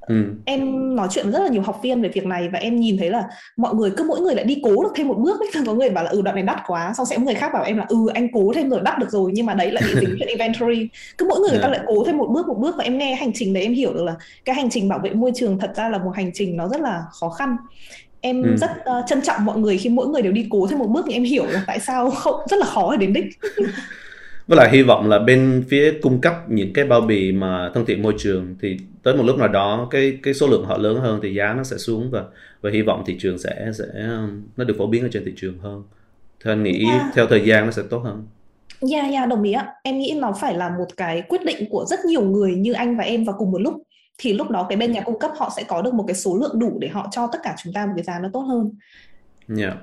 ừ. 0.00 0.24
em 0.44 0.94
nói 0.96 1.08
chuyện 1.10 1.24
với 1.24 1.32
rất 1.32 1.38
là 1.42 1.48
nhiều 1.48 1.62
học 1.62 1.80
viên 1.82 2.02
về 2.02 2.08
việc 2.08 2.26
này 2.26 2.48
và 2.52 2.58
em 2.58 2.76
nhìn 2.76 2.98
thấy 2.98 3.10
là 3.10 3.24
mọi 3.56 3.74
người 3.74 3.90
cứ 3.96 4.04
mỗi 4.08 4.20
người 4.20 4.34
lại 4.34 4.44
đi 4.44 4.60
cố 4.64 4.82
được 4.82 4.92
thêm 4.94 5.08
một 5.08 5.14
bước 5.18 5.40
ấy. 5.40 5.48
có 5.66 5.74
người 5.74 5.90
bảo 5.90 6.04
là 6.04 6.10
ừ 6.10 6.22
đoạn 6.22 6.34
này 6.36 6.44
đắt 6.44 6.56
quá 6.66 6.92
xong 6.96 7.06
sẽ 7.06 7.16
có 7.16 7.22
người 7.22 7.34
khác 7.34 7.50
bảo 7.54 7.64
em 7.64 7.76
là 7.76 7.86
ừ 7.88 7.96
anh 8.14 8.28
cố 8.32 8.52
thêm 8.54 8.70
rồi 8.70 8.80
đắt 8.84 8.98
được 8.98 9.10
rồi 9.10 9.30
nhưng 9.34 9.46
mà 9.46 9.54
đấy 9.54 9.70
lại 9.72 9.82
bị 9.86 10.00
dính 10.00 10.14
chuyện 10.18 10.28
inventory 10.28 10.88
cứ 11.18 11.26
mỗi 11.28 11.40
người 11.40 11.50
người 11.50 11.58
ta 11.62 11.68
Yeah. 11.68 11.78
lại 11.78 11.86
cố 11.86 12.04
thêm 12.04 12.18
một 12.18 12.26
bước 12.32 12.48
một 12.48 12.56
bước 12.58 12.74
và 12.78 12.84
em 12.84 12.98
nghe 12.98 13.14
hành 13.14 13.30
trình 13.34 13.52
đấy 13.52 13.62
em 13.62 13.74
hiểu 13.74 13.92
được 13.94 14.02
là 14.04 14.14
cái 14.44 14.54
hành 14.56 14.70
trình 14.70 14.88
bảo 14.88 14.98
vệ 14.98 15.10
môi 15.10 15.32
trường 15.34 15.58
thật 15.58 15.72
ra 15.76 15.88
là 15.88 15.98
một 15.98 16.10
hành 16.14 16.30
trình 16.34 16.56
nó 16.56 16.68
rất 16.68 16.80
là 16.80 17.02
khó 17.20 17.28
khăn 17.28 17.56
em 18.20 18.42
Ừ. 18.42 18.56
rất 18.56 18.70
ờ, 18.84 19.02
trân 19.06 19.22
trọng 19.22 19.44
mọi 19.44 19.58
người 19.58 19.78
khi 19.78 19.90
mỗi 19.90 20.06
người 20.08 20.22
đều 20.22 20.32
đi 20.32 20.46
cố 20.50 20.66
thêm 20.66 20.78
một 20.78 20.86
bước 20.86 21.04
nhưng 21.08 21.16
em 21.16 21.24
hiểu 21.24 21.46
là 21.46 21.64
tại 21.66 21.80
sao 21.80 22.10
không 22.14 22.40
rất 22.50 22.58
là 22.58 22.66
khó 22.66 22.96
để 22.96 23.06
đến 23.06 23.12
đích 23.12 23.24
với 24.52 24.56
lại 24.56 24.76
hy 24.76 24.82
vọng 24.82 25.08
là 25.08 25.18
bên 25.18 25.64
phía 25.68 25.98
cung 26.02 26.20
cấp 26.20 26.34
những 26.48 26.72
cái 26.72 26.84
bao 26.84 27.00
bì 27.00 27.32
mà 27.32 27.70
thân 27.74 27.84
thiện 27.86 28.02
môi 28.02 28.14
trường 28.18 28.56
thì 28.60 28.76
tới 29.02 29.14
một 29.16 29.22
lúc 29.22 29.38
nào 29.38 29.48
đó 29.48 29.88
cái 29.90 30.18
cái 30.22 30.34
số 30.34 30.46
lượng 30.46 30.64
họ 30.64 30.78
lớn 30.78 31.00
hơn 31.00 31.20
thì 31.22 31.34
giá 31.34 31.54
nó 31.54 31.64
sẽ 31.64 31.76
xuống 31.76 32.10
và 32.10 32.24
và 32.60 32.70
hy 32.70 32.82
vọng 32.82 33.02
thị 33.06 33.16
trường 33.20 33.38
sẽ 33.38 33.70
sẽ 33.78 33.86
nó 34.56 34.64
được 34.64 34.74
phổ 34.78 34.86
biến 34.86 35.02
ở 35.02 35.08
trên 35.12 35.24
thị 35.24 35.32
trường 35.36 35.58
hơn 35.58 35.82
thì 36.44 36.50
anh 36.50 36.62
nghĩ 36.62 36.84
Yeah. 36.90 37.02
theo 37.14 37.26
thời 37.26 37.40
gian 37.46 37.64
nó 37.66 37.70
sẽ 37.70 37.82
tốt 37.90 37.98
hơn 37.98 38.26
Yeah, 38.90 39.10
yeah, 39.12 39.28
đồng 39.28 39.42
ý 39.42 39.52
ạ. 39.52 39.66
Em 39.82 39.98
nghĩ 39.98 40.14
nó 40.20 40.32
phải 40.40 40.54
là 40.54 40.68
một 40.68 40.86
cái 40.96 41.22
quyết 41.28 41.44
định 41.44 41.68
của 41.70 41.84
rất 41.88 42.00
nhiều 42.04 42.22
người 42.22 42.54
như 42.54 42.72
anh 42.72 42.96
và 42.96 43.04
em 43.04 43.24
vào 43.24 43.36
cùng 43.38 43.50
một 43.50 43.60
lúc. 43.60 43.82
Thì 44.18 44.32
lúc 44.32 44.50
đó 44.50 44.66
cái 44.68 44.76
bên 44.76 44.92
nhà 44.92 45.00
cung 45.00 45.18
cấp 45.18 45.30
họ 45.36 45.52
sẽ 45.56 45.62
có 45.62 45.82
được 45.82 45.94
một 45.94 46.04
cái 46.06 46.14
số 46.14 46.36
lượng 46.36 46.58
đủ 46.58 46.78
để 46.80 46.88
họ 46.88 47.08
cho 47.10 47.28
tất 47.32 47.38
cả 47.42 47.54
chúng 47.64 47.72
ta 47.72 47.86
một 47.86 47.92
cái 47.96 48.04
giá 48.04 48.18
nó 48.18 48.28
tốt 48.32 48.40
hơn. 48.40 48.70
Dạ. 49.48 49.74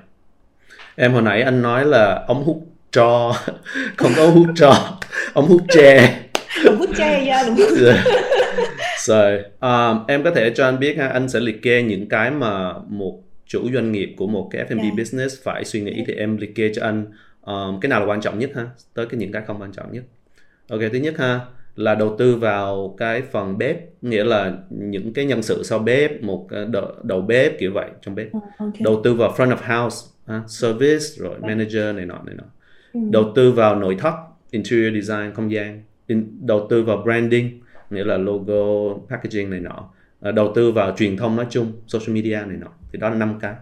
Em 0.96 1.12
hồi 1.12 1.22
nãy 1.22 1.42
anh 1.42 1.62
nói 1.62 1.84
là 1.84 2.24
ống 2.28 2.44
hút 2.44 2.66
tro 2.92 3.32
không 3.96 4.12
có 4.16 4.26
hút 4.30 4.46
tro 4.56 4.98
ống 5.34 5.46
hút 5.48 5.62
tre 5.68 6.16
Đúng 6.64 6.76
hút 6.78 6.90
che, 6.96 7.24
yeah, 7.26 7.46
đúng. 7.46 7.56
rồi 9.06 9.38
um, 9.60 10.04
em 10.08 10.22
có 10.24 10.30
thể 10.30 10.50
cho 10.54 10.64
anh 10.64 10.78
biết 10.78 10.96
ha 10.98 11.08
anh 11.08 11.28
sẽ 11.28 11.40
liệt 11.40 11.62
kê 11.62 11.82
những 11.82 12.08
cái 12.08 12.30
mà 12.30 12.72
một 12.88 13.18
chủ 13.46 13.60
doanh 13.74 13.92
nghiệp 13.92 14.14
của 14.16 14.26
một 14.26 14.48
cái 14.52 14.64
F&B 14.68 14.78
Yeah. 14.82 14.94
business 14.98 15.42
phải 15.42 15.64
suy 15.64 15.80
nghĩ 15.80 16.04
thì 16.06 16.14
em 16.14 16.36
liệt 16.36 16.54
kê 16.54 16.70
cho 16.74 16.82
anh 16.84 17.04
um, 17.42 17.80
cái 17.80 17.88
nào 17.88 18.00
là 18.00 18.06
quan 18.06 18.20
trọng 18.20 18.38
nhất 18.38 18.50
ha 18.54 18.66
tới 18.94 19.06
cái 19.06 19.18
những 19.18 19.32
cái 19.32 19.42
không 19.46 19.62
quan 19.62 19.72
trọng 19.72 19.92
nhất 19.92 20.02
ok 20.70 20.80
thứ 20.92 20.98
nhất 20.98 21.14
ha 21.18 21.40
là 21.76 21.94
đầu 21.94 22.16
tư 22.18 22.36
vào 22.36 22.94
cái 22.98 23.22
phần 23.32 23.58
bếp 23.58 23.76
nghĩa 24.02 24.24
là 24.24 24.52
những 24.70 25.12
cái 25.12 25.24
nhân 25.24 25.42
sự 25.42 25.62
sau 25.62 25.78
bếp 25.78 26.22
một 26.22 26.46
đầu, 26.68 26.92
đầu 27.02 27.20
bếp 27.20 27.58
kiểu 27.58 27.70
vậy 27.74 27.86
trong 28.02 28.14
bếp 28.14 28.28
Ok. 28.58 28.72
đầu 28.80 29.00
tư 29.04 29.14
vào 29.14 29.34
front 29.36 29.56
of 29.56 29.82
house 29.82 29.96
ha, 30.26 30.42
service 30.48 31.04
rồi 31.16 31.34
manager 31.40 31.96
này 31.96 32.06
nọ 32.06 32.18
này 32.26 32.34
nọ. 32.34 32.44
Đầu 32.94 33.32
tư 33.34 33.52
vào 33.52 33.76
nội 33.76 33.96
thất 33.98 34.14
interior 34.50 34.94
design 34.94 35.34
không 35.34 35.52
gian. 35.52 35.82
Đầu 36.40 36.66
tư 36.70 36.82
vào 36.82 36.96
branding 36.96 37.60
nghĩa 37.90 38.04
là 38.04 38.16
logo 38.16 38.94
packaging 39.08 39.50
này 39.50 39.60
nọ. 39.60 39.90
À, 40.20 40.32
đầu 40.32 40.52
tư 40.54 40.72
vào 40.72 40.96
truyền 40.96 41.16
thông 41.16 41.36
nói 41.36 41.46
chung 41.50 41.72
social 41.86 42.14
media 42.14 42.36
này 42.46 42.56
nọ. 42.60 42.66
Thì 42.92 42.98
đó 42.98 43.10
là 43.10 43.16
năm 43.16 43.38
cái. 43.40 43.54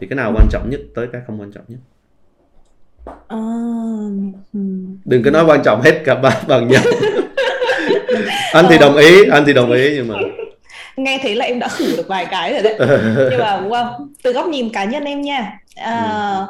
Thì 0.00 0.06
cái 0.06 0.16
nào 0.16 0.32
quan 0.36 0.46
trọng 0.50 0.70
nhất 0.70 0.80
tới 0.94 1.06
cái 1.12 1.22
không 1.26 1.40
quan 1.40 1.52
trọng 1.52 1.64
nhất? 1.68 1.78
À, 3.28 3.38
hmm. 4.52 4.98
đừng 5.04 5.22
có 5.22 5.30
nói 5.30 5.44
quan 5.46 5.60
trọng 5.64 5.80
hết 5.80 6.02
cả 6.04 6.14
ba 6.14 6.42
bằng 6.48 6.68
nhau. 6.68 6.82
Anh 8.52 8.66
thì 8.70 8.78
đồng 8.78 8.96
ý 8.96 9.24
anh 9.30 9.44
thì 9.46 9.52
đồng 9.52 9.72
ý 9.72 9.96
nhưng 9.96 10.08
mà 10.08 10.14
Nghe 10.96 11.18
thấy 11.22 11.34
là 11.34 11.44
em 11.44 11.58
đã 11.58 11.68
khử 11.68 11.96
được 11.96 12.08
vài 12.08 12.26
cái 12.30 12.52
rồi 12.52 12.62
đấy. 12.62 12.76
Nhưng 13.30 13.40
mà 13.40 13.60
wow, 13.60 14.08
từ 14.22 14.32
góc 14.32 14.46
nhìn 14.46 14.70
cá 14.72 14.84
nhân 14.84 15.04
em 15.04 15.22
nha. 15.22 15.58
À, 15.74 16.46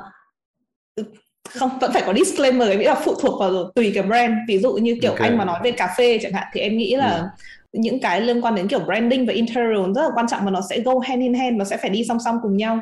không 1.56 1.70
vẫn 1.80 1.92
phải 1.92 2.02
có 2.06 2.14
disclaimer 2.14 2.68
em 2.68 2.78
nghĩ 2.78 2.84
là 2.84 2.94
phụ 2.94 3.14
thuộc 3.20 3.40
vào 3.40 3.70
tùy 3.74 3.92
cái 3.94 4.02
brand 4.02 4.32
ví 4.48 4.58
dụ 4.58 4.72
như 4.72 4.98
kiểu 5.02 5.10
Ok. 5.10 5.20
anh 5.20 5.38
mà 5.38 5.44
nói 5.44 5.60
về 5.64 5.70
cà 5.70 5.94
phê 5.98 6.18
chẳng 6.22 6.32
hạn 6.32 6.46
thì 6.52 6.60
em 6.60 6.76
nghĩ 6.78 6.96
là 6.96 7.28
những 7.72 8.00
cái 8.00 8.20
liên 8.20 8.40
quan 8.40 8.54
đến 8.54 8.68
kiểu 8.68 8.78
branding 8.80 9.26
và 9.26 9.32
interior 9.32 9.96
rất 9.96 10.02
là 10.02 10.08
quan 10.14 10.26
trọng 10.28 10.44
mà 10.44 10.50
nó 10.50 10.60
sẽ 10.70 10.80
go 10.80 10.92
hand 11.04 11.20
in 11.22 11.34
hand 11.34 11.56
nó 11.56 11.64
sẽ 11.64 11.76
phải 11.76 11.90
đi 11.90 12.04
song 12.04 12.18
song 12.24 12.38
cùng 12.42 12.56
nhau 12.56 12.80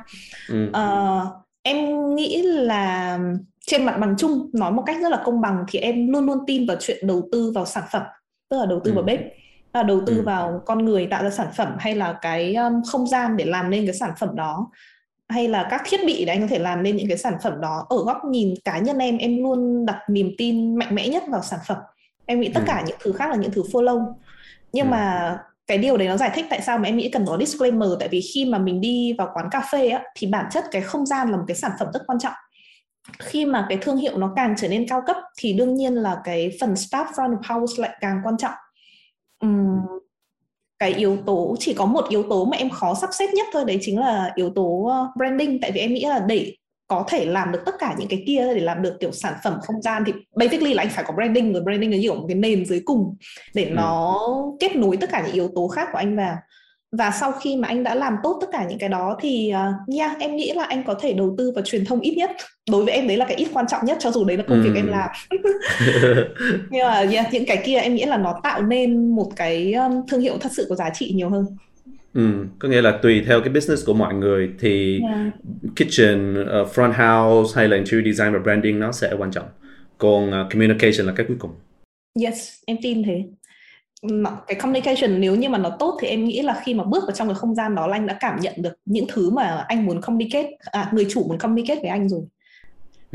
ừ. 0.49 0.71
Ờ, 0.73 1.21
em 1.63 2.15
nghĩ 2.15 2.43
là 2.43 3.19
trên 3.67 3.85
mặt 3.85 3.97
bằng 4.01 4.15
chung 4.19 4.51
nói 4.53 4.73
một 4.73 4.83
cách 4.87 4.97
rất 5.03 5.09
là 5.09 5.23
công 5.25 5.41
bằng 5.41 5.65
thì 5.69 5.79
em 5.79 6.09
luôn 6.13 6.27
luôn 6.27 6.39
tin 6.47 6.67
vào 6.67 6.77
chuyện 6.81 7.07
đầu 7.07 7.29
tư 7.33 7.53
vào 7.55 7.67
sản 7.67 7.85
phẩm 7.93 8.03
tức 8.51 8.59
là 8.61 8.67
đầu 8.67 8.81
tư 8.85 8.91
Ừ. 8.91 8.95
vào 8.95 9.05
bếp 9.05 9.21
là 9.75 9.83
đầu 9.83 10.01
tư 10.07 10.17
Ừ. 10.17 10.23
vào 10.23 10.63
con 10.67 10.85
người 10.85 11.07
tạo 11.07 11.23
ra 11.23 11.31
sản 11.31 11.47
phẩm 11.57 11.69
hay 11.79 11.95
là 11.95 12.19
cái 12.23 12.55
um, 12.55 12.83
không 12.89 13.07
gian 13.07 13.37
để 13.37 13.45
làm 13.45 13.71
nên 13.71 13.87
cái 13.87 13.95
sản 13.95 14.11
phẩm 14.19 14.29
đó 14.37 14.71
hay 15.29 15.49
là 15.49 15.67
các 15.71 15.83
thiết 15.85 16.01
bị 16.07 16.25
để 16.25 16.33
anh 16.33 16.41
có 16.41 16.47
thể 16.47 16.59
làm 16.59 16.83
nên 16.83 16.97
những 16.97 17.09
cái 17.09 17.19
sản 17.19 17.35
phẩm 17.43 17.61
đó 17.61 17.87
ở 17.89 17.97
góc 18.05 18.17
nhìn 18.31 18.55
cá 18.65 18.79
nhân 18.79 18.99
em 18.99 19.19
em 19.19 19.43
luôn 19.43 19.87
đặt 19.87 19.99
niềm 20.09 20.31
tin 20.39 20.77
mạnh 20.77 20.95
mẽ 20.95 21.09
nhất 21.09 21.23
vào 21.29 21.43
sản 21.43 21.61
phẩm. 21.67 21.79
Em 22.27 22.41
nghĩ 22.41 22.49
tất 22.55 22.61
Ừ. 22.61 22.65
cả 22.67 22.83
những 22.87 22.97
thứ 23.05 23.13
khác 23.13 23.31
là 23.31 23.37
những 23.37 23.51
thứ 23.53 23.63
follow. 23.73 24.13
Nhưng 24.73 24.87
Ừ. 24.87 24.91
mà 24.91 25.39
cái 25.67 25.79
điều 25.79 25.97
đấy 25.97 26.09
nó 26.09 26.17
giải 26.17 26.31
thích 26.35 26.47
tại 26.51 26.61
sao 26.63 26.79
mà 26.79 26.89
em 26.89 26.97
nghĩ 26.97 27.09
cần 27.09 27.25
có 27.27 27.37
disclaimer 27.39 27.89
tại 28.01 28.09
vì 28.09 28.21
khi 28.35 28.45
mà 28.45 28.59
mình 28.59 28.81
đi 28.81 29.13
vào 29.19 29.31
quán 29.35 29.49
cà 29.51 29.61
phê 29.73 29.89
á, 29.89 30.03
thì 30.17 30.27
bản 30.27 30.47
chất 30.51 30.65
cái 30.71 30.83
không 30.83 31.07
gian 31.07 31.31
là 31.31 31.37
một 31.37 31.45
cái 31.49 31.57
sản 31.57 31.71
phẩm 31.79 31.89
rất 31.95 32.03
quan 32.07 32.19
trọng. 32.19 32.33
Khi 33.19 33.45
mà 33.47 33.67
cái 33.69 33.79
thương 33.81 33.97
hiệu 33.97 34.19
nó 34.19 34.33
càng 34.37 34.55
trở 34.59 34.69
nên 34.69 34.89
cao 34.89 35.03
cấp 35.07 35.17
thì 35.39 35.53
đương 35.53 35.75
nhiên 35.75 35.95
là 35.95 36.21
cái 36.25 36.51
phần 36.61 36.75
staff 36.75 37.05
front 37.07 37.39
of 37.39 37.55
house 37.61 37.83
lại 37.83 37.97
càng 38.01 38.21
quan 38.25 38.37
trọng. 38.37 38.53
Ừm, 39.41 39.81
cái 40.79 40.93
yếu 40.93 41.17
tố 41.27 41.57
chỉ 41.59 41.75
có 41.75 41.87
một 41.87 42.05
yếu 42.09 42.23
tố 42.23 42.45
mà 42.45 42.57
em 42.57 42.71
khó 42.71 42.95
sắp 42.95 43.11
xếp 43.13 43.27
nhất 43.35 43.47
thôi 43.53 43.65
đấy 43.67 43.79
chính 43.81 43.99
là 43.99 44.33
yếu 44.35 44.51
tố 44.51 44.63
uh, 44.63 45.17
branding. 45.17 45.61
Tại 45.61 45.73
vì 45.73 45.81
em 45.81 45.95
nghĩ 45.95 46.05
là 46.05 46.19
để 46.19 46.53
có 46.89 47.05
thể 47.09 47.25
làm 47.25 47.53
được 47.53 47.63
tất 47.67 47.75
cả 47.79 47.95
những 47.99 48.09
cái 48.09 48.25
kia 48.27 48.55
để 48.55 48.61
làm 48.61 48.83
được 48.83 48.97
kiểu 49.01 49.13
sản 49.13 49.35
phẩm 49.45 49.59
không 49.63 49.83
gian 49.83 50.03
thì 50.07 50.13
basically 50.37 50.75
là 50.75 50.83
anh 50.83 50.91
phải 50.91 51.05
có 51.05 51.15
branding 51.15 51.53
rồi 51.53 51.63
branding 51.63 51.91
là 51.91 51.99
kiểu 52.01 52.15
một 52.15 52.25
cái 52.29 52.35
nền 52.35 52.67
dưới 52.67 52.81
cùng 52.85 53.17
để 53.55 53.71
nó 53.71 54.21
kết 54.61 54.77
nối 54.77 54.97
tất 54.97 55.11
cả 55.11 55.23
những 55.27 55.35
yếu 55.35 55.49
tố 55.55 55.69
khác 55.69 55.89
của 55.93 55.99
anh 55.99 56.17
vào 56.17 56.37
và 56.99 57.11
sau 57.11 57.33
khi 57.33 57.57
mà 57.57 57.69
anh 57.69 57.83
đã 57.83 57.95
làm 57.95 58.17
tốt 58.23 58.39
tất 58.41 58.47
cả 58.53 58.67
những 58.69 58.79
cái 58.79 58.89
đó 58.89 59.19
thì 59.21 59.53
uh, 59.55 59.97
yeah, 59.99 60.19
em 60.19 60.37
nghĩ 60.37 60.53
là 60.53 60.65
anh 60.65 60.85
có 60.87 60.95
thể 61.01 61.13
đầu 61.13 61.35
tư 61.39 61.53
vào 61.55 61.65
truyền 61.65 61.85
thông 61.85 62.01
ít 62.01 62.15
nhất 62.17 62.31
đối 62.71 62.85
với 62.85 62.95
em 62.95 63.09
đấy 63.09 63.17
là 63.17 63.25
cái 63.25 63.37
ít 63.37 63.49
quan 63.53 63.67
trọng 63.69 63.85
nhất 63.85 63.97
cho 64.01 64.11
dù 64.11 64.25
đấy 64.25 64.37
là 64.37 64.43
công 64.49 64.63
việc 64.63 64.71
Ừ. 64.75 64.77
em 64.77 64.87
làm 64.87 65.09
nhưng 66.71 66.85
mà 66.87 66.95
yeah, 67.13 67.33
những 67.33 67.45
cái 67.47 67.63
kia 67.65 67.77
em 67.79 67.95
nghĩ 67.95 68.05
là 68.05 68.17
nó 68.17 68.41
tạo 68.43 68.63
nên 68.63 69.15
một 69.15 69.31
cái 69.37 69.75
thương 70.09 70.21
hiệu 70.21 70.39
thật 70.41 70.53
sự 70.53 70.67
có 70.69 70.75
giá 70.75 70.91
trị 70.91 71.13
nhiều 71.15 71.29
hơn 71.29 71.47
Ừ. 72.15 72.31
có 72.59 72.69
nghĩa 72.69 72.83
là 72.83 72.99
tùy 73.03 73.23
theo 73.27 73.41
cái 73.41 73.53
business 73.53 73.87
của 73.87 73.95
mọi 73.95 74.15
người 74.15 74.51
thì 74.61 75.01
yeah. 75.01 75.33
kitchen, 75.77 76.43
uh, 76.43 76.69
front 76.75 76.93
house 76.93 77.53
hay 77.57 77.69
là 77.69 77.77
interior 77.77 78.05
design 78.17 78.33
và 78.33 78.39
branding 78.39 78.81
nó 78.81 78.93
sẽ 78.93 79.13
quan 79.19 79.31
trọng. 79.31 79.47
Còn 79.99 80.29
uh, 80.29 80.53
communication 80.53 81.07
là 81.07 81.13
cái 81.17 81.27
cuối 81.29 81.37
cùng. 81.41 81.51
Yes, 82.25 82.53
em 82.67 82.77
tin 82.83 83.03
thế. 83.03 83.25
Nó- 84.11 84.39
Cái 84.47 84.55
communication 84.55 85.21
nếu 85.21 85.37
như 85.37 85.49
mà 85.49 85.59
nó 85.59 85.71
tốt 85.79 85.99
thì 86.01 86.09
em 86.09 86.25
nghĩ 86.25 86.43
là 86.43 86.61
khi 86.65 86.75
mà 86.75 86.85
bước 86.85 87.03
vào 87.07 87.13
trong 87.13 87.29
cái 87.29 87.35
không 87.35 87.55
gian 87.55 87.75
đó 87.75 87.87
là 87.87 87.97
anh 87.97 88.07
đã 88.07 88.17
cảm 88.21 88.41
nhận 88.41 88.55
được 88.57 88.73
những 88.85 89.07
thứ 89.13 89.31
mà 89.31 89.65
anh 89.69 89.87
muốn 89.87 90.01
communicate, 90.01 90.51
à, 90.65 90.89
người 90.93 91.07
chủ 91.11 91.25
muốn 91.29 91.39
communicate 91.39 91.81
với 91.81 91.91
anh 91.91 92.09
rồi. 92.09 92.21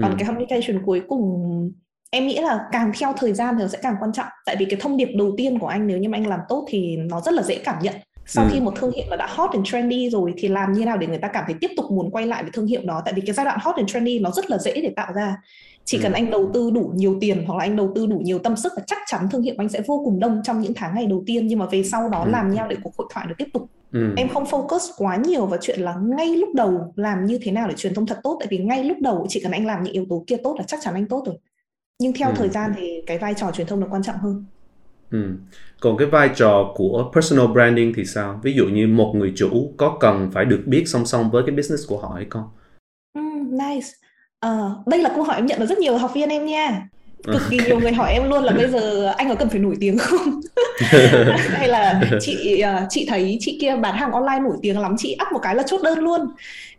Còn 0.02 0.12
Ừ. 0.12 0.16
cái 0.20 0.28
communication 0.28 0.86
cuối 0.86 1.02
cùng 1.08 1.32
em 2.12 2.28
nghĩ 2.28 2.40
là 2.40 2.60
càng 2.72 2.92
theo 3.00 3.14
thời 3.18 3.34
gian 3.34 3.56
thì 3.58 3.62
nó 3.62 3.68
sẽ 3.68 3.78
càng 3.82 3.96
quan 4.00 4.14
trọng. 4.14 4.28
Tại 4.46 4.56
vì 4.60 4.66
cái 4.66 4.80
thông 4.82 4.98
điệp 4.98 5.10
đầu 5.16 5.34
tiên 5.38 5.60
của 5.60 5.68
anh 5.68 5.88
nếu 5.88 5.98
như 5.98 6.10
mà 6.10 6.18
anh 6.18 6.28
làm 6.28 6.40
tốt 6.50 6.66
thì 6.70 6.98
nó 6.98 7.22
rất 7.22 7.34
là 7.34 7.44
dễ 7.44 7.56
cảm 7.66 7.76
nhận. 7.82 7.94
Sau 8.26 8.46
Ừ. 8.46 8.50
khi 8.54 8.60
một 8.60 8.74
thương 8.76 8.92
hiệu 8.92 9.06
là 9.10 9.16
đã 9.16 9.28
hot 9.30 9.50
and 9.54 9.68
trendy 9.68 10.10
rồi 10.10 10.34
thì 10.38 10.48
làm 10.48 10.74
như 10.74 10.86
nào 10.86 10.98
để 10.98 11.08
người 11.08 11.18
ta 11.18 11.28
cảm 11.28 11.44
thấy 11.48 11.56
tiếp 11.62 11.72
tục 11.78 11.86
muốn 11.92 12.12
quay 12.12 12.26
lại 12.28 12.44
với 12.44 12.52
thương 12.54 12.68
hiệu 12.68 12.82
đó. 12.86 13.02
Tại 13.06 13.14
vì 13.14 13.22
cái 13.26 13.34
giai 13.34 13.46
đoạn 13.46 13.58
hot 13.62 13.76
and 13.76 13.92
trendy 13.92 14.20
nó 14.20 14.32
rất 14.32 14.50
là 14.50 14.58
dễ 14.58 14.82
để 14.82 14.94
tạo 14.96 15.14
ra. 15.16 15.36
Chỉ 15.90 15.98
Ừ. 15.98 16.02
cần 16.04 16.12
anh 16.14 16.32
đầu 16.32 16.50
tư 16.54 16.72
đủ 16.74 16.92
nhiều 16.96 17.18
tiền 17.22 17.44
hoặc 17.48 17.58
là 17.58 17.64
anh 17.64 17.76
đầu 17.76 17.92
tư 17.96 18.08
đủ 18.08 18.18
nhiều 18.18 18.40
tâm 18.40 18.56
sức 18.56 18.72
là 18.76 18.84
chắc 18.88 18.98
chắn 19.08 19.28
thương 19.32 19.42
hiệu 19.42 19.56
anh 19.58 19.70
sẽ 19.70 19.82
vô 19.88 20.02
cùng 20.06 20.20
đông 20.20 20.42
trong 20.44 20.62
những 20.62 20.74
tháng 20.76 20.96
ngày 20.96 21.06
đầu 21.06 21.24
tiên 21.26 21.48
nhưng 21.48 21.60
mà 21.60 21.66
về 21.66 21.84
sau 21.84 22.10
đó 22.10 22.24
Ừ. 22.26 22.32
làm 22.32 22.54
nhau 22.54 22.68
để 22.70 22.76
cuộc 22.84 22.94
hội 22.98 23.08
thoại 23.14 23.26
được 23.30 23.36
tiếp 23.38 23.48
tục. 23.54 23.68
Ừ. 23.92 24.14
Em 24.18 24.30
không 24.30 24.44
focus 24.44 24.80
quá 24.98 25.16
nhiều 25.16 25.46
vào 25.46 25.60
chuyện 25.62 25.80
là 25.82 25.96
ngay 26.04 26.36
lúc 26.36 26.50
đầu 26.56 26.94
làm 26.96 27.26
như 27.26 27.40
thế 27.42 27.52
nào 27.52 27.68
để 27.68 27.74
truyền 27.78 27.94
thông 27.94 28.06
thật 28.06 28.20
tốt 28.24 28.38
tại 28.40 28.48
vì 28.52 28.58
ngay 28.58 28.84
lúc 28.84 28.98
đầu 29.02 29.26
chỉ 29.30 29.40
cần 29.44 29.52
anh 29.52 29.66
làm 29.66 29.84
những 29.84 29.94
yếu 29.94 30.06
tố 30.10 30.24
kia 30.28 30.38
tốt 30.44 30.56
là 30.58 30.64
chắc 30.68 30.80
chắn 30.84 30.94
anh 30.94 31.06
tốt 31.08 31.24
rồi. 31.26 31.36
Nhưng 32.00 32.14
theo 32.14 32.30
Ừ. 32.30 32.34
thời 32.38 32.50
gian 32.50 32.72
thì 32.78 33.02
cái 33.08 33.18
vai 33.18 33.34
trò 33.34 33.52
truyền 33.52 33.68
thông 33.68 33.80
nó 33.80 33.88
quan 33.92 34.04
trọng 34.04 34.18
hơn. 34.18 34.46
Ừ. 35.12 35.24
Còn 35.82 35.98
cái 35.98 36.08
vai 36.08 36.30
trò 36.36 36.72
của 36.76 37.12
personal 37.16 37.48
branding 37.54 37.94
thì 37.96 38.06
sao? 38.06 38.40
Ví 38.44 38.54
dụ 38.54 38.66
như 38.66 38.88
một 38.88 39.14
người 39.16 39.34
chủ 39.36 39.74
có 39.78 39.98
cần 40.00 40.30
phải 40.34 40.46
được 40.46 40.64
biết 40.66 40.84
song 40.88 41.06
song 41.06 41.30
với 41.32 41.44
cái 41.46 41.56
business 41.56 41.88
của 41.90 41.98
họ 41.98 42.12
hay 42.16 42.26
không? 42.30 42.44
Mm, 43.14 43.52
nice. 43.58 43.88
Uh, 44.46 44.88
đây 44.88 45.00
là 45.00 45.10
câu 45.16 45.24
hỏi 45.24 45.36
em 45.36 45.46
nhận 45.46 45.60
được 45.60 45.66
rất 45.66 45.78
nhiều 45.78 45.98
học 45.98 46.12
viên 46.14 46.30
em 46.30 46.46
nha. 46.46 46.88
Cực 47.24 47.42
kỳ 47.50 47.58
nhiều 47.66 47.80
người 47.80 47.94
hỏi 47.94 48.14
em 48.14 48.30
luôn 48.30 48.44
là 48.44 48.52
bây 48.52 48.68
giờ 48.68 49.14
anh 49.18 49.30
có 49.30 49.36
cần 49.36 49.50
phải 49.50 49.60
nổi 49.60 49.76
tiếng 49.80 49.98
không? 49.98 50.42
Hay 51.50 51.68
là 51.68 52.02
chị 52.20 52.64
uh, 52.64 52.88
chị 52.90 53.06
thấy 53.10 53.38
chị 53.40 53.58
kia 53.62 53.76
bán 53.76 53.98
hàng 53.98 54.12
online 54.12 54.40
nổi 54.40 54.58
tiếng 54.62 54.80
lắm, 54.80 54.96
chị 54.98 55.18
up 55.22 55.34
một 55.34 55.40
cái 55.42 55.56
là 55.56 55.64
chốt 55.64 55.82
đơn 55.84 56.00
luôn. 56.00 56.22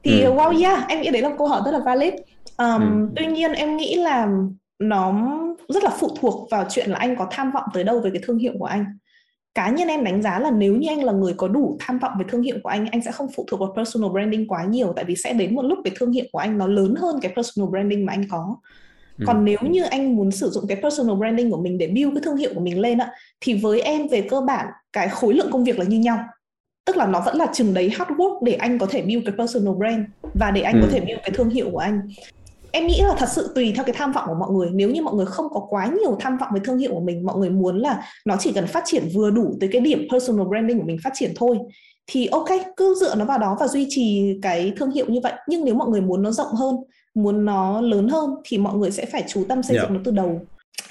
Thì 0.04 0.20
ừ. 0.20 0.32
wow 0.32 0.62
yeah, 0.62 0.88
em 0.88 1.00
nghĩ 1.00 1.10
đấy 1.10 1.22
là 1.22 1.28
một 1.28 1.34
câu 1.38 1.46
hỏi 1.46 1.60
rất 1.64 1.70
là 1.70 1.78
valid. 1.78 2.12
Um, 2.58 2.80
ừ. 2.80 3.08
Tuy 3.16 3.26
nhiên 3.26 3.52
em 3.52 3.76
nghĩ 3.76 3.94
là 3.94 4.28
nó 4.78 5.12
rất 5.68 5.84
là 5.84 5.90
phụ 5.90 6.16
thuộc 6.20 6.50
vào 6.50 6.66
chuyện 6.70 6.90
là 6.90 6.96
anh 6.98 7.16
có 7.16 7.26
tham 7.30 7.50
vọng 7.50 7.64
tới 7.74 7.84
đâu 7.84 8.00
về 8.00 8.10
cái 8.10 8.22
thương 8.26 8.38
hiệu 8.38 8.52
của 8.58 8.66
anh 8.66 8.84
cá 9.54 9.70
nhân 9.70 9.88
em 9.88 10.04
đánh 10.04 10.22
giá 10.22 10.38
là 10.38 10.50
nếu 10.50 10.76
như 10.76 10.88
anh 10.88 11.04
là 11.04 11.12
người 11.12 11.34
có 11.36 11.48
đủ 11.48 11.76
tham 11.80 11.98
vọng 11.98 12.12
về 12.18 12.24
thương 12.28 12.42
hiệu 12.42 12.56
của 12.62 12.68
anh 12.68 12.86
anh 12.86 13.02
sẽ 13.02 13.12
không 13.12 13.26
phụ 13.36 13.44
thuộc 13.48 13.60
vào 13.60 13.72
personal 13.76 14.10
branding 14.10 14.48
quá 14.48 14.64
nhiều 14.64 14.92
tại 14.96 15.04
vì 15.04 15.16
sẽ 15.16 15.32
đến 15.32 15.54
một 15.54 15.62
lúc 15.62 15.78
cái 15.84 15.94
thương 15.96 16.12
hiệu 16.12 16.24
của 16.32 16.38
anh 16.38 16.58
nó 16.58 16.66
lớn 16.66 16.94
hơn 16.98 17.16
cái 17.22 17.32
personal 17.36 17.70
branding 17.70 18.06
mà 18.06 18.12
anh 18.12 18.24
có 18.30 18.56
ừ. 19.18 19.24
còn 19.26 19.44
nếu 19.44 19.58
như 19.62 19.82
anh 19.82 20.16
muốn 20.16 20.30
sử 20.30 20.50
dụng 20.50 20.64
cái 20.68 20.76
personal 20.82 21.16
branding 21.16 21.50
của 21.50 21.62
mình 21.62 21.78
để 21.78 21.86
build 21.86 22.14
cái 22.14 22.22
thương 22.24 22.36
hiệu 22.36 22.50
của 22.54 22.60
mình 22.60 22.80
lên 22.80 22.98
á 22.98 23.10
thì 23.40 23.54
với 23.54 23.80
em 23.80 24.08
về 24.08 24.20
cơ 24.30 24.40
bản 24.40 24.66
cái 24.92 25.08
khối 25.08 25.34
lượng 25.34 25.50
công 25.52 25.64
việc 25.64 25.78
là 25.78 25.84
như 25.84 25.98
nhau 25.98 26.18
tức 26.86 26.96
là 26.96 27.06
nó 27.06 27.22
vẫn 27.26 27.36
là 27.36 27.46
chừng 27.52 27.74
đấy 27.74 27.90
hard 27.94 28.10
work 28.10 28.44
để 28.44 28.52
anh 28.52 28.78
có 28.78 28.86
thể 28.86 29.02
build 29.02 29.24
cái 29.26 29.34
personal 29.38 29.74
brand 29.74 30.00
và 30.34 30.50
để 30.50 30.60
anh 30.60 30.74
ừ. 30.74 30.80
có 30.82 30.88
thể 30.92 31.00
build 31.00 31.20
cái 31.22 31.30
thương 31.34 31.50
hiệu 31.50 31.70
của 31.72 31.78
anh 31.78 32.00
em 32.72 32.86
nghĩ 32.86 33.00
là 33.02 33.14
thật 33.18 33.28
sự 33.28 33.52
tùy 33.54 33.72
theo 33.76 33.84
cái 33.84 33.94
tham 33.98 34.12
vọng 34.12 34.24
của 34.26 34.34
mọi 34.34 34.50
người. 34.50 34.68
Nếu 34.72 34.90
như 34.90 35.02
mọi 35.02 35.14
người 35.14 35.26
không 35.26 35.46
có 35.50 35.66
quá 35.70 35.90
nhiều 36.00 36.16
tham 36.20 36.38
vọng 36.38 36.48
về 36.54 36.60
thương 36.64 36.78
hiệu 36.78 36.94
của 36.94 37.00
mình 37.00 37.26
mọi 37.26 37.38
người 37.38 37.50
muốn 37.50 37.78
là 37.78 38.02
nó 38.24 38.36
chỉ 38.38 38.52
cần 38.52 38.66
phát 38.66 38.82
triển 38.86 39.08
vừa 39.14 39.30
đủ 39.30 39.56
tới 39.60 39.68
cái 39.72 39.80
điểm 39.80 40.08
personal 40.12 40.46
branding 40.46 40.78
của 40.78 40.86
mình 40.86 40.98
phát 41.04 41.10
triển 41.14 41.32
thôi 41.36 41.58
thì 42.06 42.26
ok 42.26 42.48
cứ 42.76 42.94
dựa 43.00 43.14
nó 43.14 43.24
vào 43.24 43.38
đó 43.38 43.56
và 43.60 43.68
duy 43.68 43.86
trì 43.88 44.38
cái 44.42 44.72
thương 44.76 44.90
hiệu 44.90 45.06
như 45.08 45.20
vậy. 45.22 45.32
Nhưng 45.48 45.64
nếu 45.64 45.74
mọi 45.74 45.88
người 45.88 46.00
muốn 46.00 46.22
nó 46.22 46.30
rộng 46.30 46.54
hơn 46.54 46.76
muốn 47.14 47.44
nó 47.44 47.80
lớn 47.80 48.08
hơn 48.08 48.30
thì 48.44 48.58
mọi 48.58 48.74
người 48.74 48.90
sẽ 48.90 49.06
phải 49.06 49.24
chú 49.28 49.44
tâm 49.48 49.62
xây 49.62 49.76
dựng 49.76 49.84
yeah. 49.84 49.92
nó 49.92 50.00
từ 50.04 50.10
đầu. 50.10 50.40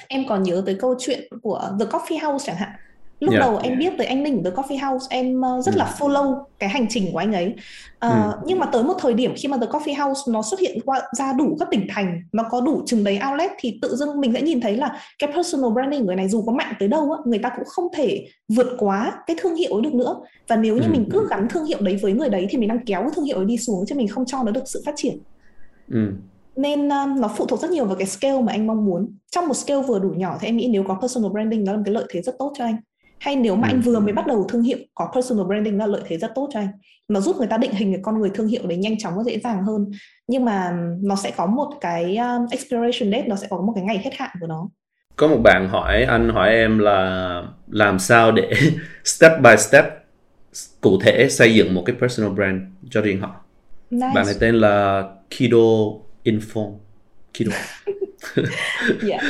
Em 0.08 0.26
còn 0.28 0.44
nhớ 0.44 0.64
tới 0.66 0.76
câu 0.76 0.96
chuyện 1.00 1.28
của 1.42 1.72
The 1.80 1.86
Coffee 1.86 2.32
House 2.32 2.46
chẳng 2.46 2.56
hạn 2.56 2.70
lúc 3.20 3.34
yeah. 3.34 3.42
đầu 3.42 3.60
em 3.64 3.80
biết 3.80 3.94
tới 3.98 4.08
anh 4.08 4.24
Ninh 4.24 4.42
từ 4.44 4.52
Coffee 4.52 4.90
House 4.90 5.08
em 5.10 5.42
uh, 5.42 5.66
rất 5.66 5.76
ừ. 5.76 5.78
là 5.78 5.96
follow 6.00 6.44
cái 6.60 6.70
hành 6.70 6.86
trình 6.90 7.12
của 7.12 7.18
anh 7.18 7.34
ấy 7.34 7.48
uh, 7.48 7.54
ừ. 8.00 8.10
nhưng 8.46 8.60
mà 8.60 8.66
tới 8.66 8.84
một 8.84 8.94
thời 9.00 9.14
điểm 9.14 9.34
khi 9.38 9.48
mà 9.48 9.58
The 9.58 9.66
Coffee 9.66 10.06
House 10.06 10.22
nó 10.32 10.42
xuất 10.42 10.60
hiện 10.60 10.80
qua 10.86 11.02
ra 11.18 11.34
đủ 11.34 11.58
các 11.60 11.68
tỉnh 11.72 11.88
thành 11.90 12.22
nó 12.32 12.44
có 12.52 12.62
đủ 12.62 12.82
chừng 12.86 13.04
đấy 13.04 13.20
outlet 13.30 13.52
thì 13.60 13.80
tự 13.82 13.96
dưng 13.96 14.22
mình 14.22 14.34
sẽ 14.34 14.42
nhìn 14.42 14.62
thấy 14.62 14.78
là 14.78 15.00
cái 15.20 15.32
personal 15.34 15.72
branding 15.72 16.06
người 16.06 16.16
này 16.16 16.30
dù 16.30 16.44
có 16.46 16.52
mạnh 16.52 16.74
tới 16.80 16.88
đâu 16.88 17.12
á 17.12 17.18
người 17.26 17.40
ta 17.40 17.50
cũng 17.56 17.66
không 17.66 17.88
thể 17.96 18.28
vượt 18.48 18.68
quá 18.78 19.14
cái 19.28 19.38
thương 19.40 19.56
hiệu 19.56 19.74
ấy 19.74 19.82
được 19.82 19.94
nữa 19.94 20.16
và 20.48 20.56
nếu 20.56 20.76
như 20.76 20.86
ừ. 20.86 20.92
mình 20.92 21.10
cứ 21.12 21.28
gắn 21.30 21.48
thương 21.50 21.66
hiệu 21.66 21.80
đấy 21.82 22.00
với 22.02 22.14
người 22.14 22.30
đấy 22.30 22.48
thì 22.50 22.58
mình 22.58 22.70
đang 22.70 22.86
kéo 22.86 23.02
cái 23.02 23.12
thương 23.16 23.26
hiệu 23.26 23.38
ấy 23.38 23.46
đi 23.46 23.58
xuống 23.58 23.86
chứ 23.88 23.96
mình 23.96 24.08
không 24.08 24.26
cho 24.26 24.44
nó 24.44 24.52
được 24.52 24.64
sự 24.66 24.82
phát 24.86 24.94
triển 24.96 25.18
ừ 25.92 26.12
nên 26.60 26.90
um, 26.90 27.22
nó 27.22 27.28
phụ 27.38 27.46
thuộc 27.46 27.60
rất 27.62 27.72
nhiều 27.72 27.86
vào 27.86 27.96
cái 27.96 28.08
scale 28.08 28.42
mà 28.42 28.52
anh 28.52 28.68
mong 28.68 28.86
muốn 28.86 29.18
trong 29.32 29.48
một 29.48 29.54
scale 29.54 29.82
vừa 29.82 30.00
đủ 30.00 30.10
nhỏ 30.10 30.38
thì 30.42 30.48
em 30.48 30.58
nghĩ 30.58 30.70
nếu 30.72 30.84
có 30.88 30.98
personal 31.02 31.32
branding 31.32 31.64
nó 31.64 31.72
là 31.72 31.78
một 31.78 31.84
cái 31.86 31.94
lợi 31.94 32.06
thế 32.10 32.22
rất 32.22 32.36
tốt 32.40 32.54
cho 32.58 32.64
anh 32.64 32.76
hay 33.20 33.36
nếu 33.36 33.56
mà 33.56 33.68
ừ. 33.68 33.72
anh 33.72 33.82
vừa 33.82 34.00
mới 34.00 34.14
bắt 34.14 34.28
đầu 34.28 34.46
thương 34.50 34.64
hiệu 34.64 34.78
có 34.94 35.12
personal 35.16 35.46
branding 35.46 35.78
là 35.78 35.88
lợi 35.88 36.02
thế 36.06 36.18
rất 36.18 36.32
tốt 36.36 36.50
cho 36.54 36.60
anh 36.60 36.68
nó 37.08 37.22
giúp 37.22 37.38
người 37.38 37.48
ta 37.48 37.58
định 37.58 37.72
hình 37.74 37.94
cái 37.94 38.02
con 38.04 38.20
người 38.20 38.30
thương 38.34 38.48
hiệu 38.48 38.68
đấy 38.68 38.78
nhanh 38.78 38.98
chóng 38.98 39.14
và 39.18 39.24
dễ 39.24 39.40
dàng 39.40 39.64
hơn 39.64 39.92
nhưng 40.28 40.46
mà 40.46 40.78
nó 41.02 41.16
sẽ 41.16 41.32
có 41.32 41.46
một 41.46 41.70
cái 41.82 42.18
um, 42.18 42.46
expiration 42.52 43.12
date 43.12 43.28
nó 43.28 43.36
sẽ 43.36 43.48
có 43.50 43.62
một 43.62 43.74
cái 43.76 43.84
ngày 43.84 43.98
hết 43.98 44.12
hạn 44.18 44.30
của 44.42 44.48
nó 44.48 44.70
có 45.16 45.28
một 45.28 45.38
bạn 45.44 45.70
hỏi 45.70 46.04
anh 46.04 46.30
hỏi 46.30 46.50
em 46.50 46.80
là 46.80 47.44
làm 47.68 48.00
sao 48.00 48.32
để 48.32 48.52
step 49.04 49.32
by 49.44 49.58
step 49.58 49.86
cụ 50.82 51.00
thể 51.02 51.30
xây 51.30 51.56
dựng 51.56 51.74
một 51.74 51.84
cái 51.86 51.96
personal 52.02 52.32
brand 52.32 52.62
cho 52.90 53.02
riêng 53.02 53.22
họ 53.22 53.36
nice. 53.92 54.12
bạn 54.16 54.26
này 54.26 54.36
tên 54.40 54.56
là 54.56 55.04
Kido 55.30 55.58
Info 56.24 56.74
Kido 57.34 57.52
yeah. 59.10 59.24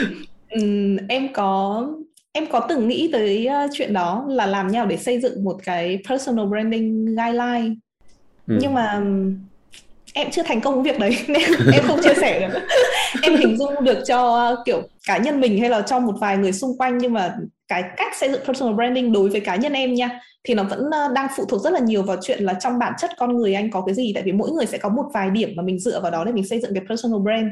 um, 0.50 0.98
em 1.08 1.34
có 1.34 1.88
em 2.32 2.46
có 2.52 2.66
từng 2.70 2.88
nghĩ 2.88 3.10
tới 3.12 3.48
uh, 3.66 3.72
chuyện 3.74 3.94
đó 3.94 4.26
là 4.28 4.46
làm 4.46 4.68
nhau 4.68 4.86
để 4.86 4.98
xây 4.98 5.20
dựng 5.22 5.44
một 5.44 5.60
cái 5.64 6.00
personal 6.10 6.46
branding 6.46 7.06
guideline? 7.06 7.76
Ừ. 8.48 8.58
nhưng 8.62 8.74
mà 8.74 9.02
em 10.14 10.32
chưa 10.32 10.44
thành 10.44 10.62
công 10.62 10.84
việc 10.84 11.00
đấy 11.00 11.18
nên 11.28 11.42
em 11.74 11.84
không 11.88 12.00
chia 12.04 12.14
sẻ 12.22 12.50
được. 12.50 12.60
Em 13.22 13.36
hình 13.36 13.58
dung 13.58 13.84
được 13.84 14.04
cho 14.08 14.52
uh, 14.54 14.66
kiểu 14.66 14.82
cá 15.08 15.18
nhân 15.18 15.40
mình 15.40 15.60
hay 15.60 15.70
là 15.70 15.82
cho 15.82 16.00
một 16.00 16.16
vài 16.20 16.38
người 16.38 16.52
xung 16.52 16.78
quanh 16.78 16.98
nhưng 16.98 17.14
mà 17.14 17.36
cái 17.68 17.84
cách 17.98 18.18
xây 18.20 18.32
dựng 18.32 18.42
personal 18.46 18.76
branding 18.76 19.12
đối 19.12 19.30
với 19.30 19.42
cá 19.42 19.56
nhân 19.56 19.74
em 19.74 19.94
nha 19.94 20.20
thì 20.44 20.54
nó 20.54 20.64
vẫn 20.64 20.80
uh, 20.88 21.14
đang 21.14 21.28
phụ 21.38 21.46
thuộc 21.46 21.62
rất 21.62 21.74
là 21.74 21.80
nhiều 21.80 22.04
vào 22.04 22.18
chuyện 22.22 22.44
là 22.44 22.54
trong 22.54 22.80
bản 22.80 22.94
chất 22.98 23.12
con 23.18 23.38
người 23.38 23.54
anh 23.54 23.72
có 23.72 23.82
cái 23.82 23.96
gì. 23.96 24.12
Tại 24.14 24.24
vì 24.24 24.32
mỗi 24.32 24.52
người 24.52 24.66
sẽ 24.66 24.78
có 24.78 24.90
một 24.90 25.06
vài 25.14 25.30
điểm 25.30 25.50
mà 25.56 25.64
mình 25.64 25.80
dựa 25.80 26.02
vào 26.02 26.12
đó 26.12 26.24
để 26.24 26.32
mình 26.32 26.48
xây 26.48 26.62
dựng 26.62 26.74
cái 26.74 26.84
personal 26.90 27.20
brand. 27.22 27.48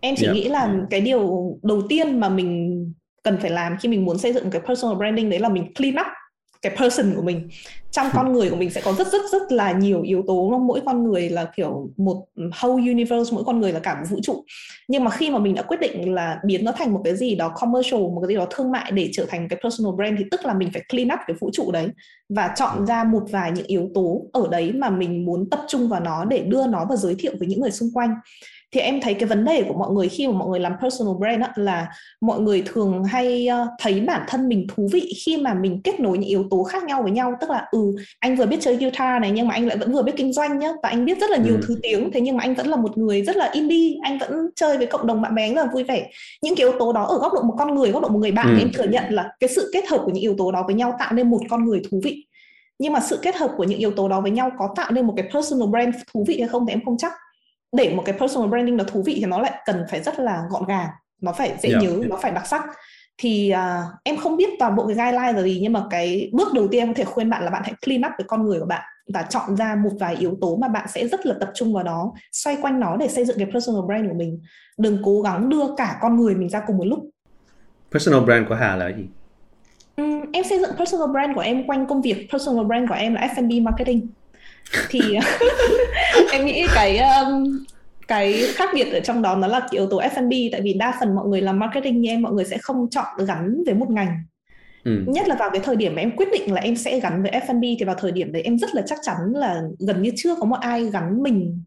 Em 0.00 0.14
chỉ 0.18 0.24
yeah. 0.26 0.36
nghĩ 0.36 0.48
là 0.48 0.74
cái 0.90 1.00
điều 1.00 1.52
đầu 1.62 1.82
tiên 1.88 2.20
mà 2.20 2.28
mình 2.28 2.84
cần 3.26 3.38
phải 3.40 3.50
làm 3.50 3.76
khi 3.80 3.88
mình 3.88 4.04
muốn 4.04 4.18
xây 4.18 4.32
dựng 4.32 4.50
cái 4.50 4.62
personal 4.66 4.96
branding 4.96 5.30
đấy 5.30 5.40
là 5.40 5.48
mình 5.48 5.74
clean 5.74 5.94
up 5.94 6.06
cái 6.62 6.76
person 6.76 7.14
của 7.16 7.22
mình. 7.22 7.48
Trong 7.90 8.06
con 8.14 8.32
người 8.32 8.50
của 8.50 8.56
mình 8.56 8.70
sẽ 8.70 8.80
có 8.80 8.92
rất 8.92 9.12
rất 9.12 9.22
rất 9.32 9.52
là 9.52 9.72
nhiều 9.72 10.02
yếu 10.02 10.24
tố 10.26 10.58
mỗi 10.58 10.80
con 10.86 11.04
người 11.04 11.28
là 11.28 11.44
kiểu 11.56 11.90
một 11.96 12.24
whole 12.36 12.88
universe 12.88 13.34
mỗi 13.34 13.44
con 13.44 13.60
người 13.60 13.72
là 13.72 13.80
cả 13.80 13.94
một 13.94 14.06
vũ 14.10 14.18
trụ. 14.22 14.44
Nhưng 14.88 15.04
mà 15.04 15.10
khi 15.10 15.30
mà 15.30 15.38
mình 15.38 15.54
đã 15.54 15.62
quyết 15.62 15.80
định 15.80 16.14
là 16.14 16.40
biến 16.44 16.64
nó 16.64 16.72
thành 16.72 16.92
một 16.92 17.00
cái 17.04 17.16
gì 17.16 17.34
đó 17.34 17.48
commercial 17.48 18.00
một 18.00 18.20
cái 18.20 18.28
gì 18.28 18.34
đó 18.34 18.46
thương 18.50 18.72
mại 18.72 18.92
để 18.92 19.10
trở 19.12 19.26
thành 19.28 19.48
cái 19.48 19.58
personal 19.62 19.94
brand 19.96 20.18
thì 20.18 20.24
tức 20.30 20.44
là 20.44 20.54
mình 20.54 20.70
phải 20.72 20.82
clean 20.88 21.08
up 21.08 21.18
cái 21.26 21.36
vũ 21.40 21.50
trụ 21.52 21.72
đấy 21.72 21.88
và 22.28 22.52
chọn 22.56 22.86
ra 22.86 23.04
một 23.04 23.22
vài 23.30 23.52
những 23.52 23.66
yếu 23.66 23.88
tố 23.94 24.22
ở 24.32 24.48
đấy 24.50 24.72
mà 24.72 24.90
mình 24.90 25.24
muốn 25.24 25.50
tập 25.50 25.60
trung 25.68 25.88
vào 25.88 26.00
nó 26.00 26.24
để 26.24 26.38
đưa 26.38 26.66
nó 26.66 26.86
và 26.88 26.96
giới 26.96 27.14
thiệu 27.18 27.32
với 27.38 27.48
những 27.48 27.60
người 27.60 27.70
xung 27.70 27.88
quanh 27.94 28.14
thì 28.74 28.80
em 28.80 29.00
thấy 29.00 29.14
cái 29.14 29.28
vấn 29.28 29.44
đề 29.44 29.62
của 29.68 29.74
mọi 29.74 29.92
người 29.92 30.08
khi 30.08 30.26
mà 30.26 30.32
mọi 30.32 30.48
người 30.48 30.60
làm 30.60 30.72
personal 30.82 31.14
brand 31.18 31.42
á, 31.42 31.52
là 31.54 31.86
mọi 32.20 32.40
người 32.40 32.62
thường 32.66 33.04
hay 33.04 33.48
uh, 33.62 33.68
thấy 33.78 34.00
bản 34.00 34.22
thân 34.28 34.48
mình 34.48 34.66
thú 34.74 34.88
vị 34.92 35.12
khi 35.24 35.36
mà 35.36 35.54
mình 35.54 35.80
kết 35.84 36.00
nối 36.00 36.18
những 36.18 36.28
yếu 36.28 36.44
tố 36.50 36.62
khác 36.62 36.84
nhau 36.84 37.02
với 37.02 37.10
nhau. 37.10 37.34
Tức 37.40 37.50
là 37.50 37.68
ừ 37.70 37.78
anh 38.18 38.36
vừa 38.36 38.46
biết 38.46 38.56
chơi 38.60 38.76
guitar 38.76 39.22
này 39.22 39.30
nhưng 39.30 39.48
mà 39.48 39.54
anh 39.54 39.66
lại 39.66 39.76
vẫn 39.76 39.92
vừa 39.92 40.02
biết 40.02 40.12
kinh 40.16 40.32
doanh 40.32 40.58
nhá 40.58 40.68
và 40.82 40.88
anh 40.88 41.04
biết 41.04 41.20
rất 41.20 41.30
là 41.30 41.36
nhiều 41.36 41.54
ừ. 41.54 41.60
thứ 41.68 41.78
tiếng. 41.82 42.10
Thế 42.12 42.20
nhưng 42.20 42.36
mà 42.36 42.44
anh 42.44 42.54
vẫn 42.54 42.66
là 42.66 42.76
một 42.76 42.98
người 42.98 43.22
rất 43.22 43.36
là 43.36 43.50
indie 43.52 43.96
anh 44.02 44.18
vẫn 44.18 44.30
chơi 44.56 44.78
với 44.78 44.86
cộng 44.86 45.06
đồng 45.06 45.22
bạn 45.22 45.34
bè 45.34 45.48
rất 45.48 45.66
là 45.66 45.72
vui 45.72 45.84
vẻ. 45.84 46.10
Những 46.42 46.56
cái 46.56 46.66
yếu 46.66 46.78
tố 46.78 46.92
đó 46.92 47.04
ở 47.04 47.18
góc 47.18 47.32
độ 47.34 47.42
một 47.42 47.54
con 47.58 47.74
người 47.74 47.90
góc 47.90 48.02
độ 48.02 48.08
một 48.08 48.18
người 48.18 48.32
bạn 48.32 48.56
ừ. 48.56 48.58
em 48.58 48.70
thừa 48.74 48.84
nhận 48.84 49.04
là 49.14 49.30
cái 49.40 49.48
sự 49.48 49.70
kết 49.72 49.88
hợp 49.88 50.02
của 50.04 50.10
những 50.10 50.22
yếu 50.22 50.34
tố 50.38 50.52
đó 50.52 50.62
với 50.66 50.74
nhau 50.74 50.94
tạo 50.98 51.12
nên 51.12 51.30
một 51.30 51.40
con 51.50 51.64
người 51.64 51.82
thú 51.90 52.00
vị. 52.04 52.26
Nhưng 52.78 52.92
mà 52.92 53.00
sự 53.00 53.18
kết 53.22 53.36
hợp 53.36 53.50
của 53.56 53.64
những 53.64 53.78
yếu 53.78 53.90
tố 53.90 54.08
đó 54.08 54.20
với 54.20 54.30
nhau 54.30 54.50
có 54.58 54.68
tạo 54.76 54.90
nên 54.90 55.06
một 55.06 55.14
cái 55.16 55.28
personal 55.34 55.68
brand 55.68 55.96
thú 56.14 56.24
vị 56.28 56.38
hay 56.40 56.48
không 56.48 56.66
thì 56.66 56.72
em 56.72 56.84
không 56.84 56.96
chắc 56.98 57.12
để 57.72 57.94
một 57.94 58.02
cái 58.06 58.18
personal 58.18 58.48
branding 58.48 58.76
nó 58.76 58.84
thú 58.84 59.02
vị 59.02 59.14
thì 59.16 59.26
nó 59.26 59.38
lại 59.38 59.52
cần 59.66 59.84
phải 59.90 60.02
rất 60.02 60.18
là 60.18 60.42
gọn 60.50 60.66
gàng 60.68 60.88
nó 61.20 61.32
phải 61.32 61.56
dễ 61.62 61.70
yeah. 61.70 61.82
nhớ 61.82 62.00
nó 62.06 62.16
phải 62.16 62.30
đặc 62.32 62.46
sắc. 62.46 62.62
Thì 63.18 63.52
uh, 63.54 63.84
em 64.04 64.16
không 64.16 64.36
biết 64.36 64.48
toàn 64.58 64.76
bộ 64.76 64.86
cái 64.86 64.96
guideline 64.96 65.32
là 65.32 65.42
gì 65.42 65.58
nhưng 65.62 65.72
mà 65.72 65.82
cái 65.90 66.30
bước 66.32 66.52
đầu 66.54 66.68
tiên 66.68 66.82
em 66.82 66.88
có 66.88 66.94
thể 66.96 67.04
khuyên 67.04 67.30
bạn 67.30 67.44
là 67.44 67.50
bạn 67.50 67.62
hãy 67.64 67.74
clean 67.84 68.00
up 68.00 68.12
với 68.18 68.26
con 68.28 68.46
người 68.46 68.60
của 68.60 68.66
bạn 68.66 68.82
và 69.14 69.22
chọn 69.22 69.56
ra 69.56 69.74
một 69.74 69.90
vài 70.00 70.16
yếu 70.16 70.38
tố 70.40 70.56
mà 70.56 70.68
bạn 70.68 70.88
sẽ 70.88 71.08
rất 71.08 71.26
là 71.26 71.34
tập 71.40 71.50
trung 71.54 71.74
vào 71.74 71.84
đó 71.84 72.12
xoay 72.32 72.56
quanh 72.62 72.80
nó 72.80 72.96
để 72.96 73.08
xây 73.08 73.24
dựng 73.24 73.38
cái 73.38 73.46
personal 73.52 73.82
brand 73.86 74.08
của 74.08 74.14
mình. 74.14 74.40
Đừng 74.78 74.98
cố 75.04 75.22
gắng 75.22 75.48
đưa 75.48 75.76
cả 75.76 75.98
con 76.02 76.16
người 76.16 76.34
mình 76.34 76.48
ra 76.48 76.62
cùng 76.66 76.78
một 76.78 76.84
lúc. 76.84 76.98
Personal 77.92 78.20
brand 78.20 78.48
của 78.48 78.54
Hà 78.54 78.76
là 78.76 78.88
gì? 78.88 79.06
Um, 79.96 80.32
em 80.32 80.44
xây 80.44 80.60
dựng 80.60 80.70
personal 80.78 81.10
brand 81.12 81.34
của 81.34 81.40
em 81.40 81.66
quanh 81.66 81.86
công 81.86 82.02
việc 82.02 82.28
personal 82.32 82.64
brand 82.64 82.88
của 82.88 82.94
em 82.94 83.14
là 83.14 83.28
F&B 83.34 83.62
marketing 83.62 84.08
thì 84.88 85.00
em 86.32 86.46
nghĩ 86.46 86.66
cái 86.74 86.98
um, 86.98 87.64
cái 88.08 88.42
khác 88.54 88.70
biệt 88.74 88.92
ở 88.92 89.00
trong 89.00 89.22
đó 89.22 89.36
nó 89.36 89.46
là 89.46 89.60
cái 89.60 89.68
yếu 89.70 89.86
tố 89.86 90.00
F&B 90.00 90.32
tại 90.52 90.60
vì 90.60 90.72
đa 90.72 90.96
phần 91.00 91.14
mọi 91.14 91.28
người 91.28 91.40
làm 91.40 91.58
marketing 91.58 92.00
như 92.00 92.10
em 92.10 92.22
mọi 92.22 92.32
người 92.32 92.44
sẽ 92.44 92.58
không 92.58 92.90
chọn 92.90 93.26
gắn 93.26 93.62
với 93.66 93.74
một 93.74 93.90
ngành. 93.90 94.22
Ừ. 94.84 95.04
nhất 95.06 95.28
là 95.28 95.36
vào 95.38 95.50
cái 95.50 95.60
thời 95.64 95.76
điểm 95.76 95.94
mà 95.94 96.02
em 96.02 96.16
quyết 96.16 96.28
định 96.32 96.54
là 96.54 96.60
em 96.60 96.76
sẽ 96.76 97.00
gắn 97.00 97.22
với 97.22 97.30
F&B 97.30 97.62
thì 97.62 97.84
vào 97.84 97.94
thời 97.94 98.12
điểm 98.12 98.32
đấy 98.32 98.42
em 98.42 98.58
rất 98.58 98.74
là 98.74 98.82
chắc 98.86 98.98
chắn 99.02 99.16
là 99.34 99.62
gần 99.78 100.02
như 100.02 100.10
chưa 100.16 100.34
có 100.34 100.44
một 100.44 100.56
ai 100.60 100.90
gắn 100.90 101.22
mình 101.22 101.62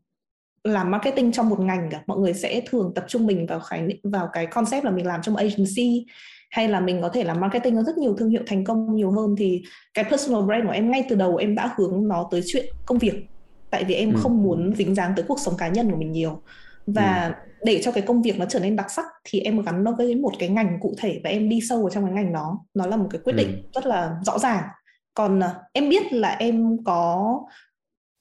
làm 0.63 0.91
marketing 0.91 1.31
trong 1.31 1.49
một 1.49 1.59
ngành 1.59 1.89
cả. 1.91 2.01
Mọi 2.07 2.17
người 2.17 2.33
sẽ 2.33 2.61
thường 2.69 2.91
tập 2.95 3.05
trung 3.07 3.25
mình 3.25 3.45
vào 3.45 3.59
khái 3.59 3.87
vào 4.03 4.29
cái 4.33 4.45
concept 4.45 4.85
là 4.85 4.91
mình 4.91 5.05
làm 5.05 5.21
trong 5.21 5.35
agency 5.35 6.05
hay 6.49 6.67
là 6.67 6.79
mình 6.79 7.01
có 7.01 7.09
thể 7.09 7.23
làm 7.23 7.39
marketing 7.39 7.75
có 7.75 7.83
rất 7.83 7.97
nhiều 7.97 8.15
thương 8.17 8.29
hiệu 8.29 8.41
thành 8.47 8.63
công 8.63 8.95
nhiều 8.95 9.11
hơn 9.11 9.35
thì 9.37 9.63
cái 9.93 10.05
personal 10.09 10.43
brand 10.45 10.65
của 10.65 10.71
em 10.71 10.91
ngay 10.91 11.05
từ 11.09 11.15
đầu 11.15 11.35
em 11.35 11.55
đã 11.55 11.73
hướng 11.77 12.07
nó 12.07 12.27
tới 12.31 12.41
chuyện 12.45 12.65
công 12.85 12.97
việc. 12.97 13.13
Tại 13.69 13.83
vì 13.83 13.95
em 13.95 14.13
ừ. 14.13 14.19
không 14.23 14.43
muốn 14.43 14.73
dính 14.75 14.95
dáng 14.95 15.13
tới 15.15 15.25
cuộc 15.27 15.39
sống 15.39 15.57
cá 15.57 15.67
nhân 15.67 15.91
của 15.91 15.97
mình 15.97 16.11
nhiều. 16.11 16.41
Và 16.87 17.25
ừ. 17.25 17.49
để 17.63 17.81
cho 17.83 17.91
cái 17.91 18.03
công 18.07 18.21
việc 18.21 18.39
nó 18.39 18.45
trở 18.45 18.59
nên 18.59 18.75
đặc 18.75 18.91
sắc 18.91 19.05
thì 19.23 19.39
em 19.39 19.61
gắn 19.61 19.83
nó 19.83 19.91
với 19.91 20.15
một 20.15 20.31
cái 20.39 20.49
ngành 20.49 20.77
cụ 20.81 20.93
thể 20.97 21.21
và 21.23 21.29
em 21.29 21.49
đi 21.49 21.59
sâu 21.69 21.81
vào 21.81 21.89
trong 21.89 22.05
cái 22.05 22.13
ngành 22.13 22.33
đó. 22.33 22.59
Nó 22.73 22.85
là 22.85 22.97
một 22.97 23.07
cái 23.11 23.21
quyết 23.23 23.33
định 23.33 23.47
ừ. 23.47 23.69
rất 23.73 23.85
là 23.85 24.15
rõ 24.25 24.39
ràng. 24.39 24.63
Còn 25.13 25.39
uh, 25.39 25.45
em 25.73 25.89
biết 25.89 26.13
là 26.13 26.29
em 26.29 26.77
có 26.85 27.39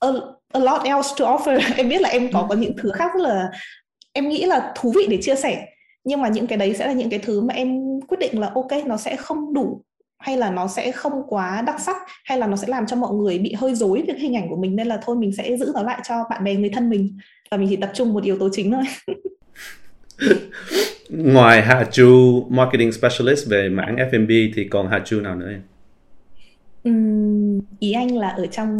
a, 0.00 0.08
a 0.52 0.60
lot 0.60 0.82
else 0.84 1.08
to 1.18 1.36
offer. 1.36 1.60
Em 1.76 1.88
biết 1.88 2.00
là 2.00 2.08
em 2.08 2.32
có 2.32 2.46
có 2.48 2.54
những 2.54 2.76
thứ 2.82 2.90
khác 2.94 3.10
rất 3.14 3.20
là 3.20 3.50
em 4.12 4.28
nghĩ 4.28 4.44
là 4.44 4.72
thú 4.76 4.92
vị 4.96 5.06
để 5.10 5.18
chia 5.22 5.34
sẻ 5.34 5.66
nhưng 6.04 6.20
mà 6.20 6.28
những 6.28 6.46
cái 6.46 6.58
đấy 6.58 6.74
sẽ 6.74 6.87
là 6.87 6.92
những 6.92 7.11
cái 7.11 7.18
thứ 7.18 7.40
mà 7.40 7.54
em 7.54 8.00
quyết 8.08 8.18
định 8.20 8.40
là 8.40 8.50
ok 8.54 8.87
nó 8.87 8.96
sẽ 8.96 9.16
không 9.16 9.54
đủ 9.54 9.82
hay 10.18 10.37
là 10.37 10.50
nó 10.50 10.68
sẽ 10.68 10.92
không 10.92 11.22
quá 11.28 11.62
đặc 11.66 11.80
sắc 11.80 11.96
hay 12.24 12.38
là 12.38 12.46
nó 12.46 12.56
sẽ 12.56 12.68
làm 12.68 12.87
cho 12.87 12.96
mọi 12.96 13.14
người 13.14 13.38
bị 13.38 13.52
hơi 13.52 13.74
dối 13.74 14.04
về 14.08 14.14
hình 14.18 14.37
ảnh 14.37 14.48
của 14.48 14.56
mình 14.56 14.76
nên 14.76 14.87
là 14.87 15.00
thôi 15.02 15.16
mình 15.16 15.32
sẽ 15.37 15.56
giữ 15.56 15.72
nó 15.74 15.82
lại 15.82 16.00
cho 16.08 16.14
bạn 16.30 16.44
bè 16.44 16.54
người 16.54 16.70
thân 16.70 16.90
mình 16.90 17.18
và 17.50 17.56
mình 17.56 17.68
chỉ 17.70 17.76
tập 17.76 17.90
trung 17.94 18.12
một 18.12 18.24
yếu 18.24 18.38
tố 18.38 18.48
chính 18.52 18.72
thôi 18.72 18.84
ngoài 21.08 21.62
Hà 21.62 21.84
Chu 21.92 22.46
marketing 22.50 22.92
specialist 22.92 23.48
về 23.48 23.68
mảng 23.68 23.96
F&B 23.96 24.30
thì 24.56 24.68
còn 24.70 24.88
Hà 24.88 25.02
Chu 25.04 25.20
nào 25.20 25.37
nữa 25.37 25.50
em? 25.50 25.62
Uhm, 26.88 27.61
ý 27.78 27.92
anh 27.92 28.16
là 28.16 28.28
ở 28.28 28.46
trong 28.46 28.78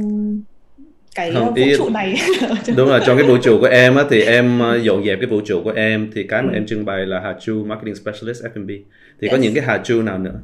cái 1.15 1.33
không, 1.33 1.47
vũ 1.47 1.55
ý, 1.55 1.73
trụ 1.77 1.89
này 1.89 2.17
đúng 2.77 2.89
rồi 2.89 3.01
trong 3.07 3.17
cái 3.19 3.27
vũ 3.27 3.37
trụ 3.43 3.59
của 3.61 3.67
em 3.67 3.97
á 3.97 4.05
thì 4.11 4.23
em 4.23 4.59
ờ, 4.59 4.77
dọn 4.77 5.05
dẹp 5.05 5.19
cái 5.21 5.31
vũ 5.31 5.41
trụ 5.45 5.61
của 5.65 5.73
em 5.77 6.11
thì 6.15 6.27
cái 6.29 6.43
mà 6.43 6.51
ừ. 6.53 6.57
em 6.57 6.67
trưng 6.67 6.85
bày 6.85 7.07
là 7.07 7.21
Hà 7.21 7.35
Chu 7.41 7.65
marketing 7.65 7.95
specialist 7.95 8.45
F&B 8.45 8.69
thì 9.21 9.29
yes. 9.29 9.33
có 9.33 9.37
những 9.37 9.55
cái 9.55 9.65
Hà 9.65 9.79
Chu 9.79 10.03
nào 10.03 10.19
nữa? 10.19 10.41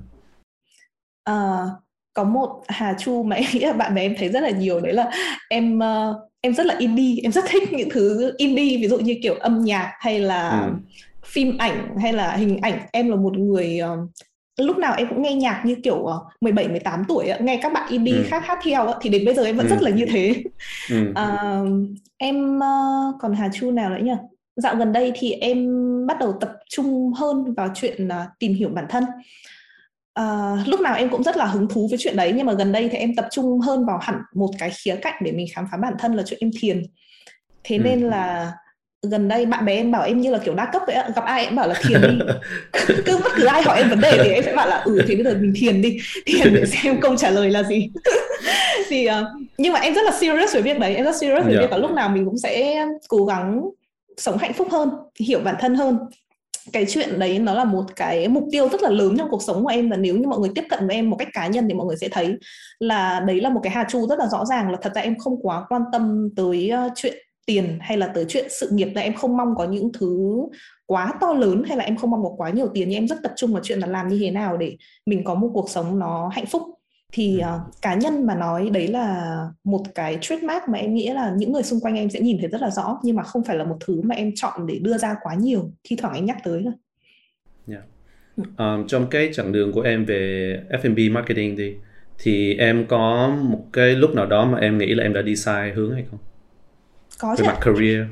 Uh, 1.31 1.69
có 2.15 2.25
một 2.25 2.63
Hà 2.69 2.95
Chu 2.99 3.23
mà 3.23 3.37
em 3.41 3.45
nghĩ 3.53 3.61
là 3.61 3.73
bạn 3.73 3.95
bè 3.95 4.03
em 4.03 4.15
thấy 4.19 4.29
rất 4.29 4.41
là 4.41 4.51
nhiều 4.51 4.81
đấy 4.81 4.93
là 4.93 5.11
em 5.49 5.79
uh, 5.79 6.17
em 6.41 6.55
rất 6.55 6.67
là 6.67 6.75
indie 6.79 7.23
em 7.23 7.33
rất 7.33 7.45
thích 7.49 7.73
những 7.73 7.91
thứ 7.91 8.33
indie 8.37 8.79
ví 8.79 8.89
dụ 8.89 8.99
như 8.99 9.15
kiểu 9.23 9.35
âm 9.35 9.65
nhạc 9.65 9.93
hay 9.99 10.21
là 10.21 10.61
ừ. 10.61 10.73
phim 11.27 11.59
ảnh 11.59 11.97
hay 12.03 12.13
là 12.13 12.37
hình 12.37 12.59
ảnh 12.63 12.79
em 12.93 13.09
là 13.09 13.17
một 13.17 13.39
người 13.39 13.81
uh, 13.83 14.11
lúc 14.57 14.79
nào 14.79 14.95
em 14.99 15.09
cũng 15.09 15.23
nghe 15.23 15.35
nhạc 15.35 15.63
như 15.65 15.75
kiểu 15.75 15.97
uh, 15.97 16.11
17 16.41 16.69
18 16.69 17.05
tuổi 17.09 17.29
nghe 17.41 17.61
các 17.63 17.73
bạn 17.73 17.89
indie 17.91 18.17
ừ. 18.17 18.25
khác 18.27 18.47
hát 18.47 18.59
theo 18.65 18.93
thì 19.01 19.11
đến 19.11 19.25
bây 19.25 19.35
giờ 19.35 19.45
em 19.45 19.57
vẫn 19.57 19.67
ừ. 19.67 19.71
rất 19.71 19.83
là 19.83 19.91
như 19.91 20.07
thế. 20.07 20.35
Ừ. 20.91 21.11
Uh, 21.11 21.89
em 22.19 22.57
uh, 22.59 23.15
còn 23.21 23.35
Hà 23.35 23.49
Chu 23.53 23.71
nào 23.71 23.91
nữa 23.91 24.01
nhỉ? 24.03 24.15
Dạo 24.57 24.77
gần 24.77 24.93
đây 24.93 25.13
thì 25.15 25.33
em 25.33 25.69
bắt 26.07 26.19
đầu 26.19 26.33
tập 26.41 26.53
trung 26.69 27.13
hơn 27.13 27.55
vào 27.55 27.69
chuyện 27.75 28.09
tìm 28.39 28.55
hiểu 28.55 28.69
bản 28.69 28.87
thân. 28.89 29.05
Uh, 30.21 30.69
lúc 30.69 30.81
nào 30.81 30.95
em 30.95 31.09
cũng 31.09 31.23
rất 31.23 31.37
là 31.37 31.45
hứng 31.45 31.69
thú 31.69 31.89
với 31.91 31.99
chuyện 31.99 32.17
đấy 32.17 32.33
nhưng 32.37 32.47
mà 32.47 32.53
gần 32.53 32.73
đây 32.73 32.89
thì 32.89 32.99
em 32.99 33.15
tập 33.15 33.27
trung 33.31 33.61
hơn 33.61 33.87
vào 33.87 33.99
hẳn 34.03 34.19
một 34.35 34.51
cái 34.59 34.71
khía 34.71 34.97
cạnh 35.03 35.15
để 35.25 35.33
mình 35.33 35.47
khám 35.55 35.67
phá 35.71 35.79
bản 35.83 35.95
thân 35.99 36.15
là 36.15 36.23
chuyện 36.27 36.39
em 36.43 36.51
thiền 36.61 36.83
thế 37.65 37.77
ừ. 37.77 37.83
nên 37.85 38.01
là 38.01 38.53
gần 39.11 39.29
đây 39.29 39.47
bạn 39.47 39.65
bè 39.65 39.77
em 39.77 39.91
bảo 39.91 40.03
em 40.03 40.21
như 40.21 40.31
là 40.31 40.39
kiểu 40.39 40.55
đa 40.55 40.71
cấp 40.73 40.83
vậy 40.87 40.97
gặp 41.15 41.25
ai 41.25 41.45
em 41.45 41.57
bảo 41.57 41.69
là 41.69 41.75
thiền 41.83 42.01
đi 42.01 42.19
cứ 43.07 43.19
bất 43.19 43.33
cứ 43.37 43.45
ai 43.45 43.63
hỏi 43.63 43.79
em 43.79 43.91
vấn 43.91 44.01
đề 44.01 44.21
thì 44.25 44.31
em 44.31 44.45
sẽ 44.45 44.55
bảo 44.57 44.69
là 44.69 44.77
ừ 44.77 44.99
thì 45.09 45.15
bây 45.15 45.25
giờ 45.25 45.39
mình 45.41 45.53
thiền 45.57 45.83
đi 45.83 45.99
thiền 46.27 46.55
để 46.55 46.67
xem 46.67 47.01
câu 47.01 47.17
trả 47.17 47.31
lời 47.31 47.51
là 47.51 47.63
gì 47.63 47.91
thì 48.89 49.09
uh, 49.09 49.15
nhưng 49.59 49.73
mà 49.73 49.81
em 49.81 49.95
rất 49.95 50.03
là 50.05 50.13
serious 50.13 50.53
với 50.53 50.63
việc 50.63 50.79
đấy 50.79 50.95
em 50.95 51.05
rất 51.05 51.17
serious 51.17 51.45
với 51.45 51.53
yeah. 51.53 51.55
Dạ. 51.55 51.61
việc 51.61 51.71
là 51.71 51.79
lúc 51.79 51.91
nào 51.91 52.09
mình 52.09 52.25
cũng 52.25 52.39
sẽ 52.39 52.87
cố 53.09 53.25
gắng 53.25 53.63
sống 54.17 54.39
hạnh 54.39 54.53
phúc 54.53 54.69
hơn 54.71 54.91
hiểu 55.21 55.41
bản 55.41 55.57
thân 55.61 55.75
hơn 55.75 55.99
cái 56.73 56.87
chuyện 56.89 57.19
đấy 57.19 57.39
nó 57.39 57.55
là 57.55 57.65
một 57.65 57.85
cái 57.97 58.29
mục 58.29 58.45
tiêu 58.53 58.69
rất 58.69 58.83
là 58.83 58.91
lớn 58.91 59.15
trong 59.19 59.31
cuộc 59.31 59.43
sống 59.43 59.63
của 59.65 59.69
em 59.69 59.91
và 59.91 59.97
nếu 59.97 60.17
như 60.17 60.29
mọi 60.29 60.39
người 60.39 60.51
tiếp 60.55 60.65
cận 60.69 60.87
với 60.87 60.97
em 60.97 61.11
một 61.11 61.17
cách 61.17 61.29
cá 61.33 61.47
nhân 61.47 61.69
thì 61.69 61.75
mọi 61.75 61.87
người 61.87 61.97
sẽ 61.97 62.09
thấy 62.09 62.35
là 62.79 63.21
đấy 63.21 63.41
là 63.41 63.51
một 63.51 63.61
cái 63.63 63.73
hà 63.73 63.85
chu 63.89 64.07
rất 64.09 64.19
là 64.19 64.27
rõ 64.27 64.45
ràng 64.45 64.71
là 64.71 64.79
thật 64.83 64.93
ra 64.95 65.03
em 65.03 65.19
không 65.19 65.43
quá 65.43 65.65
quan 65.69 65.83
tâm 65.93 66.29
tới 66.37 66.71
uh, 66.87 66.93
chuyện 66.97 67.15
tiền 67.47 67.79
hay 67.81 67.97
là 67.97 68.07
tới 68.07 68.25
chuyện 68.29 68.47
sự 68.51 68.69
nghiệp 68.73 68.89
là 68.95 69.03
em 69.03 69.15
không 69.15 69.37
mong 69.37 69.55
có 69.57 69.65
những 69.65 69.93
thứ 69.93 70.37
quá 70.87 71.13
to 71.21 71.33
lớn 71.33 71.63
hay 71.67 71.77
là 71.77 71.85
em 71.85 71.97
không 71.97 72.11
mong 72.11 72.23
có 72.23 72.35
quá 72.37 72.51
nhiều 72.51 72.69
tiền 72.75 72.89
nhưng 72.89 72.99
em 72.99 73.09
rất 73.09 73.17
tập 73.23 73.33
trung 73.37 73.53
vào 73.53 73.63
chuyện 73.65 73.79
là 73.79 73.87
làm 73.87 74.09
như 74.09 74.19
thế 74.21 74.31
nào 74.31 74.57
để 74.57 74.77
mình 75.07 75.25
có 75.25 75.35
một 75.35 75.51
cuộc 75.55 75.71
sống 75.71 75.99
nó 75.99 76.29
hạnh 76.29 76.47
phúc 76.47 76.63
thì 77.13 77.41
uh, 77.41 77.83
cá 77.83 77.95
nhân 77.95 78.27
mà 78.27 78.35
nói 78.35 78.71
đấy 78.71 78.89
là 78.89 79.39
một 79.65 79.83
cái 79.95 80.19
trademark 80.21 80.69
mà 80.69 80.79
em 80.79 80.95
nghĩ 80.95 81.09
là 81.09 81.35
những 81.37 81.53
người 81.53 81.63
xung 81.63 81.81
quanh 81.81 81.95
em 81.95 82.11
sẽ 82.11 82.21
nhìn 82.21 82.39
thấy 82.41 82.49
rất 82.49 82.61
là 82.61 82.71
rõ 82.71 82.99
nhưng 83.03 83.17
mà 83.17 83.23
không 83.23 83.45
phải 83.45 83.57
là 83.57 83.65
một 83.65 83.77
thứ 83.87 84.01
mà 84.03 84.15
em 84.15 84.33
chọn 84.35 84.67
để 84.67 84.79
đưa 84.79 84.99
ra 84.99 85.17
quá 85.23 85.35
nhiều 85.35 85.71
thi 85.85 85.97
thoảng 85.97 86.15
em 86.15 86.25
nhắc 86.25 86.37
tới 86.45 86.63
thôi. 86.65 86.73
Yeah. 87.69 87.85
Um, 88.59 88.87
trong 88.87 89.07
cái 89.11 89.31
chặng 89.33 89.53
đường 89.53 89.73
của 89.73 89.81
em 89.81 90.05
về 90.05 90.61
F&B 90.71 91.13
marketing 91.13 91.57
đi 91.57 91.75
thì 92.19 92.55
em 92.55 92.87
có 92.89 93.35
một 93.43 93.65
cái 93.73 93.95
lúc 93.95 94.15
nào 94.15 94.27
đó 94.27 94.45
mà 94.45 94.59
em 94.59 94.79
nghĩ 94.79 94.95
là 94.95 95.03
em 95.03 95.13
đã 95.13 95.23
đi 95.23 95.37
sai 95.37 95.73
hướng 95.73 95.93
hay 95.93 96.05
không? 96.11 96.19
Có 97.19 97.37
chứ. 97.37 97.43
Về 97.43 97.49
mặt 97.49 97.59
career. 97.61 98.07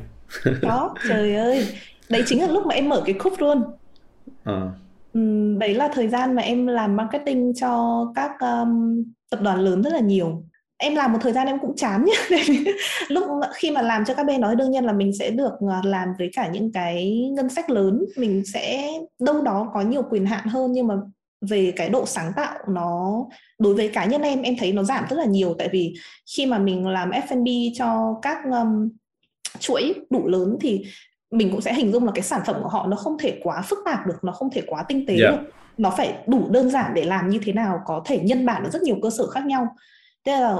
có, 0.62 0.94
trời 1.08 1.34
ơi. 1.34 1.66
Đấy 2.08 2.22
chính 2.26 2.40
là 2.40 2.46
lúc 2.46 2.66
mà 2.66 2.74
em 2.74 2.88
mở 2.88 3.02
cái 3.06 3.14
khúc 3.18 3.32
luôn. 3.40 3.62
À 4.44 4.72
đấy 5.58 5.74
là 5.74 5.88
thời 5.94 6.08
gian 6.08 6.34
mà 6.34 6.42
em 6.42 6.66
làm 6.66 6.96
marketing 6.96 7.52
cho 7.54 8.04
các 8.14 8.30
um, 8.40 9.02
tập 9.30 9.40
đoàn 9.42 9.60
lớn 9.60 9.82
rất 9.82 9.92
là 9.92 10.00
nhiều 10.00 10.42
em 10.82 10.94
làm 10.94 11.12
một 11.12 11.18
thời 11.22 11.32
gian 11.32 11.46
em 11.46 11.58
cũng 11.58 11.76
chán 11.76 12.04
nhá 12.04 12.36
lúc 13.08 13.24
khi 13.54 13.70
mà 13.70 13.82
làm 13.82 14.04
cho 14.04 14.14
các 14.14 14.26
bên 14.26 14.40
đó 14.40 14.54
đương 14.54 14.70
nhiên 14.70 14.84
là 14.84 14.92
mình 14.92 15.12
sẽ 15.18 15.30
được 15.30 15.52
ờ, 15.60 15.80
làm 15.84 16.08
với 16.18 16.30
cả 16.32 16.48
những 16.48 16.72
cái 16.72 17.28
ngân 17.32 17.48
sách 17.48 17.70
lớn 17.70 18.04
mình 18.16 18.42
sẽ 18.44 18.90
đâu 19.20 19.42
đó 19.42 19.70
có 19.74 19.80
nhiều 19.80 20.02
quyền 20.10 20.26
hạn 20.26 20.48
hơn 20.48 20.72
nhưng 20.72 20.86
mà 20.86 20.94
về 21.48 21.72
cái 21.76 21.88
độ 21.88 22.06
sáng 22.06 22.32
tạo 22.36 22.58
nó 22.68 23.16
đối 23.58 23.74
với 23.74 23.88
cá 23.88 24.04
nhân 24.04 24.22
em 24.22 24.42
em 24.42 24.56
thấy 24.58 24.72
nó 24.72 24.82
giảm 24.82 25.04
rất 25.10 25.16
là 25.16 25.24
nhiều. 25.24 25.54
Tại 25.58 25.68
vì 25.72 25.94
khi 26.36 26.46
mà 26.46 26.58
mình 26.58 26.88
làm 26.88 27.10
F&B 27.10 27.48
cho 27.74 28.18
các 28.22 28.38
um, 28.44 28.88
chuỗi 29.58 29.94
đủ 30.10 30.28
lớn 30.28 30.56
thì 30.60 30.84
mình 31.30 31.50
cũng 31.50 31.60
sẽ 31.60 31.74
hình 31.74 31.92
dung 31.92 32.04
là 32.04 32.12
cái 32.14 32.22
sản 32.22 32.40
phẩm 32.46 32.56
của 32.62 32.68
họ 32.68 32.86
nó 32.86 32.96
không 32.96 33.18
thể 33.18 33.40
quá 33.42 33.62
phức 33.62 33.78
tạp 33.84 34.06
được 34.06 34.18
nó 34.22 34.32
không 34.32 34.50
thể 34.50 34.62
quá 34.66 34.84
tinh 34.88 35.06
tế 35.06 35.16
yeah. 35.16 35.34
được. 35.34 35.50
Nó 35.76 35.90
phải 35.96 36.14
đủ 36.26 36.48
đơn 36.50 36.70
giản 36.70 36.94
để 36.94 37.04
làm 37.04 37.28
như 37.28 37.40
thế 37.44 37.52
nào 37.52 37.80
có 37.86 38.02
thể 38.04 38.18
nhân 38.18 38.46
bản 38.46 38.64
ở 38.64 38.70
rất 38.70 38.82
nhiều 38.82 38.96
cơ 39.02 39.10
sở 39.10 39.26
khác 39.26 39.46
nhau 39.46 39.66
Thế 40.26 40.32
là 40.40 40.56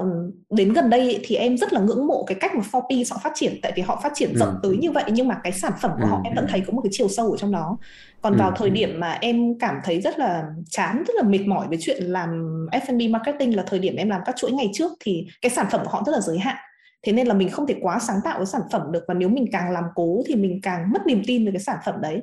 đến 0.50 0.72
gần 0.72 0.90
đây 0.90 1.20
thì 1.24 1.36
em 1.36 1.56
rất 1.56 1.72
là 1.72 1.80
ngưỡng 1.80 2.06
mộ 2.06 2.24
cái 2.26 2.38
cách 2.40 2.54
mà 2.54 2.62
4P 2.72 3.04
họ 3.10 3.20
phát 3.24 3.32
triển 3.34 3.58
tại 3.62 3.72
vì 3.76 3.82
họ 3.82 4.00
phát 4.02 4.12
triển 4.14 4.36
rộng 4.36 4.48
ừ. 4.48 4.58
tới 4.62 4.76
như 4.76 4.92
vậy 4.92 5.04
nhưng 5.12 5.28
mà 5.28 5.40
cái 5.42 5.52
sản 5.52 5.72
phẩm 5.80 5.90
của 5.96 6.06
ừ. 6.06 6.10
họ 6.10 6.20
em 6.24 6.34
vẫn 6.34 6.46
thấy 6.48 6.62
có 6.66 6.72
một 6.72 6.80
cái 6.84 6.90
chiều 6.92 7.08
sâu 7.08 7.30
ở 7.30 7.36
trong 7.36 7.52
đó. 7.52 7.78
Còn 8.22 8.32
ừ. 8.32 8.38
vào 8.38 8.52
thời 8.56 8.70
điểm 8.70 9.00
mà 9.00 9.18
em 9.20 9.58
cảm 9.58 9.74
thấy 9.84 10.00
rất 10.00 10.18
là 10.18 10.44
chán, 10.70 11.02
rất 11.06 11.14
là 11.16 11.22
mệt 11.22 11.46
mỏi 11.46 11.68
với 11.68 11.78
chuyện 11.80 12.04
làm 12.04 12.30
F&B 12.72 13.10
marketing 13.10 13.56
là 13.56 13.62
thời 13.66 13.78
điểm 13.78 13.96
em 13.96 14.10
làm 14.10 14.20
các 14.26 14.36
chuỗi 14.36 14.52
ngày 14.52 14.70
trước 14.74 14.92
thì 15.00 15.26
cái 15.42 15.50
sản 15.50 15.66
phẩm 15.70 15.80
của 15.84 15.90
họ 15.90 16.02
rất 16.06 16.12
là 16.12 16.20
giới 16.20 16.38
hạn 16.38 16.56
thế 17.02 17.12
nên 17.12 17.26
là 17.26 17.34
mình 17.34 17.50
không 17.50 17.66
thể 17.66 17.74
quá 17.80 17.98
sáng 17.98 18.20
tạo 18.24 18.38
với 18.38 18.46
sản 18.46 18.62
phẩm 18.72 18.92
được 18.92 19.04
và 19.08 19.14
nếu 19.14 19.28
mình 19.28 19.46
càng 19.52 19.70
làm 19.70 19.84
cố 19.94 20.22
thì 20.26 20.34
mình 20.34 20.60
càng 20.62 20.92
mất 20.92 21.06
niềm 21.06 21.22
tin 21.26 21.44
về 21.44 21.52
cái 21.52 21.60
sản 21.60 21.76
phẩm 21.84 21.94
đấy 22.00 22.22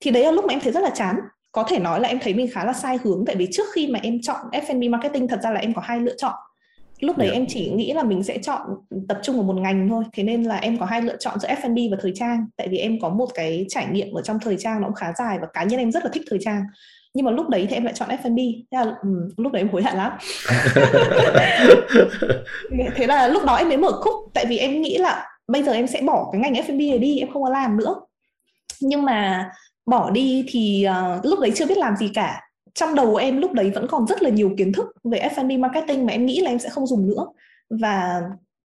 thì 0.00 0.10
đấy 0.10 0.24
là 0.24 0.30
lúc 0.30 0.44
mà 0.44 0.54
em 0.54 0.60
thấy 0.60 0.72
rất 0.72 0.80
là 0.80 0.90
chán 0.90 1.16
có 1.52 1.64
thể 1.68 1.78
nói 1.78 2.00
là 2.00 2.08
em 2.08 2.18
thấy 2.22 2.34
mình 2.34 2.48
khá 2.52 2.64
là 2.64 2.72
sai 2.72 2.98
hướng 3.04 3.24
tại 3.26 3.36
vì 3.36 3.48
trước 3.52 3.66
khi 3.74 3.88
mà 3.88 3.98
em 4.02 4.18
chọn 4.22 4.36
F&B 4.52 4.90
marketing 4.90 5.28
thật 5.28 5.40
ra 5.42 5.50
là 5.50 5.60
em 5.60 5.74
có 5.74 5.82
hai 5.84 6.00
lựa 6.00 6.14
chọn 6.16 6.34
lúc 7.00 7.18
đấy 7.18 7.28
yeah. 7.28 7.36
Dạ. 7.36 7.40
em 7.40 7.46
chỉ 7.48 7.70
nghĩ 7.70 7.92
là 7.92 8.02
mình 8.02 8.22
sẽ 8.22 8.38
chọn 8.38 8.60
tập 9.08 9.18
trung 9.22 9.36
vào 9.36 9.44
một 9.44 9.60
ngành 9.60 9.88
thôi. 9.88 10.04
Thế 10.12 10.22
nên 10.22 10.42
là 10.42 10.56
em 10.56 10.78
có 10.78 10.86
hai 10.86 11.02
lựa 11.02 11.16
chọn 11.16 11.40
giữa 11.40 11.48
F&B 11.48 11.90
và 11.90 11.96
thời 12.00 12.12
trang. 12.14 12.46
Tại 12.56 12.68
vì 12.68 12.78
em 12.78 13.00
có 13.00 13.08
một 13.08 13.26
cái 13.34 13.66
trải 13.68 13.86
nghiệm 13.86 14.12
ở 14.12 14.22
trong 14.22 14.38
thời 14.40 14.56
trang 14.58 14.80
nó 14.80 14.86
cũng 14.86 14.94
khá 14.94 15.12
dài 15.18 15.38
và 15.40 15.46
cá 15.52 15.64
nhân 15.64 15.80
em 15.80 15.92
rất 15.92 16.04
là 16.04 16.10
thích 16.12 16.22
thời 16.30 16.38
trang. 16.42 16.62
Nhưng 17.14 17.26
mà 17.26 17.32
lúc 17.32 17.48
đấy 17.48 17.66
thì 17.70 17.76
em 17.76 17.84
lại 17.84 17.94
chọn 17.96 18.08
F&B 18.08 18.36
thế 18.36 18.78
là 18.78 18.82
um, 19.02 19.28
lúc 19.36 19.52
đấy 19.52 19.62
em 19.62 19.68
hối 19.68 19.82
hận 19.82 19.96
lắm. 19.96 20.12
Thế 22.96 23.06
là 23.06 23.28
lúc 23.28 23.44
đó 23.44 23.56
em 23.56 23.68
mới 23.68 23.76
mở 23.76 23.92
khúc. 23.92 24.14
Tại 24.34 24.46
vì 24.46 24.58
em 24.58 24.82
nghĩ 24.82 24.98
là 24.98 25.26
bây 25.48 25.62
giờ 25.62 25.72
em 25.72 25.86
sẽ 25.86 26.00
bỏ 26.00 26.28
cái 26.32 26.40
ngành 26.40 26.52
F&B 26.52 26.90
này 26.90 26.98
đi 26.98 27.18
em 27.18 27.32
không 27.32 27.42
có 27.42 27.50
làm 27.50 27.76
nữa. 27.76 27.94
Nhưng 28.80 29.02
mà 29.02 29.50
bỏ 29.86 30.10
đi 30.10 30.44
thì 30.48 30.86
uh, 31.18 31.24
lúc 31.24 31.40
đấy 31.40 31.52
chưa 31.54 31.66
biết 31.66 31.78
làm 31.78 31.96
gì 31.96 32.10
cả 32.14 32.40
trong 32.76 32.94
đầu 32.94 33.16
em 33.16 33.36
lúc 33.36 33.52
đấy 33.52 33.70
vẫn 33.70 33.86
còn 33.88 34.06
rất 34.06 34.22
là 34.22 34.30
nhiều 34.30 34.50
kiến 34.58 34.72
thức 34.72 34.86
về 35.04 35.28
F&B 35.34 35.60
marketing 35.60 36.06
mà 36.06 36.12
em 36.12 36.26
nghĩ 36.26 36.40
là 36.40 36.50
em 36.50 36.58
sẽ 36.58 36.68
không 36.68 36.86
dùng 36.86 37.08
nữa. 37.08 37.26
Và 37.70 38.22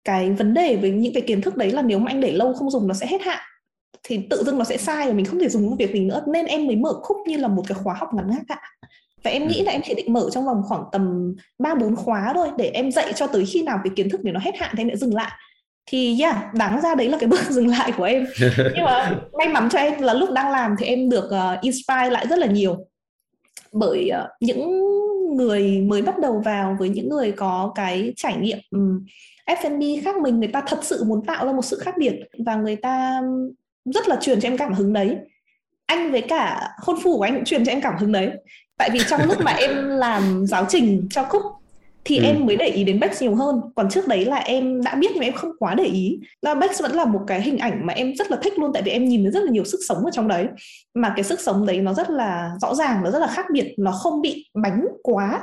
cái 0.04 0.30
vấn 0.30 0.54
đề 0.54 0.76
với 0.76 0.90
những 0.90 1.14
cái 1.14 1.22
kiến 1.22 1.40
thức 1.40 1.56
đấy 1.56 1.70
là 1.70 1.82
nếu 1.82 1.98
mà 1.98 2.10
anh 2.10 2.20
để 2.20 2.32
lâu 2.32 2.54
không 2.54 2.70
dùng 2.70 2.88
nó 2.88 2.94
sẽ 2.94 3.06
hết 3.06 3.22
hạn. 3.22 3.38
Thì 4.02 4.20
tự 4.30 4.44
dưng 4.44 4.58
nó 4.58 4.64
sẽ 4.64 4.76
sai 4.76 5.06
và 5.06 5.12
mình 5.12 5.24
không 5.24 5.40
thể 5.40 5.48
dùng 5.48 5.68
công 5.68 5.76
việc 5.76 5.92
mình 5.92 6.08
nữa. 6.08 6.22
Nên 6.26 6.46
em 6.46 6.66
mới 6.66 6.76
mở 6.76 6.92
khúc 7.02 7.16
như 7.26 7.36
là 7.36 7.48
một 7.48 7.62
cái 7.68 7.78
khóa 7.82 7.94
học 7.94 8.08
ngắn 8.14 8.30
hạn 8.30 8.58
và 9.24 9.30
em 9.30 9.48
nghĩ 9.48 9.62
là 9.62 9.72
em 9.72 9.80
chỉ 9.84 9.94
định 9.94 10.12
mở 10.12 10.30
trong 10.32 10.46
vòng 10.46 10.62
khoảng 10.68 10.82
tầm 10.92 11.34
ba 11.58 11.74
bốn 11.74 11.96
khóa 11.96 12.32
thôi 12.34 12.48
để 12.58 12.70
em 12.74 12.92
dạy 12.92 13.12
cho 13.12 13.26
tới 13.26 13.46
khi 13.46 13.62
nào 13.62 13.80
cái 13.84 13.92
kiến 13.96 14.10
thức 14.10 14.24
này 14.24 14.32
nó 14.32 14.40
hết 14.40 14.56
hạn 14.58 14.70
thì 14.76 14.80
em 14.80 14.88
lại 14.88 14.96
dừng 14.96 15.14
lại. 15.14 15.30
Thì 15.86 16.20
yeah, 16.20 16.54
đáng 16.54 16.80
ra 16.80 16.94
đấy 16.94 17.08
là 17.08 17.18
cái 17.18 17.28
bước 17.30 17.40
dừng 17.50 17.68
lại 17.68 17.92
của 17.96 18.04
em. 18.04 18.26
Nhưng 18.74 18.84
mà 18.84 19.16
may 19.32 19.48
mắn 19.48 19.68
cho 19.72 19.78
em 19.78 20.02
là 20.02 20.14
lúc 20.14 20.30
đang 20.30 20.50
làm 20.50 20.74
thì 20.78 20.86
em 20.86 21.10
được 21.10 21.24
uh, 21.24 21.60
inspire 21.60 22.10
lại 22.10 22.26
rất 22.26 22.38
là 22.38 22.46
nhiều 22.46 22.86
bởi 23.74 24.08
ờ, 24.08 24.28
những 24.40 24.80
người 25.36 25.80
mới 25.80 26.02
bắt 26.02 26.18
đầu 26.18 26.42
vào, 26.44 26.76
với 26.78 26.88
những 26.88 27.08
người 27.08 27.32
có 27.32 27.72
cái 27.74 28.12
trải 28.16 28.36
nghiệm 28.36 28.58
F&B 29.46 30.04
khác 30.04 30.16
mình, 30.16 30.38
người 30.38 30.48
ta 30.48 30.62
thật 30.66 30.78
sự 30.82 31.04
muốn 31.04 31.24
tạo 31.24 31.46
ra 31.46 31.52
một 31.52 31.64
sự 31.64 31.78
khác 31.78 31.94
biệt 31.98 32.14
và 32.46 32.56
người 32.56 32.76
ta 32.76 33.22
rất 33.84 34.08
là 34.08 34.16
truyền 34.20 34.40
cho 34.40 34.48
em 34.48 34.58
cảm 34.58 34.74
hứng 34.74 34.92
đấy. 34.92 35.16
Anh 35.86 36.12
với 36.12 36.20
cả 36.20 36.70
hôn 36.78 36.96
phu 37.02 37.16
của 37.16 37.22
anh 37.22 37.34
cũng 37.34 37.44
truyền 37.44 37.64
cho 37.64 37.72
em 37.72 37.80
cảm 37.80 37.98
hứng 37.98 38.12
đấy. 38.12 38.30
Tại 38.78 38.90
vì 38.92 39.00
trong 39.08 39.20
lúc 39.26 39.36
mà 39.40 39.52
em 39.52 39.88
làm 39.88 40.46
giáo 40.46 40.66
trình 40.68 41.06
cho 41.10 41.24
cúc 41.24 41.42
thì 42.04 42.18
ừ. 42.18 42.24
em 42.24 42.46
mới 42.46 42.56
để 42.56 42.66
ý 42.66 42.84
đến 42.84 43.00
Bex 43.00 43.22
nhiều 43.22 43.34
hơn. 43.34 43.60
Còn 43.74 43.90
trước 43.90 44.08
đấy 44.08 44.24
là 44.24 44.36
em 44.36 44.82
đã 44.82 44.94
biết 44.94 45.16
mà 45.16 45.24
em 45.24 45.32
không 45.32 45.50
quá 45.58 45.74
để 45.74 45.84
ý. 45.84 46.18
Là 46.42 46.54
Bex 46.54 46.82
vẫn 46.82 46.92
là 46.92 47.04
một 47.04 47.20
cái 47.26 47.42
hình 47.42 47.58
ảnh 47.58 47.86
mà 47.86 47.94
em 47.94 48.14
rất 48.16 48.30
là 48.30 48.36
thích 48.42 48.58
luôn 48.58 48.72
tại 48.72 48.82
vì 48.82 48.92
em 48.92 49.04
nhìn 49.04 49.22
thấy 49.22 49.32
rất 49.32 49.44
là 49.44 49.50
nhiều 49.50 49.64
sức 49.64 49.78
sống 49.88 50.04
ở 50.04 50.10
trong 50.12 50.28
đấy. 50.28 50.46
Mà 50.94 51.12
cái 51.16 51.24
sức 51.24 51.40
sống 51.40 51.66
đấy 51.66 51.76
nó 51.80 51.94
rất 51.94 52.10
là 52.10 52.50
rõ 52.62 52.74
ràng 52.74 53.02
nó 53.04 53.10
rất 53.10 53.18
là 53.18 53.26
khác 53.26 53.46
biệt. 53.52 53.74
Nó 53.78 53.92
không 53.92 54.22
bị 54.22 54.46
bánh 54.54 54.86
quá 55.02 55.42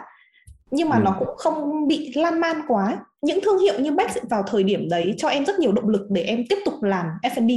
nhưng 0.72 0.89
mà 0.89 0.95
ừ. 0.95 1.01
nó 1.05 1.16
cũng 1.20 1.28
không 1.38 1.88
bị 1.88 2.12
lan 2.16 2.39
man 2.39 2.62
quá. 2.68 2.97
Những 3.22 3.39
thương 3.43 3.59
hiệu 3.59 3.80
như 3.80 3.91
Bex 3.91 4.18
vào 4.30 4.43
thời 4.47 4.64
điểm 4.64 4.89
đấy 4.89 5.14
cho 5.18 5.28
em 5.28 5.45
rất 5.45 5.59
nhiều 5.59 5.72
động 5.72 5.89
lực 5.89 6.01
để 6.09 6.22
em 6.22 6.43
tiếp 6.49 6.57
tục 6.66 6.84
làm 6.84 7.05
F&B 7.24 7.49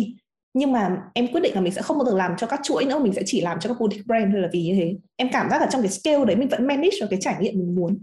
nhưng 0.55 0.73
mà 0.73 0.97
em 1.15 1.27
quyết 1.33 1.41
định 1.41 1.55
là 1.55 1.61
mình 1.61 1.73
sẽ 1.73 1.83
không 1.83 1.99
bao 1.99 2.07
giờ 2.07 2.17
làm 2.17 2.37
cho 2.37 2.47
các 2.47 2.61
chuỗi 2.63 2.85
nữa. 2.85 2.99
Mình 2.99 3.13
sẽ 3.13 3.23
chỉ 3.27 3.41
làm 3.41 3.61
cho 3.61 3.69
các 3.69 3.81
boutique 3.81 4.05
brand 4.07 4.33
thôi 4.33 4.43
là 4.43 4.49
vì 4.53 4.63
như 4.63 4.75
thế. 4.75 4.97
Em 5.17 5.29
cảm 5.33 5.51
giác 5.51 5.61
là 5.61 5.67
trong 5.71 5.83
cái 5.83 5.91
scale 5.91 6.25
đấy 6.25 6.37
mình 6.37 6.49
vẫn 6.49 6.67
manage 6.67 6.97
được 7.01 7.07
cái 7.11 7.19
trải 7.23 7.35
nghiệm 7.41 7.59
mình 7.59 7.75
muốn 7.75 7.99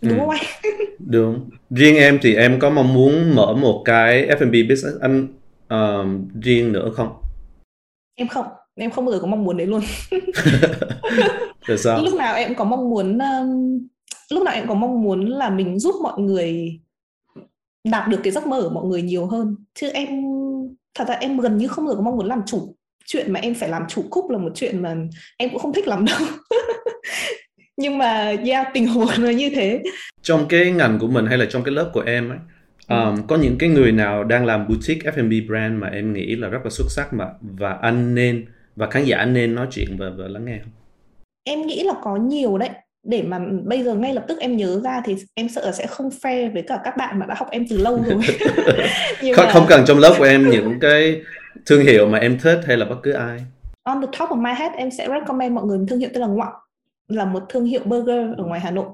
đúng 0.00 0.12
ừ. 0.12 0.18
không 0.18 0.30
anh? 0.30 0.42
Đúng. 0.98 1.50
Riêng 1.70 1.96
em 1.96 2.18
thì 2.22 2.34
em 2.34 2.58
có 2.60 2.70
mong 2.70 2.94
muốn 2.94 3.34
mở 3.34 3.54
một 3.54 3.82
cái 3.84 4.26
F&B 4.26 4.68
business 4.68 5.00
anh 5.00 5.28
uh, 5.74 6.42
riêng 6.42 6.72
nữa 6.72 6.90
không? 6.94 7.08
Em 8.14 8.28
không. 8.28 8.46
Em 8.74 8.90
không 8.90 9.04
bao 9.04 9.12
giờ 9.12 9.20
có 9.20 9.26
mong 9.26 9.44
muốn 9.44 9.56
đấy 9.56 9.66
luôn. 9.66 9.80
Sao? 11.78 12.02
Lúc 12.02 12.14
nào 12.14 12.34
em 12.34 12.54
có 12.54 12.64
mong 12.64 12.90
muốn 12.90 13.18
um, 13.18 13.78
lúc 14.30 14.42
nào 14.42 14.54
em 14.54 14.68
có 14.68 14.74
mong 14.74 15.02
muốn 15.02 15.26
là 15.26 15.50
mình 15.50 15.78
giúp 15.78 15.94
mọi 16.02 16.20
người 16.20 16.80
đạt 17.84 18.08
được 18.08 18.20
cái 18.22 18.32
giấc 18.32 18.46
mơ 18.46 18.62
của 18.62 18.70
mọi 18.70 18.84
người 18.84 19.02
nhiều 19.02 19.26
hơn. 19.26 19.56
Chứ 19.74 19.88
em 19.88 20.08
thật 20.94 21.08
ra 21.08 21.14
em 21.14 21.38
gần 21.38 21.56
như 21.56 21.68
không 21.68 21.84
bao 21.84 21.92
giờ 21.92 21.96
có 21.96 22.02
mong 22.02 22.16
muốn 22.16 22.26
làm 22.26 22.42
chủ. 22.46 22.74
Chuyện 23.06 23.32
mà 23.32 23.40
em 23.40 23.54
phải 23.54 23.68
làm 23.68 23.82
chủ 23.88 24.02
cúc 24.10 24.30
là 24.30 24.38
một 24.38 24.52
chuyện 24.54 24.82
mà 24.82 24.96
em 25.36 25.50
cũng 25.50 25.58
không 25.58 25.72
thích 25.72 25.88
lắm 25.88 26.04
đâu 26.04 26.18
nhưng 27.78 27.98
mà 27.98 28.34
yeah 28.46 28.68
tình 28.74 28.88
huống 28.88 29.08
nó 29.18 29.30
như 29.30 29.50
thế. 29.50 29.82
Trong 30.22 30.48
cái 30.48 30.70
ngành 30.70 30.98
của 30.98 31.08
mình 31.08 31.26
hay 31.26 31.38
là 31.38 31.46
trong 31.50 31.62
cái 31.62 31.74
lớp 31.74 31.90
của 31.92 32.02
em 32.06 32.28
ấy 32.28 32.38
um, 32.88 33.26
có 33.26 33.36
những 33.36 33.58
cái 33.58 33.68
người 33.68 33.92
nào 33.92 34.24
đang 34.24 34.46
làm 34.46 34.68
boutique 34.68 35.10
F&B 35.10 35.48
brand 35.48 35.74
mà 35.74 35.88
em 35.88 36.12
nghĩ 36.12 36.36
là 36.36 36.48
rất 36.48 36.58
là 36.64 36.70
xuất 36.70 36.86
sắc 36.90 37.12
mà 37.12 37.26
và 37.40 37.72
anh 37.82 38.14
nên 38.14 38.46
và 38.76 38.86
khán 38.90 39.04
giả 39.04 39.24
nên 39.24 39.54
nói 39.54 39.66
chuyện 39.70 39.96
và, 39.98 40.06
và 40.16 40.24
lắng 40.28 40.44
nghe 40.44 40.58
không? 40.62 40.72
Em 41.44 41.66
nghĩ 41.66 41.84
là 41.84 41.94
có 42.02 42.16
nhiều 42.16 42.58
đấy. 42.58 42.70
Để 43.06 43.22
mà 43.22 43.38
bây 43.64 43.82
giờ 43.82 43.94
ngay 43.94 44.14
lập 44.14 44.24
tức 44.28 44.38
em 44.40 44.56
nhớ 44.56 44.80
ra 44.84 45.02
thì 45.04 45.16
em 45.34 45.48
sợ 45.48 45.66
là 45.66 45.72
sẽ 45.72 45.86
không 45.86 46.08
fair 46.22 46.52
với 46.52 46.62
cả 46.62 46.78
các 46.84 46.96
bạn 46.96 47.18
mà 47.18 47.26
đã 47.26 47.34
học 47.38 47.48
em 47.50 47.64
từ 47.70 47.76
lâu 47.76 48.00
rồi. 48.06 48.22
Không, 49.36 49.46
mà... 49.46 49.52
không 49.52 49.66
cần 49.68 49.84
trong 49.86 49.98
lớp 49.98 50.14
của 50.18 50.24
em 50.24 50.50
những 50.50 50.80
cái 50.80 51.20
thương 51.66 51.82
hiệu 51.82 52.06
mà 52.06 52.18
em 52.18 52.38
thích 52.38 52.60
hay 52.66 52.76
là 52.76 52.86
bất 52.86 52.96
cứ 53.02 53.12
ai. 53.12 53.38
On 53.82 54.00
the 54.00 54.06
top 54.18 54.28
of 54.28 54.42
my 54.42 54.50
head 54.58 54.72
em 54.76 54.90
sẽ 54.90 55.08
recommend 55.08 55.54
mọi 55.54 55.64
người 55.64 55.78
thương 55.88 55.98
hiệu 55.98 56.08
tên 56.12 56.20
là 56.20 56.26
Ngoọng 56.26 56.52
là 57.08 57.24
một 57.24 57.42
thương 57.48 57.64
hiệu 57.64 57.80
burger 57.84 58.36
ở 58.36 58.44
ngoài 58.44 58.60
Hà 58.60 58.70
Nội. 58.70 58.86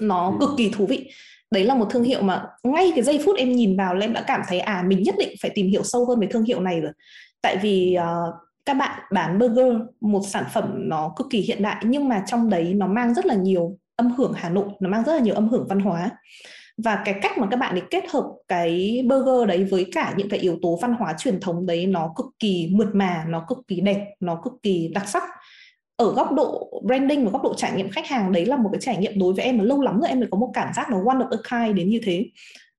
Nó 0.00 0.30
ừ. 0.30 0.36
cực 0.40 0.50
kỳ 0.56 0.70
thú 0.70 0.86
vị. 0.86 1.10
Đấy 1.50 1.64
là 1.64 1.74
một 1.74 1.86
thương 1.90 2.04
hiệu 2.04 2.22
mà 2.22 2.46
ngay 2.62 2.92
cái 2.94 3.04
giây 3.04 3.22
phút 3.24 3.36
em 3.36 3.52
nhìn 3.52 3.76
vào 3.76 3.94
là 3.94 4.06
em 4.06 4.12
đã 4.12 4.24
cảm 4.26 4.40
thấy 4.48 4.60
à 4.60 4.82
mình 4.86 5.02
nhất 5.02 5.14
định 5.18 5.34
phải 5.42 5.50
tìm 5.54 5.66
hiểu 5.66 5.82
sâu 5.82 6.06
hơn 6.06 6.20
về 6.20 6.26
thương 6.30 6.44
hiệu 6.44 6.60
này 6.60 6.80
rồi. 6.80 6.92
Tại 7.42 7.56
vì 7.62 7.96
uh, 7.98 8.34
các 8.64 8.74
bạn 8.74 9.00
bán 9.12 9.38
burger 9.38 9.74
một 10.00 10.20
sản 10.26 10.44
phẩm 10.52 10.64
nó 10.76 11.12
cực 11.16 11.26
kỳ 11.30 11.40
hiện 11.40 11.62
đại 11.62 11.84
nhưng 11.86 12.08
mà 12.08 12.24
trong 12.26 12.50
đấy 12.50 12.74
nó 12.74 12.86
mang 12.86 13.14
rất 13.14 13.26
là 13.26 13.34
nhiều 13.34 13.78
âm 13.96 14.10
hưởng 14.12 14.32
Hà 14.36 14.48
Nội 14.48 14.68
nó 14.80 14.88
mang 14.88 15.04
rất 15.04 15.12
là 15.12 15.20
nhiều 15.20 15.34
âm 15.34 15.48
hưởng 15.48 15.66
văn 15.68 15.80
hóa. 15.80 16.10
Và 16.84 17.02
cái 17.04 17.14
cách 17.22 17.38
mà 17.38 17.46
các 17.50 17.56
bạn 17.56 17.74
ấy 17.74 17.82
kết 17.90 18.04
hợp 18.10 18.24
cái 18.48 19.02
burger 19.08 19.48
đấy 19.48 19.64
với 19.64 19.86
cả 19.92 20.14
những 20.16 20.28
cái 20.28 20.40
yếu 20.40 20.58
tố 20.62 20.78
văn 20.82 20.94
hóa 20.94 21.14
truyền 21.18 21.40
thống 21.40 21.66
đấy 21.66 21.86
nó 21.86 22.12
cực 22.16 22.26
kỳ 22.38 22.68
mượt 22.72 22.88
mà 22.92 23.24
nó 23.28 23.44
cực 23.48 23.58
kỳ 23.68 23.80
đẹp 23.80 24.14
nó 24.20 24.40
cực 24.44 24.52
kỳ 24.62 24.90
đặc 24.94 25.08
sắc 25.08 25.22
ở 25.96 26.12
góc 26.12 26.32
độ 26.32 26.70
branding 26.86 27.24
và 27.24 27.30
góc 27.30 27.42
độ 27.42 27.54
trải 27.54 27.72
nghiệm 27.72 27.90
khách 27.90 28.06
hàng 28.06 28.32
đấy 28.32 28.46
là 28.46 28.56
một 28.56 28.68
cái 28.72 28.80
trải 28.80 28.96
nghiệm 28.96 29.18
đối 29.18 29.32
với 29.34 29.44
em 29.44 29.58
mà 29.58 29.64
lâu 29.64 29.80
lắm 29.80 30.00
rồi 30.00 30.08
em 30.08 30.20
mới 30.20 30.28
có 30.30 30.38
một 30.38 30.50
cảm 30.54 30.72
giác 30.76 30.90
nó 30.90 30.96
one 31.06 31.18
of 31.18 31.28
a 31.30 31.38
kind 31.50 31.76
đến 31.76 31.90
như 31.90 32.00
thế. 32.04 32.26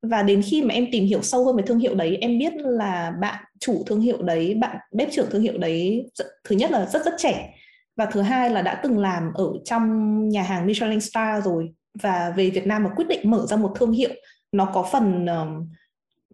Và 0.01 0.23
đến 0.23 0.41
khi 0.41 0.61
mà 0.63 0.73
em 0.73 0.87
tìm 0.91 1.05
hiểu 1.05 1.21
sâu 1.21 1.45
hơn 1.45 1.55
về 1.55 1.63
thương 1.67 1.79
hiệu 1.79 1.95
đấy 1.95 2.17
em 2.21 2.39
biết 2.39 2.53
là 2.55 3.13
bạn 3.21 3.43
chủ 3.59 3.83
thương 3.85 4.01
hiệu 4.01 4.21
đấy 4.21 4.55
bạn 4.55 4.77
bếp 4.91 5.11
trưởng 5.11 5.27
thương 5.31 5.41
hiệu 5.41 5.57
đấy 5.57 6.05
thứ 6.43 6.55
nhất 6.55 6.71
là 6.71 6.85
rất 6.85 7.05
rất 7.05 7.13
trẻ. 7.17 7.53
Và 7.97 8.05
thứ 8.05 8.21
hai 8.21 8.49
là 8.49 8.61
đã 8.61 8.79
từng 8.83 8.99
làm 8.99 9.33
ở 9.33 9.49
trong 9.65 10.29
nhà 10.29 10.41
hàng 10.43 10.67
Michelin 10.67 11.01
Star 11.01 11.45
rồi. 11.45 11.73
Và 12.01 12.33
về 12.37 12.49
Việt 12.49 12.67
Nam 12.67 12.83
mà 12.83 12.89
quyết 12.95 13.07
định 13.07 13.31
mở 13.31 13.45
ra 13.45 13.57
một 13.57 13.71
thương 13.75 13.91
hiệu 13.91 14.11
nó 14.51 14.65
có 14.73 14.89
phần 14.91 15.25
uh, 15.25 15.67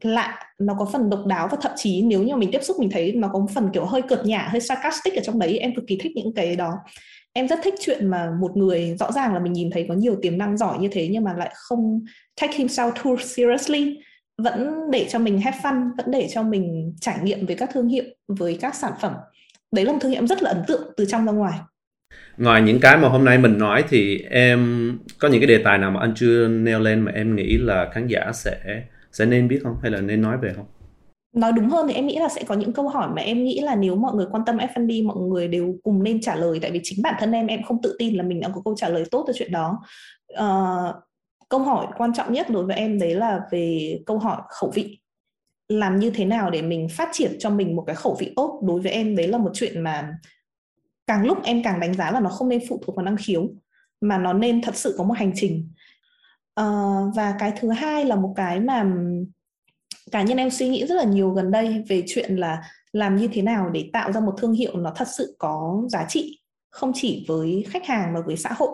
lạ 0.01 0.39
nó 0.59 0.73
có 0.79 0.89
phần 0.93 1.09
độc 1.09 1.25
đáo 1.25 1.47
và 1.51 1.57
thậm 1.61 1.71
chí 1.75 2.01
nếu 2.01 2.23
như 2.23 2.35
mình 2.35 2.49
tiếp 2.51 2.63
xúc 2.63 2.79
mình 2.79 2.89
thấy 2.89 3.11
nó 3.11 3.29
có 3.33 3.47
phần 3.55 3.69
kiểu 3.73 3.85
hơi 3.85 4.01
cợt 4.01 4.25
nhả, 4.25 4.47
hơi 4.51 4.61
sarcastic 4.61 5.15
ở 5.15 5.21
trong 5.23 5.39
đấy, 5.39 5.57
em 5.57 5.75
cực 5.75 5.87
kỳ 5.87 5.97
thích 6.01 6.11
những 6.15 6.33
cái 6.35 6.55
đó. 6.55 6.73
Em 7.33 7.47
rất 7.47 7.59
thích 7.63 7.73
chuyện 7.79 8.07
mà 8.07 8.31
một 8.41 8.57
người 8.57 8.95
rõ 8.99 9.11
ràng 9.11 9.33
là 9.33 9.39
mình 9.39 9.53
nhìn 9.53 9.69
thấy 9.71 9.85
có 9.89 9.93
nhiều 9.93 10.15
tiềm 10.21 10.37
năng 10.37 10.57
giỏi 10.57 10.77
như 10.79 10.87
thế 10.91 11.07
nhưng 11.11 11.23
mà 11.23 11.33
lại 11.33 11.51
không 11.53 11.99
take 12.41 12.57
himself 12.57 12.91
too 12.91 13.23
seriously, 13.23 13.99
vẫn 14.37 14.91
để 14.91 15.05
cho 15.09 15.19
mình 15.19 15.41
have 15.41 15.57
fun, 15.63 15.89
vẫn 15.97 16.11
để 16.11 16.27
cho 16.31 16.43
mình 16.43 16.93
trải 17.01 17.17
nghiệm 17.23 17.45
với 17.45 17.55
các 17.55 17.69
thương 17.73 17.87
hiệu, 17.87 18.03
với 18.27 18.57
các 18.61 18.75
sản 18.75 18.91
phẩm. 19.01 19.13
Đấy 19.71 19.85
là 19.85 19.91
một 19.91 19.97
thương 20.01 20.11
hiệu 20.11 20.19
em 20.19 20.27
rất 20.27 20.43
là 20.43 20.49
ấn 20.49 20.63
tượng 20.67 20.93
từ 20.97 21.05
trong 21.05 21.25
ra 21.25 21.31
ngoài. 21.31 21.59
Ngoài 22.37 22.61
những 22.61 22.79
cái 22.79 22.97
mà 22.97 23.07
hôm 23.09 23.25
nay 23.25 23.37
mình 23.37 23.57
nói 23.57 23.83
thì 23.89 24.19
em 24.29 24.91
có 25.19 25.27
những 25.27 25.41
cái 25.41 25.47
đề 25.47 25.57
tài 25.63 25.77
nào 25.77 25.91
mà 25.91 25.99
anh 25.99 26.13
chưa 26.15 26.47
nêu 26.47 26.79
lên 26.79 27.01
mà 27.01 27.11
em 27.11 27.35
nghĩ 27.35 27.57
là 27.57 27.89
khán 27.93 28.07
giả 28.07 28.31
sẽ 28.33 28.83
sẽ 29.11 29.25
nên 29.25 29.47
biết 29.47 29.59
không? 29.63 29.77
Hay 29.81 29.91
là 29.91 30.01
nên 30.01 30.21
nói 30.21 30.37
về 30.37 30.53
không? 30.55 30.65
Nói 31.33 31.51
đúng 31.51 31.69
hơn 31.69 31.87
thì 31.87 31.93
em 31.93 32.07
nghĩ 32.07 32.17
là 32.19 32.29
sẽ 32.29 32.43
có 32.43 32.55
những 32.55 32.73
câu 32.73 32.89
hỏi 32.89 33.09
mà 33.15 33.21
em 33.21 33.43
nghĩ 33.43 33.59
là 33.59 33.75
nếu 33.75 33.95
mọi 33.95 34.15
người 34.15 34.25
quan 34.31 34.45
tâm 34.45 34.57
F&B 34.57 35.05
mọi 35.05 35.17
người 35.17 35.47
đều 35.47 35.75
cùng 35.83 36.03
nên 36.03 36.21
trả 36.21 36.35
lời. 36.35 36.59
Tại 36.61 36.71
vì 36.71 36.79
chính 36.83 37.01
bản 37.01 37.15
thân 37.19 37.31
em 37.31 37.47
em 37.47 37.63
không 37.63 37.81
tự 37.81 37.95
tin 37.99 38.15
là 38.15 38.23
mình 38.23 38.39
đã 38.39 38.49
có 38.55 38.61
câu 38.65 38.75
trả 38.77 38.89
lời 38.89 39.03
tốt 39.11 39.23
cho 39.27 39.33
chuyện 39.33 39.51
đó. 39.51 39.79
Uh, 40.33 40.95
câu 41.49 41.59
hỏi 41.59 41.87
quan 41.97 42.13
trọng 42.13 42.33
nhất 42.33 42.49
đối 42.49 42.65
với 42.65 42.75
em 42.75 42.99
đấy 42.99 43.15
là 43.15 43.41
về 43.51 43.97
câu 44.05 44.19
hỏi 44.19 44.41
khẩu 44.49 44.71
vị. 44.71 44.99
Làm 45.67 45.99
như 45.99 46.09
thế 46.09 46.25
nào 46.25 46.49
để 46.49 46.61
mình 46.61 46.87
phát 46.89 47.09
triển 47.11 47.31
cho 47.39 47.49
mình 47.49 47.75
một 47.75 47.83
cái 47.87 47.95
khẩu 47.95 48.15
vị 48.19 48.33
tốt? 48.35 48.61
Đối 48.63 48.81
với 48.81 48.91
em 48.91 49.15
đấy 49.15 49.27
là 49.27 49.37
một 49.37 49.51
chuyện 49.53 49.81
mà 49.81 50.13
càng 51.07 51.25
lúc 51.25 51.43
em 51.43 51.63
càng 51.63 51.79
đánh 51.79 51.93
giá 51.93 52.11
là 52.11 52.19
nó 52.19 52.29
không 52.29 52.49
nên 52.49 52.61
phụ 52.69 52.81
thuộc 52.85 52.95
vào 52.95 53.05
năng 53.05 53.17
khiếu 53.17 53.49
mà 54.01 54.17
nó 54.17 54.33
nên 54.33 54.61
thật 54.61 54.75
sự 54.75 54.95
có 54.97 55.03
một 55.03 55.13
hành 55.17 55.31
trình 55.35 55.69
uh, 56.59 57.15
và 57.15 57.35
cái 57.39 57.53
thứ 57.59 57.69
hai 57.69 58.05
là 58.05 58.15
một 58.15 58.33
cái 58.35 58.59
mà 58.59 58.85
cá 60.11 60.21
nhân 60.21 60.37
em 60.37 60.49
suy 60.49 60.69
nghĩ 60.69 60.85
rất 60.87 60.95
là 60.95 61.03
nhiều 61.03 61.29
gần 61.29 61.51
đây 61.51 61.83
về 61.89 62.03
chuyện 62.07 62.35
là 62.35 62.63
làm 62.93 63.15
như 63.15 63.29
thế 63.33 63.41
nào 63.41 63.69
để 63.69 63.89
tạo 63.93 64.11
ra 64.11 64.19
một 64.19 64.33
thương 64.37 64.53
hiệu 64.53 64.77
nó 64.77 64.93
thật 64.95 65.07
sự 65.07 65.35
có 65.39 65.83
giá 65.89 66.05
trị 66.09 66.39
không 66.69 66.91
chỉ 66.95 67.25
với 67.27 67.65
khách 67.69 67.85
hàng 67.85 68.13
mà 68.13 68.21
với 68.25 68.37
xã 68.37 68.49
hội. 68.53 68.69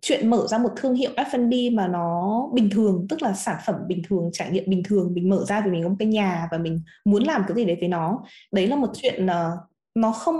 Chuyện 0.00 0.30
mở 0.30 0.46
ra 0.46 0.58
một 0.58 0.70
thương 0.76 0.94
hiệu 0.94 1.10
F&B 1.16 1.74
mà 1.76 1.88
nó 1.88 2.42
bình 2.54 2.70
thường 2.70 3.06
tức 3.08 3.22
là 3.22 3.32
sản 3.32 3.56
phẩm 3.66 3.76
bình 3.86 4.02
thường 4.08 4.30
trải 4.32 4.50
nghiệm 4.50 4.64
bình 4.66 4.82
thường 4.84 5.14
mình 5.14 5.28
mở 5.28 5.44
ra 5.44 5.60
vì 5.60 5.70
mình 5.70 5.82
có 5.82 5.88
một 5.88 5.96
cái 5.98 6.08
nhà 6.08 6.48
và 6.50 6.58
mình 6.58 6.80
muốn 7.04 7.22
làm 7.22 7.42
cái 7.48 7.56
gì 7.56 7.64
đấy 7.64 7.76
với 7.80 7.88
nó. 7.88 8.24
Đấy 8.52 8.66
là 8.66 8.76
một 8.76 8.90
chuyện 8.94 9.26
uh, 9.26 9.30
nó 9.96 10.12
không 10.12 10.36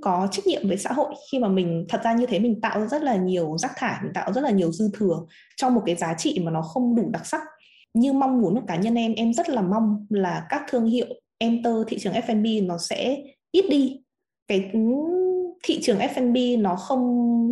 có 0.00 0.28
trách 0.30 0.46
nhiệm 0.46 0.68
với 0.68 0.76
xã 0.76 0.92
hội. 0.92 1.14
Khi 1.32 1.38
mà 1.38 1.48
mình, 1.48 1.86
thật 1.88 2.00
ra 2.04 2.12
như 2.12 2.26
thế 2.26 2.38
mình 2.38 2.60
tạo 2.60 2.86
rất 2.86 3.02
là 3.02 3.16
nhiều 3.16 3.58
rác 3.58 3.72
thải, 3.76 3.98
mình 4.02 4.12
tạo 4.12 4.32
rất 4.32 4.40
là 4.40 4.50
nhiều 4.50 4.72
dư 4.72 4.90
thừa 4.94 5.16
cho 5.56 5.70
một 5.70 5.82
cái 5.86 5.96
giá 5.96 6.14
trị 6.18 6.38
mà 6.44 6.50
nó 6.50 6.62
không 6.62 6.94
đủ 6.94 7.10
đặc 7.12 7.26
sắc. 7.26 7.40
Như 7.94 8.12
mong 8.12 8.40
muốn 8.40 8.54
của 8.54 8.66
cá 8.66 8.76
nhân 8.76 8.94
em 8.94 9.14
em 9.14 9.32
rất 9.32 9.48
là 9.48 9.62
mong 9.62 10.06
là 10.10 10.46
các 10.48 10.62
thương 10.68 10.86
hiệu 10.86 11.06
enter 11.38 11.74
thị 11.88 11.98
trường 11.98 12.12
F&B 12.12 12.66
nó 12.66 12.78
sẽ 12.78 13.22
ít 13.52 13.64
đi. 13.70 14.00
Cái 14.48 14.70
ừ, 14.72 14.80
thị 15.62 15.80
trường 15.82 15.98
F&B 15.98 16.62
nó 16.62 16.76
không 16.76 17.02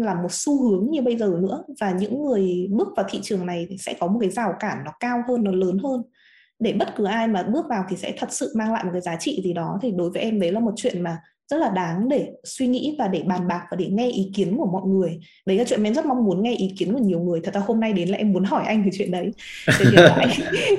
là 0.02 0.14
một 0.14 0.32
xu 0.32 0.62
hướng 0.62 0.90
như 0.90 1.02
bây 1.02 1.16
giờ 1.16 1.38
nữa 1.40 1.64
và 1.80 1.90
những 1.90 2.24
người 2.24 2.68
bước 2.70 2.88
vào 2.96 3.06
thị 3.10 3.18
trường 3.22 3.46
này 3.46 3.68
sẽ 3.78 3.94
có 4.00 4.06
một 4.06 4.18
cái 4.20 4.30
rào 4.30 4.52
cản 4.60 4.78
nó 4.84 4.92
cao 5.00 5.22
hơn, 5.28 5.44
nó 5.44 5.50
lớn 5.50 5.78
hơn. 5.84 6.02
Để 6.58 6.72
bất 6.72 6.88
cứ 6.96 7.04
ai 7.04 7.28
mà 7.28 7.42
bước 7.42 7.66
vào 7.68 7.84
thì 7.88 7.96
sẽ 7.96 8.14
thật 8.18 8.32
sự 8.32 8.52
mang 8.56 8.72
lại 8.72 8.84
một 8.84 8.90
cái 8.92 9.00
giá 9.00 9.16
trị 9.20 9.40
gì 9.44 9.52
đó. 9.52 9.78
Thì 9.82 9.90
đối 9.90 10.10
với 10.10 10.22
em 10.22 10.40
đấy 10.40 10.52
là 10.52 10.60
một 10.60 10.72
chuyện 10.76 11.02
mà 11.02 11.18
rất 11.50 11.56
là 11.58 11.68
đáng 11.68 12.08
để 12.08 12.28
suy 12.44 12.66
nghĩ 12.66 12.96
và 12.98 13.08
để 13.08 13.22
bàn 13.26 13.48
bạc 13.48 13.62
và 13.70 13.76
để 13.76 13.86
nghe 13.86 14.10
ý 14.10 14.30
kiến 14.34 14.56
của 14.56 14.66
mọi 14.66 14.82
người. 14.86 15.20
Đấy 15.46 15.58
là 15.58 15.64
chuyện 15.64 15.84
em 15.84 15.94
rất 15.94 16.06
mong 16.06 16.24
muốn 16.24 16.42
nghe 16.42 16.54
ý 16.54 16.74
kiến 16.78 16.92
của 16.92 16.98
nhiều 16.98 17.20
người. 17.20 17.40
Thật 17.44 17.54
ra 17.54 17.60
hôm 17.66 17.80
nay 17.80 17.92
đến 17.92 18.08
là 18.08 18.18
em 18.18 18.32
muốn 18.32 18.44
hỏi 18.44 18.64
anh 18.66 18.84
về 18.84 18.90
chuyện 18.98 19.10
đấy. 19.10 19.32
Anh 20.16 20.28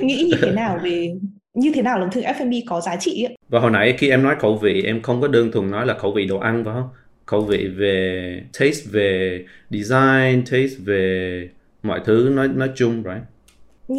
nghĩ 0.00 0.24
như 0.30 0.36
thế 0.42 0.50
nào 0.50 0.78
về 0.82 1.14
như 1.54 1.72
thế 1.74 1.82
nào 1.82 1.98
là 1.98 2.08
thứ 2.12 2.20
F&B 2.20 2.52
có 2.66 2.80
giá 2.80 2.96
trị 2.96 3.24
ấy. 3.24 3.36
và 3.48 3.60
hồi 3.60 3.70
nãy 3.70 3.94
khi 3.98 4.10
em 4.10 4.22
nói 4.22 4.34
khẩu 4.38 4.56
vị 4.56 4.82
em 4.82 5.02
không 5.02 5.20
có 5.20 5.28
đơn 5.28 5.52
thuần 5.52 5.70
nói 5.70 5.86
là 5.86 5.94
khẩu 5.94 6.12
vị 6.12 6.26
đồ 6.26 6.38
ăn 6.38 6.64
phải 6.64 6.74
không? 6.74 6.88
Khẩu 7.26 7.40
vị 7.40 7.68
về 7.76 8.42
taste 8.58 8.80
về 8.90 9.44
design 9.70 10.44
taste 10.44 10.74
về 10.78 11.48
mọi 11.82 12.00
thứ 12.04 12.30
nói 12.32 12.48
nói 12.48 12.68
chung 12.74 13.02
right? 13.02 13.22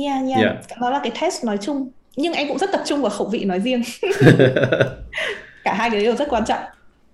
Yeah 0.01 0.28
yeah. 0.30 0.41
Yeah. 0.41 0.55
đó 0.82 0.89
là 0.89 0.99
cái 1.03 1.11
test 1.22 1.45
nói 1.45 1.57
chung. 1.61 1.91
Nhưng 2.15 2.34
anh 2.34 2.47
cũng 2.47 2.57
rất 2.57 2.69
tập 2.72 2.82
trung 2.86 3.01
vào 3.01 3.09
khẩu 3.09 3.28
vị 3.28 3.45
nói 3.45 3.59
riêng 3.59 3.82
cả 5.64 5.74
hai 5.74 5.89
cái 5.89 6.03
đều 6.03 6.16
rất 6.16 6.28
quan 6.30 6.43
trọng 6.47 6.59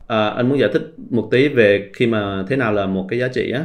à, 0.07 0.29
anh 0.29 0.49
muốn 0.49 0.59
giải 0.59 0.69
thích 0.73 0.93
một 1.09 1.27
tí 1.31 1.47
về 1.47 1.89
khi 1.93 2.07
mà 2.07 2.43
thế 2.47 2.55
nào 2.55 2.73
là 2.73 2.85
một 2.85 3.05
cái 3.09 3.19
giá 3.19 3.27
trị 3.27 3.51
á 3.51 3.63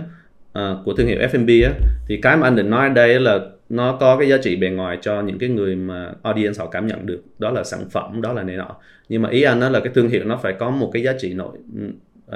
à, 0.52 0.74
của 0.84 0.94
thương 0.94 1.06
hiệu 1.06 1.18
F&B 1.18 1.64
á 1.64 1.72
thì 2.08 2.16
cái 2.22 2.36
mà 2.36 2.46
anh 2.46 2.56
định 2.56 2.70
nói 2.70 2.90
đây 2.90 3.20
là 3.20 3.38
nó 3.68 3.96
có 4.00 4.16
cái 4.16 4.28
giá 4.28 4.36
trị 4.42 4.56
bề 4.56 4.68
ngoài 4.68 4.98
cho 5.02 5.22
những 5.22 5.38
cái 5.38 5.48
người 5.48 5.76
mà 5.76 6.12
audience 6.22 6.58
họ 6.58 6.66
cảm 6.66 6.86
nhận 6.86 7.06
được 7.06 7.22
đó 7.38 7.50
là 7.50 7.64
sản 7.64 7.80
phẩm 7.90 8.22
đó 8.22 8.32
là 8.32 8.42
này 8.42 8.56
nọ 8.56 8.76
nhưng 9.08 9.22
mà 9.22 9.28
ý 9.28 9.42
anh 9.42 9.60
đó 9.60 9.68
là 9.68 9.80
cái 9.80 9.92
thương 9.94 10.08
hiệu 10.08 10.24
nó 10.24 10.36
phải 10.42 10.52
có 10.52 10.70
một 10.70 10.90
cái 10.92 11.02
giá 11.02 11.12
trị 11.18 11.34
nội 11.34 11.58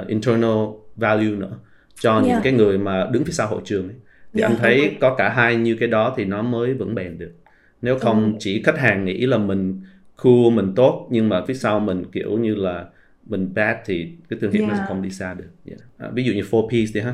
uh, 0.01 0.07
internal 0.07 0.67
value 0.95 1.35
nữa 1.37 1.51
cho 1.99 2.13
yeah. 2.13 2.25
những 2.25 2.39
cái 2.43 2.53
người 2.53 2.77
mà 2.77 3.07
đứng 3.11 3.23
phía 3.23 3.31
sau 3.31 3.47
hội 3.47 3.61
trường 3.65 3.87
ấy. 3.89 3.95
thì 4.33 4.41
yeah, 4.41 4.51
anh 4.51 4.59
thấy 4.59 4.79
okay. 4.81 4.97
có 5.01 5.15
cả 5.15 5.29
hai 5.29 5.55
như 5.55 5.75
cái 5.79 5.87
đó 5.87 6.13
thì 6.17 6.25
nó 6.25 6.41
mới 6.41 6.73
vững 6.73 6.95
bền 6.95 7.17
được 7.17 7.31
nếu 7.81 7.99
không 7.99 8.31
ừ. 8.33 8.37
chỉ 8.39 8.61
khách 8.63 8.77
hàng 8.77 9.05
nghĩ 9.05 9.25
là 9.25 9.37
mình 9.37 9.81
cool 10.23 10.53
mình 10.53 10.73
tốt 10.75 11.07
nhưng 11.11 11.29
mà 11.29 11.45
phía 11.47 11.53
sau 11.53 11.79
mình 11.79 12.03
kiểu 12.11 12.37
như 12.37 12.55
là 12.55 12.85
mình 13.25 13.49
bad 13.55 13.77
thì 13.85 14.07
cái 14.29 14.39
thương 14.41 14.51
hiệu 14.51 14.61
yeah. 14.61 14.73
nó 14.73 14.77
sẽ 14.77 14.85
không 14.87 15.01
đi 15.01 15.09
xa 15.09 15.33
được. 15.33 15.49
Yeah. 15.65 15.81
à, 15.97 16.09
ví 16.13 16.23
dụ 16.23 16.33
như 16.33 16.41
four 16.41 16.69
piece 16.69 16.91
đi 16.93 17.01
ha. 17.01 17.13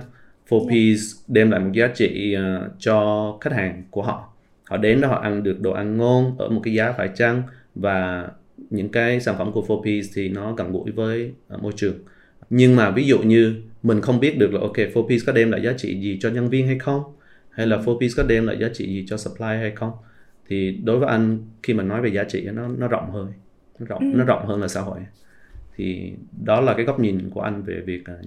Four 0.50 0.70
piece 0.70 1.02
đem 1.28 1.52
lại 1.52 1.60
một 1.60 1.72
giá 1.74 1.88
trị 1.88 2.36
uh, 2.38 2.72
cho 2.80 3.38
khách 3.42 3.54
hàng 3.54 3.84
của 3.90 4.02
họ. 4.02 4.34
Họ 4.64 4.78
đến 4.78 5.02
đó 5.02 5.08
họ 5.08 5.16
ăn 5.16 5.44
được 5.44 5.62
đồ 5.62 5.72
ăn 5.72 5.98
ngon 5.98 6.36
ở 6.38 6.50
một 6.50 6.62
cái 6.64 6.74
giá 6.74 6.92
phải 6.92 7.10
chăng? 7.16 7.44
Và 7.76 8.28
những 8.70 8.90
cái 8.90 9.20
sản 9.20 9.36
phẩm 9.38 9.52
của 9.52 9.62
4P 9.62 10.02
thì 10.14 10.30
nó 10.30 10.54
gần 10.54 10.72
gũi 10.72 10.92
với 10.92 11.32
uh, 11.54 11.64
môi 11.64 11.72
trường. 11.76 11.96
Nhưng 12.50 12.76
mà 12.76 12.92
ví 12.92 13.08
dụ 13.08 13.20
như 13.20 13.56
mình 13.84 14.02
không 14.02 14.20
biết 14.20 14.38
được 14.38 14.54
là 14.54 14.60
ok 14.60 14.78
4P 14.78 15.20
có 15.26 15.34
đem 15.34 15.52
lại 15.52 15.62
giá 15.62 15.74
trị 15.78 16.00
gì 16.02 16.18
cho 16.22 16.30
nhân 16.30 16.50
viên 16.50 16.68
hay 16.68 16.80
không? 16.80 17.04
Hay 17.50 17.68
là 17.68 17.78
4P 17.78 18.10
có 18.18 18.24
đem 18.24 18.48
lại 18.48 18.58
giá 18.60 18.68
trị 18.74 18.86
gì 18.86 19.06
cho 19.08 19.18
supply 19.18 19.48
hay 19.48 19.72
không 19.76 19.92
thì 20.48 20.80
đối 20.84 21.00
với 21.00 21.10
anh 21.10 21.40
khi 21.64 21.74
mà 21.74 21.84
nói 21.84 22.02
về 22.02 22.10
giá 22.10 22.24
trị 22.24 22.42
nó 22.54 22.68
nó 22.68 22.88
rộng 22.88 23.12
hơn 23.12 23.34
nó 23.80 23.86
rộng 23.86 24.00
ừ. 24.00 24.18
nó 24.18 24.26
rộng 24.26 24.46
hơn 24.48 24.62
là 24.62 24.68
xã 24.68 24.82
hội 24.82 25.00
thì 25.76 26.14
đó 26.46 26.62
là 26.62 26.74
cái 26.74 26.86
góc 26.86 27.00
nhìn 27.00 27.30
của 27.30 27.42
anh 27.42 27.64
về 27.64 27.82
việc 27.86 28.04
uh, 28.20 28.26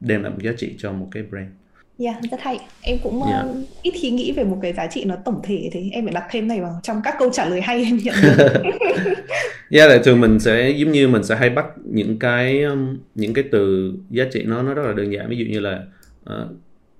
đem 0.00 0.22
lại 0.22 0.32
một 0.32 0.38
giá 0.42 0.52
trị 0.56 0.74
cho 0.78 0.92
một 0.92 1.08
cái 1.10 1.22
brand 1.22 1.48
Yeah, 1.98 2.16
dạ, 2.22 2.28
rất 2.30 2.40
hay. 2.40 2.58
Em 2.82 2.98
cũng 3.02 3.22
yeah. 3.22 3.46
uh, 3.50 3.56
ít 3.82 3.94
khi 4.00 4.10
nghĩ 4.10 4.32
về 4.32 4.44
một 4.44 4.58
cái 4.62 4.72
giá 4.72 4.86
trị 4.86 5.04
nó 5.04 5.16
tổng 5.24 5.40
thể 5.44 5.70
thế 5.72 5.88
em 5.92 6.04
phải 6.04 6.14
đặt 6.14 6.24
thêm 6.30 6.48
này 6.48 6.60
vào 6.60 6.80
trong 6.82 7.00
các 7.04 7.14
câu 7.18 7.30
trả 7.32 7.48
lời 7.48 7.60
hay 7.60 7.84
em 7.84 7.96
nhận 7.96 8.14
được. 8.22 8.52
yeah, 9.70 9.90
là 9.90 9.98
thường 10.04 10.20
mình 10.20 10.40
sẽ 10.40 10.70
giống 10.70 10.92
như 10.92 11.08
mình 11.08 11.24
sẽ 11.24 11.36
hay 11.36 11.50
bắt 11.50 11.66
những 11.84 12.18
cái 12.18 12.62
um, 12.62 12.98
những 13.14 13.34
cái 13.34 13.44
từ 13.52 13.92
giá 14.10 14.24
trị 14.32 14.42
nó 14.46 14.62
nó 14.62 14.74
rất 14.74 14.82
là 14.86 14.92
đơn 14.92 15.12
giản 15.12 15.28
ví 15.28 15.36
dụ 15.36 15.44
như 15.44 15.60
là 15.60 15.84
uh, 16.30 16.50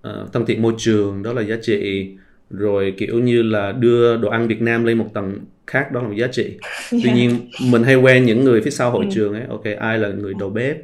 uh, 0.08 0.32
thân 0.32 0.46
thiện 0.46 0.62
môi 0.62 0.74
trường 0.78 1.22
đó 1.22 1.32
là 1.32 1.42
giá 1.42 1.56
trị 1.62 2.08
rồi 2.52 2.94
kiểu 2.96 3.20
như 3.20 3.42
là 3.42 3.72
đưa 3.72 4.16
đồ 4.16 4.28
ăn 4.28 4.48
Việt 4.48 4.62
Nam 4.62 4.84
lên 4.84 4.98
một 4.98 5.06
tầng 5.14 5.38
khác 5.66 5.92
đó 5.92 6.02
là 6.02 6.08
một 6.08 6.14
giá 6.16 6.26
trị. 6.26 6.44
Yeah. 6.44 7.04
Tuy 7.04 7.12
nhiên 7.12 7.30
mình 7.70 7.82
hay 7.82 7.94
quen 7.94 8.24
những 8.24 8.44
người 8.44 8.62
phía 8.62 8.70
sau 8.70 8.90
hội 8.90 9.04
ừ. 9.04 9.10
trường 9.14 9.34
ấy, 9.34 9.44
ok 9.48 9.64
ai 9.78 9.98
là 9.98 10.08
người 10.08 10.34
đầu 10.38 10.50
bếp, 10.50 10.76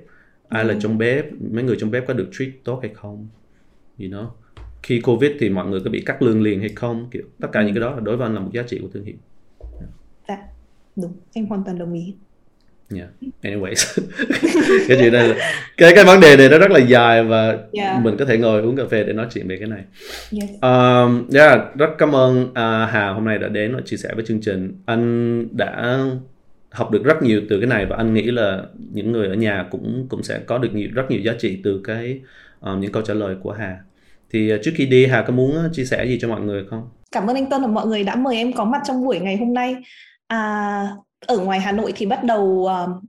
ai 0.48 0.62
ừ. 0.62 0.68
là 0.68 0.76
trong 0.80 0.98
bếp, 0.98 1.24
mấy 1.52 1.64
người 1.64 1.76
trong 1.80 1.90
bếp 1.90 2.06
có 2.06 2.14
được 2.14 2.28
treat 2.32 2.50
tốt 2.64 2.78
hay 2.82 2.90
không? 2.94 3.28
you 3.98 4.08
know 4.08 4.26
khi 4.82 5.00
covid 5.00 5.30
thì 5.38 5.50
mọi 5.50 5.66
người 5.66 5.80
có 5.84 5.90
bị 5.90 6.02
cắt 6.06 6.22
lương 6.22 6.42
liền 6.42 6.60
hay 6.60 6.68
không 6.68 7.08
kiểu 7.10 7.22
tất 7.40 7.48
cả 7.52 7.62
những 7.62 7.74
cái 7.74 7.80
đó 7.80 7.94
là 7.94 8.00
đối 8.00 8.16
với 8.16 8.26
anh 8.26 8.34
là 8.34 8.40
một 8.40 8.50
giá 8.52 8.62
trị 8.62 8.78
của 8.82 8.88
thương 8.88 9.04
hiệu 9.04 9.16
dạ 10.28 10.38
đúng 10.96 11.12
em 11.32 11.46
hoàn 11.46 11.64
toàn 11.64 11.78
đồng 11.78 11.92
ý 11.92 12.14
Yeah. 12.94 13.08
Anyways, 13.42 13.98
cái 14.88 14.96
chuyện 15.00 15.12
này 15.12 15.34
cái 15.76 15.92
cái 15.94 16.04
vấn 16.04 16.20
đề 16.20 16.36
này 16.36 16.48
nó 16.48 16.58
rất 16.58 16.70
là 16.70 16.78
dài 16.78 17.24
và 17.24 17.58
yeah. 17.72 18.02
mình 18.02 18.16
có 18.18 18.24
thể 18.24 18.38
ngồi 18.38 18.62
uống 18.62 18.76
cà 18.76 18.82
phê 18.90 19.04
để 19.04 19.12
nói 19.12 19.26
chuyện 19.34 19.48
về 19.48 19.56
cái 19.56 19.68
này. 19.68 19.82
Yes. 20.32 20.50
Um, 20.60 21.28
yeah, 21.34 21.60
rất 21.76 21.90
cảm 21.98 22.16
ơn 22.16 22.42
uh, 22.44 22.90
Hà 22.90 23.08
hôm 23.08 23.24
nay 23.24 23.38
đã 23.38 23.48
đến 23.48 23.74
và 23.74 23.80
chia 23.84 23.96
sẻ 23.96 24.08
với 24.14 24.24
chương 24.26 24.40
trình. 24.40 24.82
Anh 24.86 25.46
đã 25.56 25.98
học 26.70 26.90
được 26.90 27.04
rất 27.04 27.22
nhiều 27.22 27.42
từ 27.50 27.60
cái 27.60 27.66
này 27.66 27.86
và 27.86 27.96
anh 27.96 28.14
nghĩ 28.14 28.22
là 28.22 28.62
những 28.92 29.12
người 29.12 29.28
ở 29.28 29.34
nhà 29.34 29.66
cũng 29.70 30.06
cũng 30.08 30.22
sẽ 30.22 30.38
có 30.38 30.58
được 30.58 30.74
nhiều 30.74 30.88
rất 30.94 31.10
nhiều 31.10 31.20
giá 31.20 31.32
trị 31.38 31.60
từ 31.64 31.80
cái 31.84 32.20
uh, 32.72 32.78
những 32.78 32.92
câu 32.92 33.02
trả 33.02 33.14
lời 33.14 33.36
của 33.42 33.52
Hà 33.52 33.76
thì 34.30 34.54
uh, 34.54 34.60
trước 34.64 34.72
khi 34.74 34.86
đi 34.86 35.06
Hà 35.06 35.22
có 35.22 35.32
muốn 35.32 35.66
uh, 35.66 35.72
chia 35.72 35.84
sẻ 35.84 36.06
gì 36.06 36.18
cho 36.20 36.28
mọi 36.28 36.40
người 36.40 36.64
không? 36.70 36.88
Cảm 37.12 37.26
ơn 37.26 37.36
anh 37.36 37.50
Tân 37.50 37.62
và 37.62 37.66
mọi 37.66 37.86
người 37.86 38.04
đã 38.04 38.14
mời 38.14 38.36
em 38.36 38.52
có 38.52 38.64
mặt 38.64 38.82
trong 38.86 39.04
buổi 39.04 39.20
ngày 39.20 39.36
hôm 39.36 39.54
nay. 39.54 39.76
À, 40.26 40.88
ở 41.26 41.38
ngoài 41.38 41.60
Hà 41.60 41.72
Nội 41.72 41.92
thì 41.96 42.06
bắt 42.06 42.24
đầu 42.24 42.42
uh, 42.42 43.02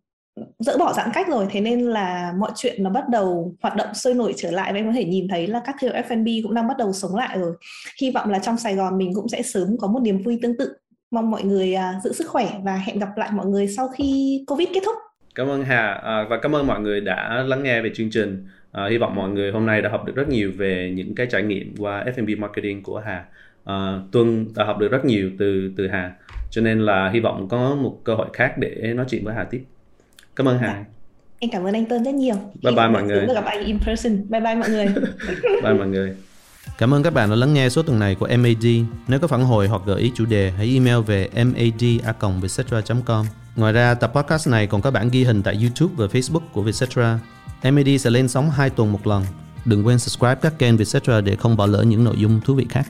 dỡ 0.60 0.78
bỏ 0.78 0.94
giãn 0.94 1.10
cách 1.14 1.28
rồi 1.28 1.48
thế 1.50 1.62
nên 1.62 1.82
là 1.82 2.34
mọi 2.38 2.52
chuyện 2.56 2.84
nó 2.84 2.90
bắt 2.90 3.10
đầu 3.10 3.56
hoạt 3.62 3.76
động 3.76 3.94
sôi 3.94 4.14
nổi 4.14 4.34
trở 4.38 4.52
lại. 4.52 4.74
Và 4.74 4.80
em 4.80 4.86
có 4.86 4.94
thể 4.94 5.06
nhìn 5.06 5.28
thấy 5.28 5.48
là 5.48 5.62
các 5.66 5.76
thương 5.80 5.94
hiệu 5.94 6.02
F&B 6.08 6.28
cũng 6.44 6.54
đang 6.54 6.68
bắt 6.68 6.78
đầu 6.78 6.94
sống 6.94 7.16
lại 7.16 7.38
rồi. 7.40 7.54
Hy 8.02 8.12
vọng 8.12 8.30
là 8.30 8.40
trong 8.40 8.58
Sài 8.58 8.76
Gòn 8.76 8.98
mình 8.98 9.12
cũng 9.16 9.30
sẽ 9.30 9.42
sớm 9.42 9.78
có 9.80 9.88
một 9.88 10.00
niềm 10.00 10.24
vui 10.24 10.40
tương 10.42 10.58
tự. 10.58 10.74
Mong 11.12 11.32
mọi 11.32 11.44
người 11.44 11.76
uh, 11.76 12.04
giữ 12.04 12.14
sức 12.14 12.28
khỏe 12.30 12.50
và 12.64 12.76
hẹn 12.76 13.00
gặp 13.00 13.10
lại 13.18 13.30
mọi 13.34 13.46
người 13.46 13.68
sau 13.68 13.88
khi 13.88 14.40
Covid 14.48 14.68
kết 14.74 14.82
thúc. 14.86 14.96
Cảm 15.36 15.48
ơn 15.48 15.64
Hà 15.64 15.94
uh, 15.98 16.30
và 16.30 16.40
cảm 16.42 16.56
ơn 16.56 16.68
mọi 16.68 16.80
người 16.80 17.02
đã 17.02 17.44
lắng 17.48 17.64
nghe 17.64 17.82
về 17.82 17.92
chương 17.96 18.10
trình. 18.12 18.46
À, 18.72 18.88
hy 18.90 18.98
vọng 18.98 19.16
mọi 19.16 19.30
người 19.30 19.52
hôm 19.52 19.66
nay 19.66 19.82
đã 19.82 19.90
học 19.90 20.06
được 20.06 20.16
rất 20.16 20.30
nhiều 20.30 20.52
về 20.58 20.92
những 20.96 21.16
cái 21.16 21.28
trải 21.32 21.44
nghiệm 21.44 21.76
qua 21.78 22.06
F&B 22.16 22.40
marketing 22.40 22.84
của 22.84 23.00
Hà. 23.06 23.26
À, 23.66 24.00
Tuân 24.12 24.48
đã 24.56 24.66
học 24.66 24.78
được 24.78 24.92
rất 24.92 25.06
nhiều 25.06 25.32
từ 25.40 25.72
từ 25.78 25.88
Hà, 25.88 26.16
cho 26.50 26.62
nên 26.62 26.80
là 26.80 27.10
hy 27.14 27.20
vọng 27.20 27.48
có 27.50 27.76
một 27.76 27.98
cơ 28.04 28.16
hội 28.16 28.28
khác 28.34 28.58
để 28.58 28.94
nói 28.96 29.06
chuyện 29.10 29.26
với 29.26 29.36
Hà 29.36 29.44
tiếp. 29.44 29.64
Cảm 30.36 30.48
ơn 30.48 30.60
Hà. 30.60 30.68
Dạ. 30.68 30.86
Em 31.40 31.52
cảm 31.52 31.64
ơn 31.64 31.74
anh 31.74 31.86
Tuân 31.86 32.04
rất 32.04 32.14
nhiều. 32.14 32.36
Bye 32.64 32.76
bye 32.76 32.88
mọi 32.88 33.04
người. 33.04 33.28
gặp 33.34 33.46
anh 33.46 33.66
in 33.66 33.80
person. 33.80 34.30
Bye 34.30 34.42
bye 34.42 34.56
mọi 34.56 34.70
người. 34.70 34.86
bye 35.64 35.74
mọi 35.74 35.88
người. 35.88 36.16
Cảm 36.78 36.94
ơn 36.94 37.04
các 37.04 37.14
bạn 37.14 37.30
đã 37.30 37.36
lắng 37.36 37.54
nghe 37.54 37.70
số 37.70 37.84
tuần 37.84 38.00
này 38.00 38.16
của 38.16 38.28
MAD. 38.38 38.66
Nếu 39.08 39.20
có 39.20 39.28
phản 39.28 39.42
hồi 39.42 39.68
hoặc 39.68 39.82
gợi 39.86 40.02
ý 40.02 40.12
chủ 40.16 40.26
đề, 40.26 40.52
hãy 40.58 40.74
email 40.74 41.00
về 41.00 41.30
mad.vietcetera.com. 41.36 43.26
Ngoài 43.56 43.74
ra, 43.74 43.94
tập 43.94 44.12
podcast 44.16 44.48
này 44.48 44.68
còn 44.68 44.82
có 44.82 44.92
bản 44.92 45.10
ghi 45.10 45.24
hình 45.24 45.44
tại 45.44 45.58
YouTube 45.62 45.94
và 45.98 46.06
Facebook 46.06 46.42
của 46.54 46.62
Vietcetera. 46.62 47.20
MAD 47.64 47.88
sẽ 48.00 48.10
lên 48.10 48.28
sóng 48.28 48.50
2 48.50 48.70
tuần 48.70 48.92
một 48.92 49.08
lần. 49.08 49.24
Đừng 49.66 49.88
quên 49.88 50.00
subscribe 50.00 50.36
các 50.36 50.60
kênh 50.60 50.78
Vietcetera 50.78 51.22
để 51.22 51.36
không 51.36 51.58
bỏ 51.58 51.66
lỡ 51.66 51.84
những 51.84 52.04
nội 52.04 52.16
dung 52.18 52.42
thú 52.46 52.54
vị 52.54 52.66
khác. 52.70 52.86